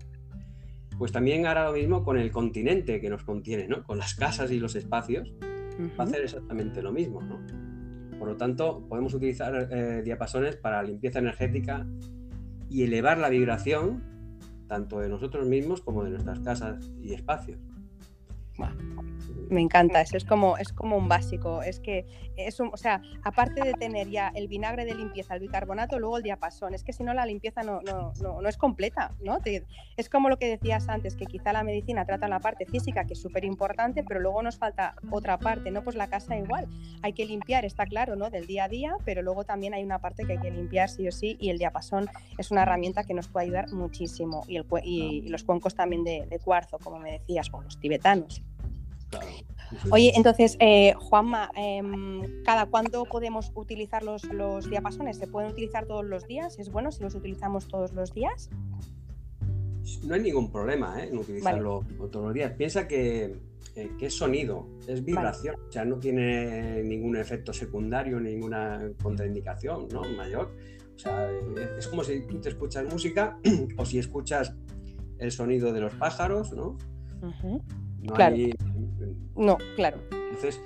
Pues 0.99 1.13
también 1.13 1.47
hará 1.47 1.67
lo 1.67 1.73
mismo 1.73 2.03
con 2.03 2.19
el 2.19 2.33
continente 2.33 3.01
que 3.01 3.09
nos 3.09 3.23
contiene, 3.23 3.69
¿no? 3.69 3.85
Con 3.85 3.99
las 3.99 4.15
casas 4.15 4.51
y 4.51 4.59
los 4.59 4.75
espacios. 4.75 5.33
Va 5.99 6.05
a 6.05 6.07
hacer 6.07 6.23
exactamente 6.23 6.83
lo 6.83 6.93
mismo, 6.93 7.23
¿no? 7.23 7.39
Por 8.21 8.29
lo 8.29 8.37
tanto, 8.37 8.87
podemos 8.87 9.15
utilizar 9.15 9.69
eh, 9.73 10.03
diapasones 10.05 10.55
para 10.55 10.83
limpieza 10.83 11.21
energética 11.21 11.87
y 12.69 12.83
elevar 12.83 13.17
la 13.17 13.31
vibración 13.31 14.05
tanto 14.69 15.01
de 15.01 15.09
nosotros 15.09 15.49
mismos 15.49 15.81
como 15.81 16.05
de 16.05 16.11
nuestras 16.11 16.39
casas 16.41 16.93
y 17.01 17.15
espacios. 17.15 17.59
Me 19.51 19.61
encanta, 19.61 20.01
eso 20.01 20.17
es 20.17 20.25
como, 20.25 20.57
es 20.59 20.73
como 20.73 20.97
un 20.97 21.09
básico. 21.09 21.63
Es 21.63 21.81
que 21.81 22.07
es 22.37 22.61
un, 22.61 22.71
o 22.73 22.77
sea, 22.77 23.03
aparte 23.25 23.63
de 23.63 23.75
tener 23.75 24.09
ya 24.09 24.31
el 24.35 24.47
vinagre 24.47 24.85
de 24.85 24.95
limpieza, 24.95 25.35
el 25.35 25.41
bicarbonato, 25.41 25.99
luego 25.99 26.19
el 26.19 26.23
diapasón. 26.23 26.73
Es 26.73 26.85
que 26.85 26.93
si 26.93 27.03
no 27.03 27.13
la 27.15 27.27
limpieza 27.27 27.63
no, 27.63 27.81
no, 27.83 28.13
no, 28.21 28.49
es 28.49 28.57
completa, 28.57 29.13
¿no? 29.21 29.39
es 29.97 30.09
como 30.09 30.29
lo 30.29 30.39
que 30.39 30.49
decías 30.49 30.89
antes, 30.89 31.17
que 31.17 31.27
quizá 31.27 31.53
la 31.53 31.65
medicina 31.65 32.05
trata 32.05 32.29
la 32.29 32.39
parte 32.39 32.65
física, 32.65 33.05
que 33.05 33.15
es 33.15 33.21
súper 33.21 33.45
importante, 33.45 34.05
pero 34.05 34.21
luego 34.21 34.41
nos 34.43 34.57
falta 34.57 34.95
otra 35.11 35.39
parte, 35.39 35.71
¿no? 35.71 35.83
Pues 35.83 35.97
la 35.97 36.09
casa 36.09 36.37
igual. 36.37 36.69
Hay 37.03 37.13
que 37.13 37.27
limpiar, 37.27 37.65
está 37.65 37.87
claro, 37.87 38.15
¿no? 38.15 38.31
Del 38.31 38.47
día 38.47 38.65
a 38.65 38.69
día, 38.69 38.97
pero 39.05 39.23
luego 39.23 39.45
también 39.45 39.75
hay 39.75 39.83
una 39.83 39.99
parte 39.99 40.25
que 40.25 40.33
hay 40.33 40.39
que 40.39 40.51
limpiar 40.51 40.89
sí 40.89 41.09
o 41.09 41.13
sí, 41.13 41.37
y 41.41 41.51
el 41.51 41.59
diapasón 41.59 42.09
es 42.39 42.51
una 42.51 42.63
herramienta 42.63 43.03
que 43.03 43.15
nos 43.15 43.29
puede 43.29 43.47
ayudar 43.47 43.73
muchísimo. 43.73 44.45
Y, 44.47 44.57
el, 44.57 44.67
y, 44.85 45.29
los 45.29 45.43
cuencos 45.43 45.75
también 45.75 46.05
de, 46.05 46.27
de 46.27 46.39
cuarzo, 46.39 46.79
como 46.79 47.01
me 47.01 47.13
decías, 47.13 47.49
o 47.53 47.61
los 47.61 47.81
tibetanos. 47.81 48.43
Oye, 49.91 50.13
entonces, 50.17 50.57
eh, 50.59 50.95
Juanma, 50.95 51.51
em, 51.55 52.43
¿cada 52.45 52.67
cuándo 52.67 53.05
podemos 53.05 53.53
utilizar 53.55 54.03
los, 54.03 54.25
los, 54.25 54.69
diapasones? 54.69 55.17
¿Se 55.17 55.27
pueden 55.27 55.51
utilizar 55.51 55.87
todos 55.87 56.05
los 56.05 56.27
días? 56.27 56.59
¿Es 56.59 56.71
bueno 56.71 56.91
si 56.91 57.03
los 57.03 57.15
utilizamos 57.15 57.69
todos 57.69 57.93
los 57.93 58.13
días? 58.13 58.51
No 60.05 60.15
hay 60.15 60.23
ningún 60.23 60.51
problema 60.51 61.03
¿eh? 61.03 61.09
en 61.09 61.19
utilizarlo 61.19 61.85
todos 62.11 62.27
los 62.27 62.35
días. 62.35 62.53
Piensa 62.53 62.89
que, 62.89 63.37
eh, 63.77 63.91
es 64.01 64.15
sonido, 64.15 64.67
es 64.87 65.05
vibración, 65.05 65.57
o 65.69 65.73
sea, 65.73 65.85
no 65.85 65.99
tiene 65.99 66.83
ningún 66.83 67.17
efecto 67.17 67.53
secundario, 67.53 68.19
ninguna 68.21 68.91
contraindicación 69.03 69.89
¿no? 69.93 70.03
mayor. 70.17 70.51
O 70.97 70.99
sea, 70.99 71.31
es 71.79 71.87
como 71.89 72.05
si 72.05 72.27
tú 72.27 72.41
te 72.41 72.51
escuchas 72.51 72.93
música 72.93 73.39
o 73.77 73.87
si 73.87 73.99
escuchas 73.99 74.55
el 75.19 75.31
sonido 75.31 75.73
de 75.73 75.81
los 75.81 75.95
pájaros, 75.95 76.53
¿no? 76.53 76.77
No 78.03 78.15
claro. 78.15 78.37
No, 79.41 79.57
claro. 79.75 79.97
Entonces, 80.13 80.61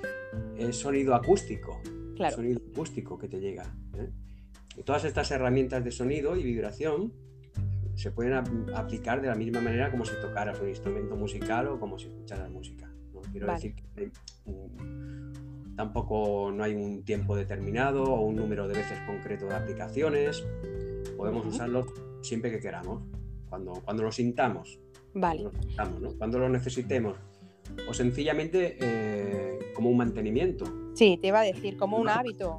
es 0.57 0.75
sonido 0.75 1.15
acústico. 1.15 1.81
Claro. 2.17 2.35
Sonido 2.35 2.59
acústico 2.73 3.17
que 3.17 3.29
te 3.29 3.39
llega. 3.39 3.63
¿eh? 3.93 4.09
Y 4.75 4.83
todas 4.83 5.05
estas 5.05 5.31
herramientas 5.31 5.81
de 5.81 5.91
sonido 5.91 6.35
y 6.35 6.43
vibración 6.43 7.13
se 7.95 8.11
pueden 8.11 8.33
aplicar 8.75 9.21
de 9.21 9.29
la 9.29 9.35
misma 9.35 9.61
manera 9.61 9.89
como 9.89 10.03
si 10.03 10.13
tocaras 10.19 10.59
un 10.59 10.67
instrumento 10.67 11.15
musical 11.15 11.69
o 11.69 11.79
como 11.79 11.97
si 11.97 12.07
escucharas 12.07 12.51
música. 12.51 12.91
¿no? 13.13 13.21
Quiero 13.31 13.47
decir 13.53 13.75
que 13.75 14.11
mm, 14.45 15.75
tampoco 15.77 16.51
no 16.51 16.61
hay 16.61 16.75
un 16.75 17.05
tiempo 17.05 17.37
determinado 17.37 18.03
o 18.03 18.25
un 18.25 18.35
número 18.35 18.67
de 18.67 18.73
veces 18.73 18.99
concreto 19.07 19.45
de 19.45 19.55
aplicaciones. 19.55 20.45
Podemos 21.15 21.45
usarlos 21.45 21.85
siempre 22.21 22.51
que 22.51 22.59
queramos, 22.59 23.03
cuando, 23.47 23.71
cuando 23.85 24.03
lo 24.03 24.11
sintamos. 24.11 24.81
Vale. 25.13 25.49
Cuando 26.17 26.39
lo 26.39 26.49
necesitemos 26.49 27.15
o 27.87 27.93
sencillamente 27.93 28.77
eh, 28.79 29.59
como 29.75 29.89
un 29.89 29.97
mantenimiento. 29.97 30.65
Sí, 30.93 31.19
te 31.21 31.27
iba 31.27 31.41
a 31.41 31.43
decir, 31.43 31.75
como 31.75 31.97
un 31.97 32.07
hábito. 32.07 32.57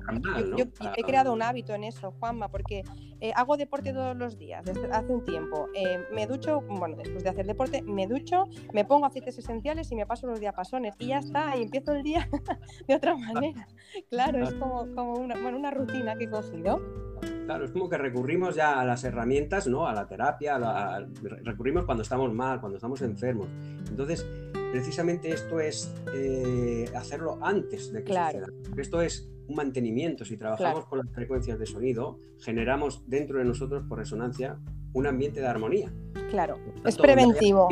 yo, 0.57 0.67
he 0.97 1.03
creado 1.03 1.33
un 1.33 1.43
hábito 1.43 1.75
en 1.75 1.85
eso, 1.85 2.13
Juanma, 2.21 2.49
porque 2.49 2.85
eh, 3.21 3.33
hago 3.35 3.57
deporte 3.57 3.95
todos 3.95 4.15
los 4.15 4.39
días, 4.39 4.63
desde 4.65 4.87
hace 4.89 5.11
un 5.11 5.25
tiempo. 5.25 5.69
Eh, 5.75 6.05
me 6.13 6.27
ducho, 6.27 6.61
bueno, 6.61 6.97
después 6.97 7.25
de 7.25 7.31
hacer 7.31 7.47
deporte, 7.47 7.81
me 7.81 8.07
ducho, 8.07 8.45
me 8.75 8.85
pongo 8.85 9.07
aceites 9.07 9.39
esenciales 9.39 9.91
y 9.91 9.97
me 9.97 10.07
paso 10.07 10.27
los 10.27 10.39
diapasones 10.39 10.95
y 10.99 11.07
ya 11.07 11.19
está, 11.19 11.57
y 11.57 11.63
empiezo 11.63 11.93
el 11.93 12.03
día 12.03 12.29
de 12.87 12.95
otra 12.95 13.17
manera. 13.17 13.67
Claro, 14.11 14.45
es 14.45 14.53
como, 14.55 14.87
como 14.95 15.15
una, 15.15 15.35
bueno, 15.41 15.57
una 15.57 15.71
rutina 15.71 16.17
que 16.17 16.25
he 16.25 16.31
cogido. 16.31 16.83
Claro, 17.47 17.65
es 17.65 17.71
como 17.71 17.89
que 17.89 17.97
recurrimos 17.97 18.55
ya 18.55 18.79
a 18.79 18.85
las 18.85 19.03
herramientas, 19.05 19.67
¿no? 19.67 19.87
A 19.87 19.95
la 19.95 20.07
terapia, 20.07 20.59
recurrimos 21.43 21.85
cuando 21.85 22.03
estamos 22.03 22.33
mal, 22.35 22.61
cuando 22.61 22.77
estamos 22.77 23.01
enfermos. 23.01 23.47
Entonces, 23.89 24.27
precisamente 24.77 25.31
esto 25.31 25.59
es 25.59 25.95
eh, 26.15 26.85
hacerlo 26.95 27.39
antes 27.41 27.91
de 27.95 28.05
que 28.05 28.13
suceda. 28.13 28.47
Esto 28.77 29.01
es 29.01 29.27
un 29.49 29.57
mantenimiento. 29.57 30.27
Si 30.27 30.37
trabajamos 30.37 30.85
con 30.85 30.99
las 30.99 31.11
frecuencias 31.15 31.59
de 31.59 31.65
sonido, 31.65 32.19
generamos 32.41 33.03
dentro 33.09 33.39
de 33.39 33.47
nosotros, 33.47 33.85
por 33.89 33.99
resonancia, 33.99 34.59
un 34.93 35.07
ambiente 35.07 35.41
de 35.41 35.47
armonía. 35.47 35.91
Claro, 36.29 36.59
es 36.85 36.99
preventivo. 36.99 37.69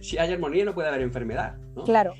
si 0.00 0.18
hay 0.18 0.32
armonía 0.32 0.64
no 0.64 0.72
puede 0.72 0.88
haber 0.88 1.00
enfermedad. 1.00 1.58
Claro. 1.84 2.14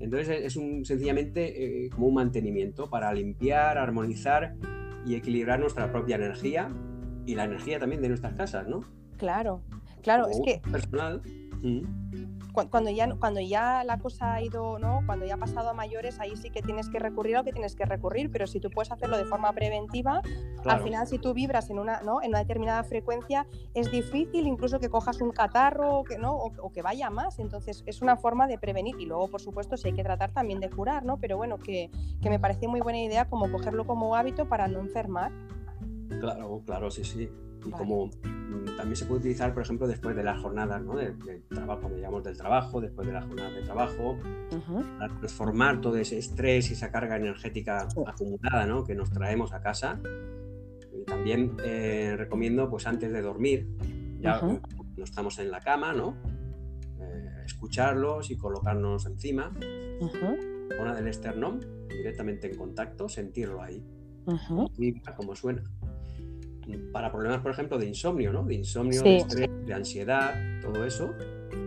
Entonces 0.00 0.42
es 0.42 0.56
un, 0.56 0.84
sencillamente 0.84 1.84
eh, 1.84 1.90
como 1.90 2.08
un 2.08 2.14
mantenimiento 2.14 2.90
para 2.90 3.14
limpiar, 3.14 3.78
armonizar 3.78 4.56
y 5.06 5.14
equilibrar 5.14 5.60
nuestra 5.60 5.92
propia 5.92 6.16
energía 6.16 6.68
y 7.26 7.36
la 7.36 7.44
energía 7.44 7.78
también 7.78 8.02
de 8.02 8.08
nuestras 8.08 8.34
casas, 8.34 8.66
¿no? 8.66 8.80
Claro, 9.18 9.62
claro, 10.02 10.26
es 10.28 10.40
que... 10.44 10.60
Personal 10.68 11.22
cuando 12.52 12.90
ya, 12.90 13.14
cuando 13.16 13.40
ya 13.40 13.82
la 13.84 13.98
cosa 13.98 14.34
ha 14.34 14.42
ido, 14.42 14.78
¿no? 14.78 15.00
Cuando 15.06 15.24
ya 15.24 15.34
ha 15.34 15.38
pasado 15.38 15.70
a 15.70 15.72
mayores, 15.72 16.20
ahí 16.20 16.36
sí 16.36 16.50
que 16.50 16.62
tienes 16.62 16.88
que 16.88 16.98
recurrir 16.98 17.36
a 17.36 17.38
lo 17.40 17.44
que 17.44 17.52
tienes 17.52 17.74
que 17.74 17.84
recurrir, 17.84 18.30
pero 18.30 18.46
si 18.46 18.60
tú 18.60 18.70
puedes 18.70 18.92
hacerlo 18.92 19.16
de 19.16 19.24
forma 19.24 19.52
preventiva, 19.52 20.22
al 20.64 20.82
final 20.82 21.06
si 21.06 21.18
tú 21.18 21.32
vibras 21.34 21.70
en 21.70 21.78
una, 21.78 22.02
¿no? 22.02 22.22
en 22.22 22.28
una 22.28 22.40
determinada 22.40 22.84
frecuencia, 22.84 23.46
es 23.74 23.90
difícil 23.90 24.46
incluso 24.46 24.78
que 24.78 24.88
cojas 24.88 25.20
un 25.20 25.30
catarro 25.30 25.98
o 25.98 26.04
que, 26.04 26.18
¿no? 26.18 26.34
o, 26.34 26.72
que 26.72 26.82
vaya 26.82 27.10
más. 27.10 27.38
Entonces 27.38 27.82
es 27.86 28.02
una 28.02 28.16
forma 28.16 28.46
de 28.46 28.58
prevenir 28.58 28.96
y 28.98 29.06
luego, 29.06 29.28
por 29.28 29.40
supuesto, 29.40 29.76
si 29.76 29.88
hay 29.88 29.94
que 29.94 30.04
tratar 30.04 30.32
también 30.32 30.60
de 30.60 30.70
curar, 30.70 31.04
¿no? 31.04 31.18
Pero 31.18 31.36
bueno, 31.36 31.58
que, 31.58 31.90
que 32.20 32.30
me 32.30 32.38
parece 32.38 32.68
muy 32.68 32.80
buena 32.80 33.00
idea 33.00 33.28
como 33.28 33.50
cogerlo 33.50 33.86
como 33.86 34.14
hábito 34.14 34.48
para 34.48 34.68
no 34.68 34.80
enfermar. 34.80 35.32
Claro, 36.20 36.62
claro, 36.64 36.90
sí, 36.90 37.04
sí. 37.04 37.28
Y 37.64 37.70
como 37.70 38.06
mm, 38.06 38.41
también 38.76 38.96
se 38.96 39.04
puede 39.04 39.20
utilizar, 39.20 39.52
por 39.52 39.62
ejemplo, 39.62 39.86
después 39.86 40.16
de 40.16 40.22
las 40.22 40.40
jornadas 40.40 40.82
¿no? 40.82 40.96
de, 40.96 41.12
trabajo, 41.48 41.80
cuando 41.80 41.96
llegamos 41.96 42.24
del 42.24 42.36
trabajo, 42.36 42.80
después 42.80 43.06
de 43.06 43.12
las 43.12 43.24
jornadas 43.24 43.54
de 43.54 43.62
trabajo, 43.62 44.18
para 44.98 45.14
transformar 45.18 45.80
todo 45.80 45.96
ese 45.96 46.18
estrés 46.18 46.70
y 46.70 46.74
esa 46.74 46.90
carga 46.90 47.16
energética 47.16 47.88
acumulada 48.06 48.66
¿no? 48.66 48.84
que 48.84 48.94
nos 48.94 49.10
traemos 49.10 49.52
a 49.52 49.60
casa. 49.60 50.00
Y 50.92 51.04
también 51.04 51.56
eh, 51.64 52.14
recomiendo, 52.16 52.68
pues 52.68 52.86
antes 52.86 53.12
de 53.12 53.22
dormir, 53.22 53.68
ya 54.20 54.40
no 54.40 55.04
estamos 55.04 55.38
en 55.38 55.50
la 55.50 55.60
cama, 55.60 55.92
¿no? 55.92 56.16
Eh, 57.00 57.42
escucharlos 57.44 58.30
y 58.30 58.36
colocarnos 58.36 59.06
encima, 59.06 59.52
una 60.80 60.94
del 60.94 61.08
esternón, 61.08 61.60
directamente 61.88 62.46
en 62.46 62.56
contacto, 62.56 63.08
sentirlo 63.08 63.62
ahí, 63.62 63.84
y 64.78 65.00
como 65.16 65.34
suena 65.34 65.64
para 66.92 67.10
problemas, 67.10 67.40
por 67.40 67.52
ejemplo, 67.52 67.78
de 67.78 67.86
insomnio, 67.86 68.32
¿no? 68.32 68.44
De 68.44 68.54
insomnio, 68.54 69.02
de 69.02 69.16
estrés, 69.16 69.50
de 69.66 69.74
ansiedad, 69.74 70.34
todo 70.60 70.84
eso, 70.84 71.12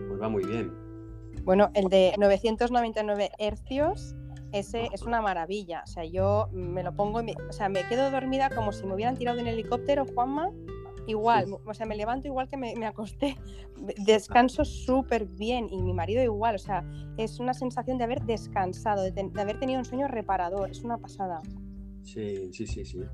pues 0.08 0.20
va 0.20 0.28
muy 0.28 0.44
bien. 0.44 0.72
Bueno, 1.44 1.70
el 1.74 1.88
de 1.88 2.14
999 2.18 3.30
hercios, 3.38 4.16
ese 4.52 4.88
es 4.92 5.02
una 5.02 5.20
maravilla. 5.20 5.82
O 5.84 5.86
sea, 5.86 6.04
yo 6.04 6.48
me 6.52 6.82
lo 6.82 6.94
pongo, 6.94 7.22
me, 7.22 7.34
o 7.48 7.52
sea, 7.52 7.68
me 7.68 7.86
quedo 7.88 8.10
dormida 8.10 8.50
como 8.50 8.72
si 8.72 8.84
me 8.86 8.94
hubieran 8.94 9.16
tirado 9.16 9.38
en 9.38 9.46
helicóptero, 9.46 10.06
Juanma. 10.06 10.50
Igual, 11.06 11.56
o 11.64 11.72
sea, 11.72 11.86
me 11.86 11.94
levanto 11.94 12.26
igual 12.26 12.48
que 12.48 12.56
me, 12.56 12.84
acosté, 12.84 13.36
descanso 14.04 14.64
súper 14.64 15.26
bien 15.26 15.68
y 15.70 15.80
mi 15.80 15.92
marido 15.92 16.20
igual, 16.20 16.56
o 16.56 16.58
sea, 16.58 16.84
es 17.16 17.38
una 17.38 17.54
sensación 17.54 17.96
de 17.96 18.02
haber 18.02 18.22
descansado, 18.22 19.04
de, 19.04 19.12
de 19.12 19.40
haber 19.40 19.60
tenido 19.60 19.78
un 19.78 19.84
sueño 19.84 20.08
reparador, 20.08 20.68
es 20.68 20.82
una 20.82 20.98
pasada. 20.98 21.42
Sí, 22.02 22.52
sí, 22.52 22.66
sí, 22.66 22.84
sí. 22.84 23.04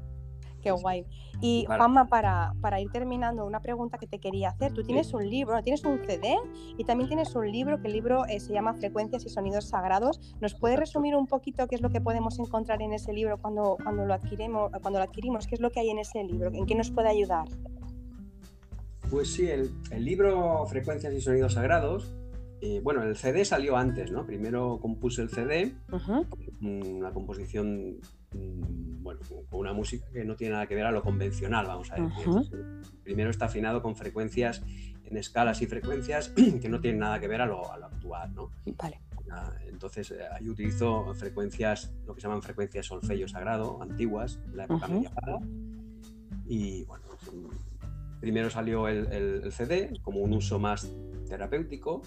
Qué 0.62 0.70
guay. 0.70 1.04
Y 1.40 1.64
Juanma, 1.66 2.06
para, 2.06 2.52
para, 2.60 2.80
ir 2.80 2.90
terminando, 2.90 3.44
una 3.44 3.60
pregunta 3.60 3.98
que 3.98 4.06
te 4.06 4.18
quería 4.18 4.50
hacer. 4.50 4.72
Tú 4.72 4.84
tienes 4.84 5.12
un 5.12 5.28
libro, 5.28 5.60
tienes 5.62 5.84
un 5.84 5.98
CD 6.06 6.36
y 6.78 6.84
también 6.84 7.08
tienes 7.08 7.34
un 7.34 7.50
libro, 7.50 7.80
que 7.80 7.88
el 7.88 7.94
libro 7.94 8.24
eh, 8.26 8.38
se 8.38 8.52
llama 8.52 8.74
Frecuencias 8.74 9.24
y 9.24 9.28
Sonidos 9.28 9.68
Sagrados. 9.68 10.20
¿Nos 10.40 10.54
puedes 10.54 10.78
resumir 10.78 11.16
un 11.16 11.26
poquito 11.26 11.66
qué 11.66 11.74
es 11.74 11.80
lo 11.80 11.90
que 11.90 12.00
podemos 12.00 12.38
encontrar 12.38 12.80
en 12.80 12.92
ese 12.92 13.12
libro 13.12 13.38
cuando, 13.38 13.76
cuando, 13.82 14.06
lo, 14.06 14.14
adquirimos, 14.14 14.70
cuando 14.80 15.00
lo 15.00 15.04
adquirimos? 15.04 15.46
¿Qué 15.46 15.56
es 15.56 15.60
lo 15.60 15.70
que 15.70 15.80
hay 15.80 15.90
en 15.90 15.98
ese 15.98 16.22
libro? 16.22 16.50
¿En 16.52 16.64
qué 16.64 16.74
nos 16.74 16.90
puede 16.90 17.08
ayudar? 17.08 17.48
Pues 19.10 19.32
sí, 19.32 19.48
el, 19.48 19.70
el 19.90 20.04
libro 20.04 20.64
Frecuencias 20.66 21.12
y 21.12 21.20
Sonidos 21.20 21.54
Sagrados 21.54 22.14
eh, 22.64 22.80
bueno, 22.80 23.02
el 23.02 23.16
CD 23.16 23.44
salió 23.44 23.76
antes, 23.76 24.12
¿no? 24.12 24.24
Primero 24.24 24.78
compuse 24.80 25.20
el 25.20 25.30
CD, 25.30 25.74
una 26.60 27.12
composición, 27.12 27.96
bueno, 28.34 29.20
con 29.50 29.60
una 29.60 29.72
música 29.72 30.06
que 30.12 30.24
no 30.24 30.36
tiene 30.36 30.54
nada 30.54 30.66
que 30.66 30.74
ver 30.74 30.86
a 30.86 30.92
lo 30.92 31.02
convencional, 31.02 31.66
vamos 31.66 31.90
a 31.90 31.96
decir. 31.96 32.54
Primero 33.02 33.30
está 33.30 33.46
afinado 33.46 33.82
con 33.82 33.96
frecuencias 33.96 34.62
en 35.04 35.16
escalas 35.16 35.60
y 35.62 35.66
frecuencias 35.66 36.28
que 36.60 36.68
no 36.68 36.80
tienen 36.80 37.00
nada 37.00 37.20
que 37.20 37.28
ver 37.28 37.40
a 37.40 37.46
lo, 37.46 37.70
actual, 37.72 38.34
¿no? 38.34 38.50
Vale. 38.76 39.00
Entonces 39.66 40.10
eh, 40.10 40.20
ahí 40.30 40.48
utilizo 40.48 41.14
frecuencias, 41.14 41.92
lo 42.06 42.14
que 42.14 42.20
se 42.20 42.26
llaman 42.26 42.42
frecuencias 42.42 42.86
solfeyo 42.86 43.26
sagrado, 43.28 43.82
antiguas, 43.82 44.38
de 44.50 44.56
la 44.56 44.64
época 44.64 44.88
medieval. 44.88 45.38
Y 46.46 46.84
bueno, 46.84 47.04
primero 48.20 48.50
salió 48.50 48.88
el, 48.88 49.50
CD 49.52 49.92
como 50.02 50.20
un 50.20 50.34
uso 50.34 50.58
más 50.58 50.90
terapéutico 51.28 52.02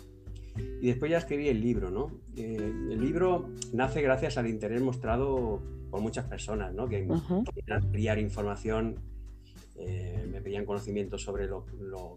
y 0.82 0.88
después 0.88 1.12
ya 1.12 1.18
escribí 1.18 1.50
el 1.50 1.62
libro, 1.62 1.90
¿no? 1.90 2.12
Eh, 2.38 2.56
el 2.92 3.02
libro 3.02 3.50
nace 3.74 4.02
gracias 4.02 4.38
al 4.38 4.48
interés 4.48 4.82
mostrado 4.82 5.62
por 5.90 6.02
muchas 6.02 6.26
personas, 6.26 6.74
¿no? 6.74 6.88
Que 6.88 7.08
querían 7.54 7.84
ampliar 7.84 8.20
información, 8.20 9.00
eh, 9.76 10.28
me 10.32 10.42
pedían 10.42 10.66
conocimiento 10.66 11.18
sobre 11.18 11.48
lo, 11.48 11.66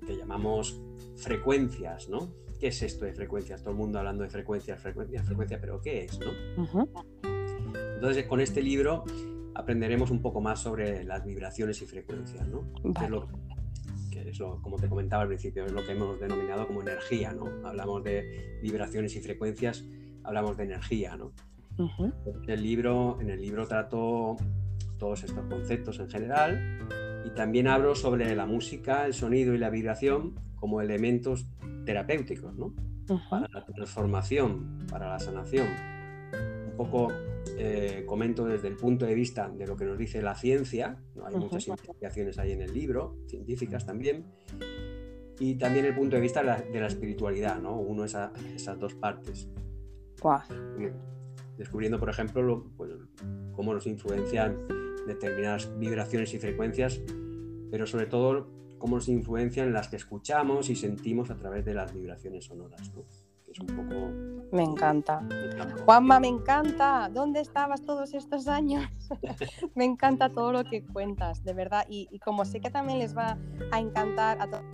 que 0.06 0.16
llamamos 0.16 0.80
frecuencias, 1.16 2.08
¿no? 2.08 2.32
¿Qué 2.60 2.68
es 2.68 2.82
esto 2.82 3.04
de 3.04 3.12
frecuencias? 3.12 3.62
Todo 3.62 3.70
el 3.70 3.76
mundo 3.76 3.98
hablando 3.98 4.24
de 4.24 4.30
frecuencias, 4.30 4.80
frecuencias, 4.80 5.24
frecuencias, 5.24 5.60
pero 5.60 5.80
¿qué 5.80 6.04
es, 6.04 6.18
no? 6.18 6.86
Entonces, 7.94 8.26
con 8.26 8.40
este 8.40 8.62
libro 8.62 9.04
aprenderemos 9.54 10.10
un 10.10 10.22
poco 10.22 10.40
más 10.40 10.60
sobre 10.60 11.04
las 11.04 11.24
vibraciones 11.24 11.82
y 11.82 11.86
frecuencias, 11.86 12.46
¿no? 12.48 12.64
es 14.28 14.38
como 14.38 14.76
te 14.76 14.88
comentaba 14.88 15.22
al 15.22 15.28
principio, 15.28 15.64
es 15.64 15.72
lo 15.72 15.84
que 15.84 15.92
hemos 15.92 16.20
denominado 16.20 16.66
como 16.66 16.82
energía, 16.82 17.32
¿no? 17.32 17.66
Hablamos 17.66 18.04
de 18.04 18.58
vibraciones 18.62 19.16
y 19.16 19.20
frecuencias, 19.20 19.84
hablamos 20.22 20.56
de 20.56 20.64
energía, 20.64 21.16
¿no? 21.16 21.32
El 22.46 22.62
libro, 22.62 23.18
en 23.20 23.30
el 23.30 23.40
libro 23.40 23.66
trato 23.66 24.36
todos 24.98 25.24
estos 25.24 25.46
conceptos 25.46 26.00
en 26.00 26.10
general 26.10 26.88
y 27.24 27.30
también 27.30 27.68
hablo 27.68 27.94
sobre 27.94 28.34
la 28.34 28.46
música, 28.46 29.06
el 29.06 29.14
sonido 29.14 29.54
y 29.54 29.58
la 29.58 29.70
vibración 29.70 30.34
como 30.56 30.80
elementos 30.80 31.46
terapéuticos, 31.84 32.54
¿no? 32.56 32.74
Para 33.30 33.48
la 33.48 33.64
transformación, 33.64 34.86
para 34.90 35.08
la 35.08 35.18
sanación. 35.18 35.68
Un 36.70 36.76
poco 36.76 37.08
eh, 37.56 38.04
comento 38.06 38.44
desde 38.44 38.68
el 38.68 38.76
punto 38.76 39.06
de 39.06 39.14
vista 39.14 39.48
de 39.48 39.66
lo 39.66 39.76
que 39.76 39.84
nos 39.84 39.96
dice 39.96 40.20
la 40.20 40.34
ciencia, 40.34 40.98
¿no? 41.14 41.26
hay 41.26 41.36
muchas 41.36 41.66
investigaciones 41.66 42.38
ahí 42.38 42.52
en 42.52 42.62
el 42.62 42.74
libro, 42.74 43.16
científicas 43.26 43.86
también, 43.86 44.26
y 45.40 45.54
también 45.54 45.86
el 45.86 45.94
punto 45.94 46.16
de 46.16 46.22
vista 46.22 46.40
de 46.40 46.80
la, 46.80 46.86
espiritualidad, 46.86 47.58
¿no? 47.60 47.78
uno 47.78 48.04
esa, 48.04 48.32
esas 48.54 48.78
dos 48.78 48.94
partes. 48.94 49.48
Descubriendo, 51.58 51.98
por 51.98 52.08
ejemplo, 52.08 52.70
pues, 52.76 52.92
cómo 53.52 53.74
nos 53.74 53.86
influencian 53.86 54.56
determinadas 55.06 55.76
vibraciones 55.78 56.32
y 56.32 56.38
frecuencias, 56.38 57.00
pero 57.70 57.86
sobre 57.86 58.06
todo 58.06 58.48
cómo 58.78 58.96
nos 58.96 59.08
influencian 59.08 59.72
las 59.72 59.88
que 59.88 59.96
escuchamos 59.96 60.70
y 60.70 60.76
sentimos 60.76 61.30
a 61.30 61.36
través 61.36 61.64
de 61.64 61.74
las 61.74 61.92
vibraciones 61.92 62.44
sonoras. 62.44 62.92
¿no? 62.94 63.04
un 63.60 63.66
poco... 63.66 64.10
Me 64.52 64.62
encanta. 64.62 65.22
Juanma, 65.84 66.20
me 66.20 66.28
encanta. 66.28 67.10
¿Dónde 67.12 67.40
estabas 67.40 67.82
todos 67.82 68.14
estos 68.14 68.48
años? 68.48 68.84
me 69.74 69.84
encanta 69.84 70.30
todo 70.30 70.52
lo 70.52 70.64
que 70.64 70.84
cuentas, 70.84 71.44
de 71.44 71.54
verdad. 71.54 71.84
Y, 71.88 72.18
como 72.20 72.44
sé 72.44 72.60
que 72.60 72.70
también 72.70 72.98
les 72.98 73.16
va 73.16 73.38
a 73.72 73.80
encantar 73.80 74.40
a 74.40 74.48
todos 74.48 74.64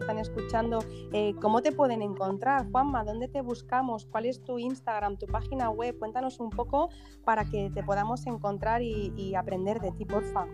están 0.00 0.18
escuchando, 0.18 0.80
eh, 1.12 1.34
¿cómo 1.40 1.62
te 1.62 1.72
pueden 1.72 2.02
encontrar, 2.02 2.70
Juanma? 2.70 3.04
¿Dónde 3.04 3.28
te 3.28 3.42
buscamos? 3.42 4.06
¿Cuál 4.06 4.26
es 4.26 4.42
tu 4.42 4.58
Instagram, 4.58 5.16
tu 5.18 5.26
página 5.26 5.70
web? 5.70 5.98
Cuéntanos 5.98 6.40
un 6.40 6.50
poco 6.50 6.90
para 7.24 7.44
que 7.44 7.70
te 7.72 7.82
podamos 7.82 8.26
encontrar 8.26 8.82
y, 8.82 9.34
aprender 9.34 9.80
de 9.80 9.92
ti, 9.92 10.04
porfa. 10.04 10.46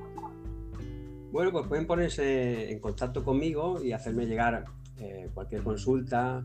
Bueno, 1.33 1.51
pues 1.51 1.67
pueden 1.67 1.87
ponerse 1.87 2.71
en 2.71 2.79
contacto 2.79 3.25
conmigo 3.25 3.83
y 3.83 3.93
hacerme 3.93 4.27
llegar 4.27 4.65
eh, 4.99 5.31
cualquier 5.35 5.63
consulta, 5.63 6.43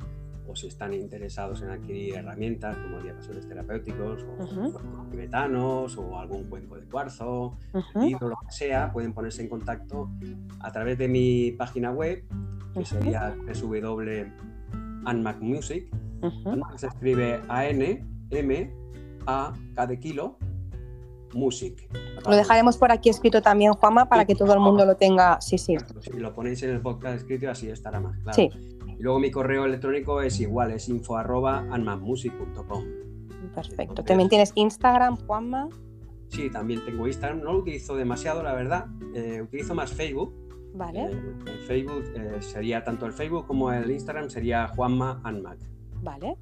o 0.47 0.55
si 0.55 0.67
están 0.67 0.93
interesados 0.93 1.61
en 1.61 1.69
adquirir 1.69 2.15
herramientas 2.15 2.77
como 2.77 2.99
diapasones 2.99 3.47
terapéuticos 3.47 4.23
o 4.23 5.05
tibetanos 5.09 5.97
o 5.97 6.19
algún 6.19 6.45
cuenco 6.45 6.75
de 6.75 6.85
cuarzo, 6.87 7.57
libro, 7.95 8.29
lo 8.29 8.37
que 8.45 8.51
sea, 8.51 8.91
pueden 8.91 9.13
ponerse 9.13 9.41
en 9.41 9.49
contacto 9.49 10.09
a 10.59 10.71
través 10.71 10.97
de 10.97 11.07
mi 11.07 11.51
página 11.51 11.91
web, 11.91 12.23
que 12.73 12.85
sería 12.85 13.35
www.anmacmusic. 13.61 15.89
se 16.75 16.87
escribe 16.87 17.41
A-N-M-A, 17.47 19.53
K 19.75 19.87
kilo, 19.97 20.37
music. 21.33 21.87
Lo 22.27 22.35
dejaremos 22.35 22.77
por 22.77 22.91
aquí 22.91 23.09
escrito 23.09 23.41
también, 23.41 23.73
Juanma, 23.73 24.07
para 24.07 24.25
que 24.25 24.35
todo 24.35 24.53
el 24.53 24.59
mundo 24.59 24.85
lo 24.85 24.95
tenga. 24.95 25.41
Sí, 25.41 25.57
sí. 25.57 25.75
Si 26.01 26.13
lo 26.13 26.33
ponéis 26.33 26.61
en 26.63 26.71
el 26.71 26.81
podcast 26.81 27.17
escrito, 27.17 27.49
así 27.49 27.69
estará 27.69 27.99
más 27.99 28.17
claro. 28.19 28.35
Sí. 28.35 28.49
Y 29.01 29.03
luego 29.03 29.19
mi 29.19 29.31
correo 29.31 29.65
electrónico 29.65 30.21
es 30.21 30.39
igual, 30.41 30.69
es 30.73 30.87
info 30.87 31.17
arroba 31.17 31.65
Perfecto. 33.55 34.03
¿También 34.03 34.29
tienes 34.29 34.51
Instagram, 34.53 35.17
Juanma? 35.25 35.69
Sí, 36.27 36.51
también 36.51 36.85
tengo 36.85 37.07
Instagram. 37.07 37.39
No 37.41 37.53
lo 37.53 37.59
utilizo 37.61 37.95
demasiado, 37.95 38.43
la 38.43 38.53
verdad. 38.53 38.85
Eh, 39.15 39.41
utilizo 39.41 39.73
más 39.73 39.91
Facebook. 39.91 40.35
Vale. 40.75 41.05
Eh, 41.05 41.17
Facebook 41.65 42.03
eh, 42.13 42.43
sería 42.43 42.83
tanto 42.83 43.07
el 43.07 43.13
Facebook 43.13 43.47
como 43.47 43.73
el 43.73 43.89
Instagram 43.89 44.29
sería 44.29 44.67
Juanma 44.67 45.19
Anmac. 45.23 45.57
Vale. 46.03 46.37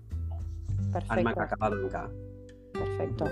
Perfecto. 0.91 1.13
Anmac 1.13 1.39
acabado 1.39 1.81
en 1.81 1.87
K. 1.87 2.09
Perfecto. 2.99 3.25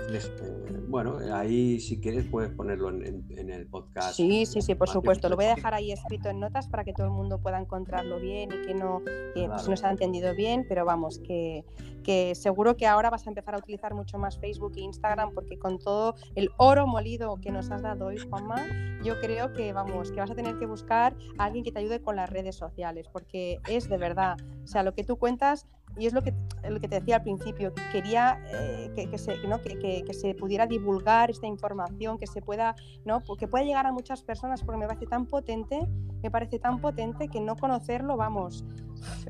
Bueno, 0.88 1.18
ahí 1.34 1.78
si 1.80 2.00
quieres 2.00 2.26
puedes 2.30 2.50
ponerlo 2.50 2.88
en, 2.88 3.50
el 3.50 3.66
podcast. 3.66 4.16
Sí, 4.16 4.46
sí, 4.46 4.62
sí, 4.62 4.74
por 4.74 4.88
supuesto. 4.88 5.28
Lo 5.28 5.36
voy 5.36 5.44
a 5.44 5.54
dejar 5.54 5.74
ahí 5.74 5.92
escrito 5.92 6.30
en 6.30 6.40
notas 6.40 6.68
para 6.68 6.84
que 6.84 6.94
todo 6.94 7.06
el 7.06 7.12
mundo 7.12 7.40
pueda 7.40 7.58
encontrarlo 7.58 8.18
bien 8.18 8.50
y 8.50 8.66
que 8.66 8.74
no, 8.74 9.02
que, 9.04 9.46
pues, 9.46 9.68
no 9.68 9.76
se 9.76 9.86
ha 9.86 9.90
entendido 9.90 10.34
bien, 10.34 10.64
pero 10.66 10.86
vamos, 10.86 11.18
que, 11.18 11.64
que 12.02 12.34
seguro 12.34 12.76
que 12.76 12.86
ahora 12.86 13.10
vas 13.10 13.26
a 13.26 13.30
empezar 13.30 13.54
a 13.54 13.58
utilizar 13.58 13.92
mucho 13.94 14.18
más 14.18 14.38
Facebook 14.38 14.72
e 14.76 14.80
Instagram 14.80 15.34
porque 15.34 15.58
con 15.58 15.78
todo 15.78 16.14
el 16.34 16.50
oro 16.56 16.86
molido 16.86 17.36
que 17.36 17.50
nos 17.50 17.70
has 17.70 17.82
dado 17.82 18.06
hoy, 18.06 18.16
Juanma, 18.16 18.64
yo 19.04 19.20
creo 19.20 19.52
que 19.52 19.74
vamos, 19.74 20.10
que 20.10 20.20
vas 20.20 20.30
a 20.30 20.34
tener 20.34 20.58
que 20.58 20.64
buscar 20.64 21.14
a 21.36 21.44
alguien 21.44 21.64
que 21.64 21.72
te 21.72 21.80
ayude 21.80 22.00
con 22.00 22.16
las 22.16 22.30
redes 22.30 22.56
sociales, 22.56 23.06
porque 23.12 23.58
es 23.68 23.88
de 23.88 23.98
verdad, 23.98 24.38
o 24.64 24.66
sea, 24.66 24.82
lo 24.82 24.94
que 24.94 25.04
tú 25.04 25.18
cuentas 25.18 25.66
y 25.96 26.06
es 26.06 26.12
lo 26.12 26.22
que, 26.22 26.34
lo 26.68 26.80
que 26.80 26.88
te 26.88 27.00
decía 27.00 27.16
al 27.16 27.22
principio, 27.22 27.74
que 27.74 27.82
quería 27.92 28.40
eh, 28.52 28.92
que, 28.94 29.18
se, 29.18 29.36
¿no? 29.48 29.60
que, 29.60 30.04
se 30.12 30.34
pudiera 30.34 30.66
divulgar 30.66 31.30
esta 31.30 31.46
información, 31.46 32.18
que 32.18 32.26
se 32.26 32.42
pueda, 32.42 32.74
¿no? 33.04 33.22
que 33.38 33.48
pueda 33.48 33.64
llegar 33.64 33.86
a 33.86 33.92
muchas 33.92 34.22
personas, 34.22 34.62
porque 34.62 34.78
me 34.78 34.86
parece 34.86 35.06
tan 35.06 35.26
potente, 35.26 35.80
me 36.22 36.30
parece 36.30 36.58
tan 36.58 36.80
potente 36.80 37.28
que 37.28 37.40
no 37.40 37.56
conocerlo, 37.56 38.16
vamos, 38.16 38.64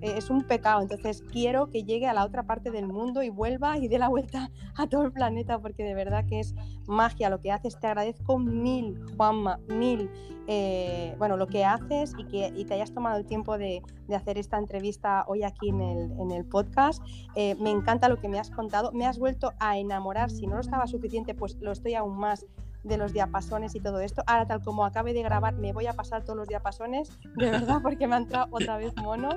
es 0.00 0.30
un 0.30 0.42
pecado. 0.42 0.82
Entonces 0.82 1.22
quiero 1.22 1.70
que 1.70 1.84
llegue 1.84 2.06
a 2.06 2.12
la 2.12 2.24
otra 2.24 2.44
parte 2.44 2.70
del 2.70 2.86
mundo 2.86 3.22
y 3.22 3.30
vuelva 3.30 3.78
y 3.78 3.88
dé 3.88 3.98
la 3.98 4.08
vuelta 4.08 4.50
a 4.76 4.86
todo 4.86 5.02
el 5.02 5.12
planeta, 5.12 5.58
porque 5.58 5.84
de 5.84 5.94
verdad 5.94 6.24
que 6.26 6.40
es 6.40 6.54
magia 6.86 7.30
lo 7.30 7.40
que 7.40 7.52
haces. 7.52 7.78
Te 7.78 7.86
agradezco 7.86 8.38
mil, 8.38 8.98
Juanma, 9.16 9.58
mil. 9.68 10.10
Eh, 10.50 11.14
bueno, 11.18 11.36
lo 11.36 11.46
que 11.46 11.64
haces 11.64 12.14
y 12.16 12.24
que 12.24 12.52
y 12.56 12.64
te 12.64 12.74
hayas 12.74 12.92
tomado 12.92 13.18
el 13.18 13.26
tiempo 13.26 13.58
de, 13.58 13.82
de 14.06 14.16
hacer 14.16 14.38
esta 14.38 14.56
entrevista 14.56 15.24
hoy 15.28 15.42
aquí 15.42 15.68
en 15.68 15.80
el, 15.80 16.12
en 16.18 16.30
el 16.30 16.44
podcast. 16.46 17.02
Eh, 17.34 17.54
me 17.56 17.70
encanta 17.70 18.08
lo 18.08 18.18
que 18.18 18.28
me 18.28 18.38
has 18.38 18.50
contado. 18.50 18.90
Me 18.92 19.06
has 19.06 19.18
vuelto 19.18 19.52
a 19.60 19.78
enamorar. 19.78 20.30
Si 20.30 20.46
no 20.46 20.54
lo 20.54 20.60
estaba 20.60 20.86
suficiente, 20.86 21.34
pues 21.34 21.56
lo 21.60 21.72
estoy 21.72 21.94
aún 21.94 22.16
más 22.18 22.46
de 22.84 22.96
los 22.96 23.12
diapasones 23.12 23.74
y 23.74 23.80
todo 23.80 24.00
esto. 24.00 24.22
Ahora, 24.26 24.46
tal 24.46 24.62
como 24.62 24.84
acabe 24.84 25.12
de 25.12 25.22
grabar, 25.22 25.54
me 25.54 25.72
voy 25.72 25.86
a 25.86 25.92
pasar 25.92 26.24
todos 26.24 26.36
los 26.36 26.48
diapasones, 26.48 27.10
de 27.36 27.50
verdad, 27.50 27.78
porque 27.82 28.06
me 28.06 28.14
ha 28.14 28.18
entrado 28.18 28.46
otra 28.50 28.78
vez 28.78 28.94
mono. 28.96 29.30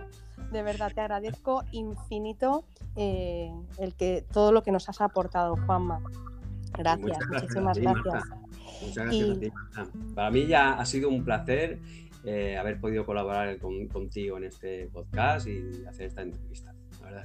De 0.51 0.63
verdad, 0.63 0.91
te 0.93 1.01
agradezco 1.01 1.63
infinito 1.71 2.65
eh, 2.95 3.51
el 3.77 3.93
que 3.95 4.25
todo 4.31 4.51
lo 4.51 4.63
que 4.63 4.71
nos 4.71 4.89
has 4.89 5.01
aportado, 5.01 5.55
Juanma. 5.65 6.01
Gracias, 6.77 7.17
muchísimas 7.29 7.77
gracias. 7.77 8.23
Muchas 8.81 9.05
gracias 9.05 9.51
Para 10.15 10.31
mí 10.31 10.47
ya 10.47 10.73
ha 10.73 10.85
sido 10.85 11.09
un 11.09 11.23
placer 11.23 11.79
eh, 12.23 12.57
haber 12.57 12.79
podido 12.79 13.05
colaborar 13.05 13.57
contigo 13.59 14.37
en 14.37 14.43
este 14.43 14.87
podcast 14.87 15.47
y 15.47 15.85
hacer 15.85 16.07
esta 16.07 16.21
entrevista. 16.21 16.73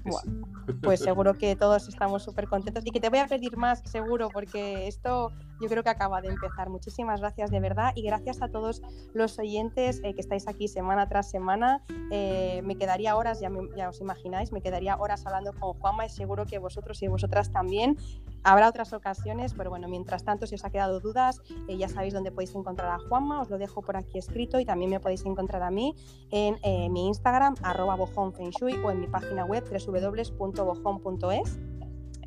Pues 0.83 1.01
seguro 1.01 1.35
que 1.35 1.55
todos 1.55 1.89
estamos 1.89 2.25
súper 2.25 2.49
contentos 2.49 2.85
y 2.85 2.91
que 2.91 3.01
te 3.01 3.09
voy 3.09 3.21
a 3.21 3.27
pedir 3.27 3.57
más, 3.57 3.83
seguro, 3.85 4.29
porque 4.33 4.89
esto 4.89 5.33
yo 5.61 5.69
creo 5.69 5.83
que 5.83 5.91
acaba 5.91 6.21
de 6.21 6.29
empezar. 6.29 6.69
Muchísimas 6.69 7.21
gracias 7.21 7.51
de 7.51 7.61
verdad 7.61 7.93
y 7.95 8.03
gracias 8.03 8.43
a 8.43 8.49
todos 8.49 8.83
los 9.15 9.39
oyentes 9.39 10.01
eh, 10.05 10.15
que 10.15 10.21
estáis 10.21 10.49
aquí 10.49 10.69
semana 10.69 11.09
tras 11.09 11.31
semana. 11.31 11.83
Eh, 12.11 12.63
me 12.65 12.77
quedaría 12.77 13.17
horas, 13.17 13.41
ya, 13.41 13.51
ya, 13.77 13.89
os 13.89 14.01
imagináis, 14.01 14.53
me 14.53 14.61
quedaría 14.61 14.97
horas 14.97 15.25
hablando 15.27 15.53
con 15.53 15.75
Juanma 15.75 16.07
y 16.07 16.09
seguro 16.09 16.47
que 16.47 16.59
vosotros 16.59 17.03
y 17.03 17.09
vosotras 17.09 17.51
también. 17.51 17.97
Habrá 18.43 18.69
otras 18.69 18.93
ocasiones, 18.93 19.55
pero 19.55 19.71
bueno, 19.71 19.89
mientras 19.89 20.25
tanto, 20.25 20.47
si 20.47 20.55
os 20.55 20.65
ha 20.65 20.71
quedado 20.71 21.01
dudas, 21.01 21.43
eh, 21.69 21.77
ya 21.77 21.89
sabéis 21.89 22.15
dónde 22.15 22.31
podéis 22.31 22.55
encontrar 22.55 22.91
a 22.91 22.99
Juanma, 23.09 23.41
os 23.41 23.51
lo 23.51 23.59
dejo 23.59 23.83
por 23.83 23.97
aquí 23.97 24.19
escrito 24.19 24.61
y 24.61 24.65
también 24.65 24.91
me 24.91 25.01
podéis 25.01 25.25
encontrar 25.25 25.63
a 25.63 25.71
mí 25.71 25.95
en 26.31 26.57
mi 26.93 27.09
Instagram, 27.09 27.55
arroba 27.63 27.97
bojonfenshui 27.97 28.75
o 28.85 28.91
en 28.91 29.01
mi 29.01 29.07
página 29.07 29.45
web 29.45 29.65
www.bojon.es. 29.85 31.59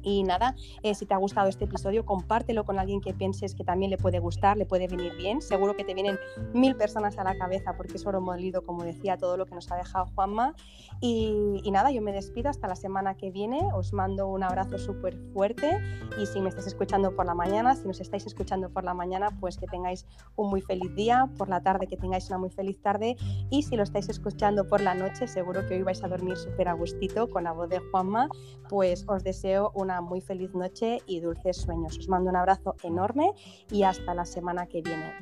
Y 0.01 0.23
nada, 0.23 0.55
eh, 0.83 0.95
si 0.95 1.05
te 1.05 1.13
ha 1.13 1.17
gustado 1.17 1.49
este 1.49 1.65
episodio, 1.65 2.05
compártelo 2.05 2.63
con 2.63 2.79
alguien 2.79 3.01
que 3.01 3.13
pienses 3.13 3.55
que 3.55 3.63
también 3.63 3.91
le 3.91 3.97
puede 3.97 4.19
gustar, 4.19 4.57
le 4.57 4.65
puede 4.65 4.87
venir 4.87 5.15
bien. 5.17 5.41
Seguro 5.41 5.75
que 5.75 5.83
te 5.83 5.93
vienen 5.93 6.17
mil 6.53 6.75
personas 6.75 7.17
a 7.17 7.23
la 7.23 7.37
cabeza 7.37 7.73
porque 7.75 7.97
es 7.97 8.05
oro 8.05 8.21
molido, 8.21 8.63
como 8.63 8.83
decía, 8.83 9.17
todo 9.17 9.37
lo 9.37 9.45
que 9.45 9.55
nos 9.55 9.71
ha 9.71 9.75
dejado 9.75 10.07
Juanma. 10.15 10.55
Y, 11.01 11.69
nada, 11.71 11.91
yo 11.91 12.01
me 12.01 12.11
despido 12.11 12.49
hasta 12.49 12.67
la 12.67 12.75
semana 12.75 13.15
que 13.15 13.31
viene. 13.31 13.59
Os 13.73 13.93
mando 13.93 14.27
un 14.27 14.43
abrazo 14.43 14.77
súper 14.77 15.17
fuerte. 15.33 15.79
Y 16.19 16.25
si 16.25 16.41
me 16.41 16.49
estáis 16.49 16.67
escuchando 16.67 17.15
por 17.15 17.25
la 17.25 17.35
mañana, 17.35 17.75
si 17.75 17.87
nos 17.87 18.01
estáis 18.01 18.25
escuchando 18.25 18.69
por 18.69 18.83
la 18.83 18.93
mañana, 18.93 19.29
pues 19.39 19.57
que 19.57 19.67
tengáis 19.67 20.05
un 20.35 20.49
muy 20.49 20.61
feliz 20.61 20.93
día. 20.95 21.29
Por 21.37 21.49
la 21.49 21.61
tarde, 21.61 21.87
que 21.87 21.97
tengáis 21.97 22.27
una 22.29 22.37
muy 22.37 22.49
feliz 22.49 22.81
tarde. 22.81 23.15
Y 23.49 23.63
si 23.63 23.75
lo 23.75 23.83
estáis 23.83 24.09
escuchando 24.09 24.67
por 24.67 24.81
la 24.81 24.93
noche, 24.93 25.27
seguro 25.27 25.65
que 25.67 25.75
hoy 25.75 25.83
vais 25.83 26.03
a 26.03 26.07
dormir 26.07 26.35
súper 26.37 26.67
a 26.67 26.73
gustito 26.73 27.29
con 27.29 27.45
la 27.45 27.53
voz 27.53 27.69
de 27.69 27.79
Juanma. 27.79 28.29
Pues 28.67 29.05
os 29.07 29.23
deseo 29.23 29.71
un 29.89 30.01
muy 30.01 30.21
feliz 30.21 30.53
noche 30.53 30.99
y 31.07 31.19
dulces 31.19 31.57
sueños. 31.57 31.97
Os 31.97 32.07
mando 32.07 32.29
un 32.29 32.35
abrazo 32.35 32.75
enorme 32.83 33.31
y 33.71 33.83
hasta 33.83 34.13
la 34.13 34.25
semana 34.25 34.67
que 34.67 34.81
viene. 34.81 35.13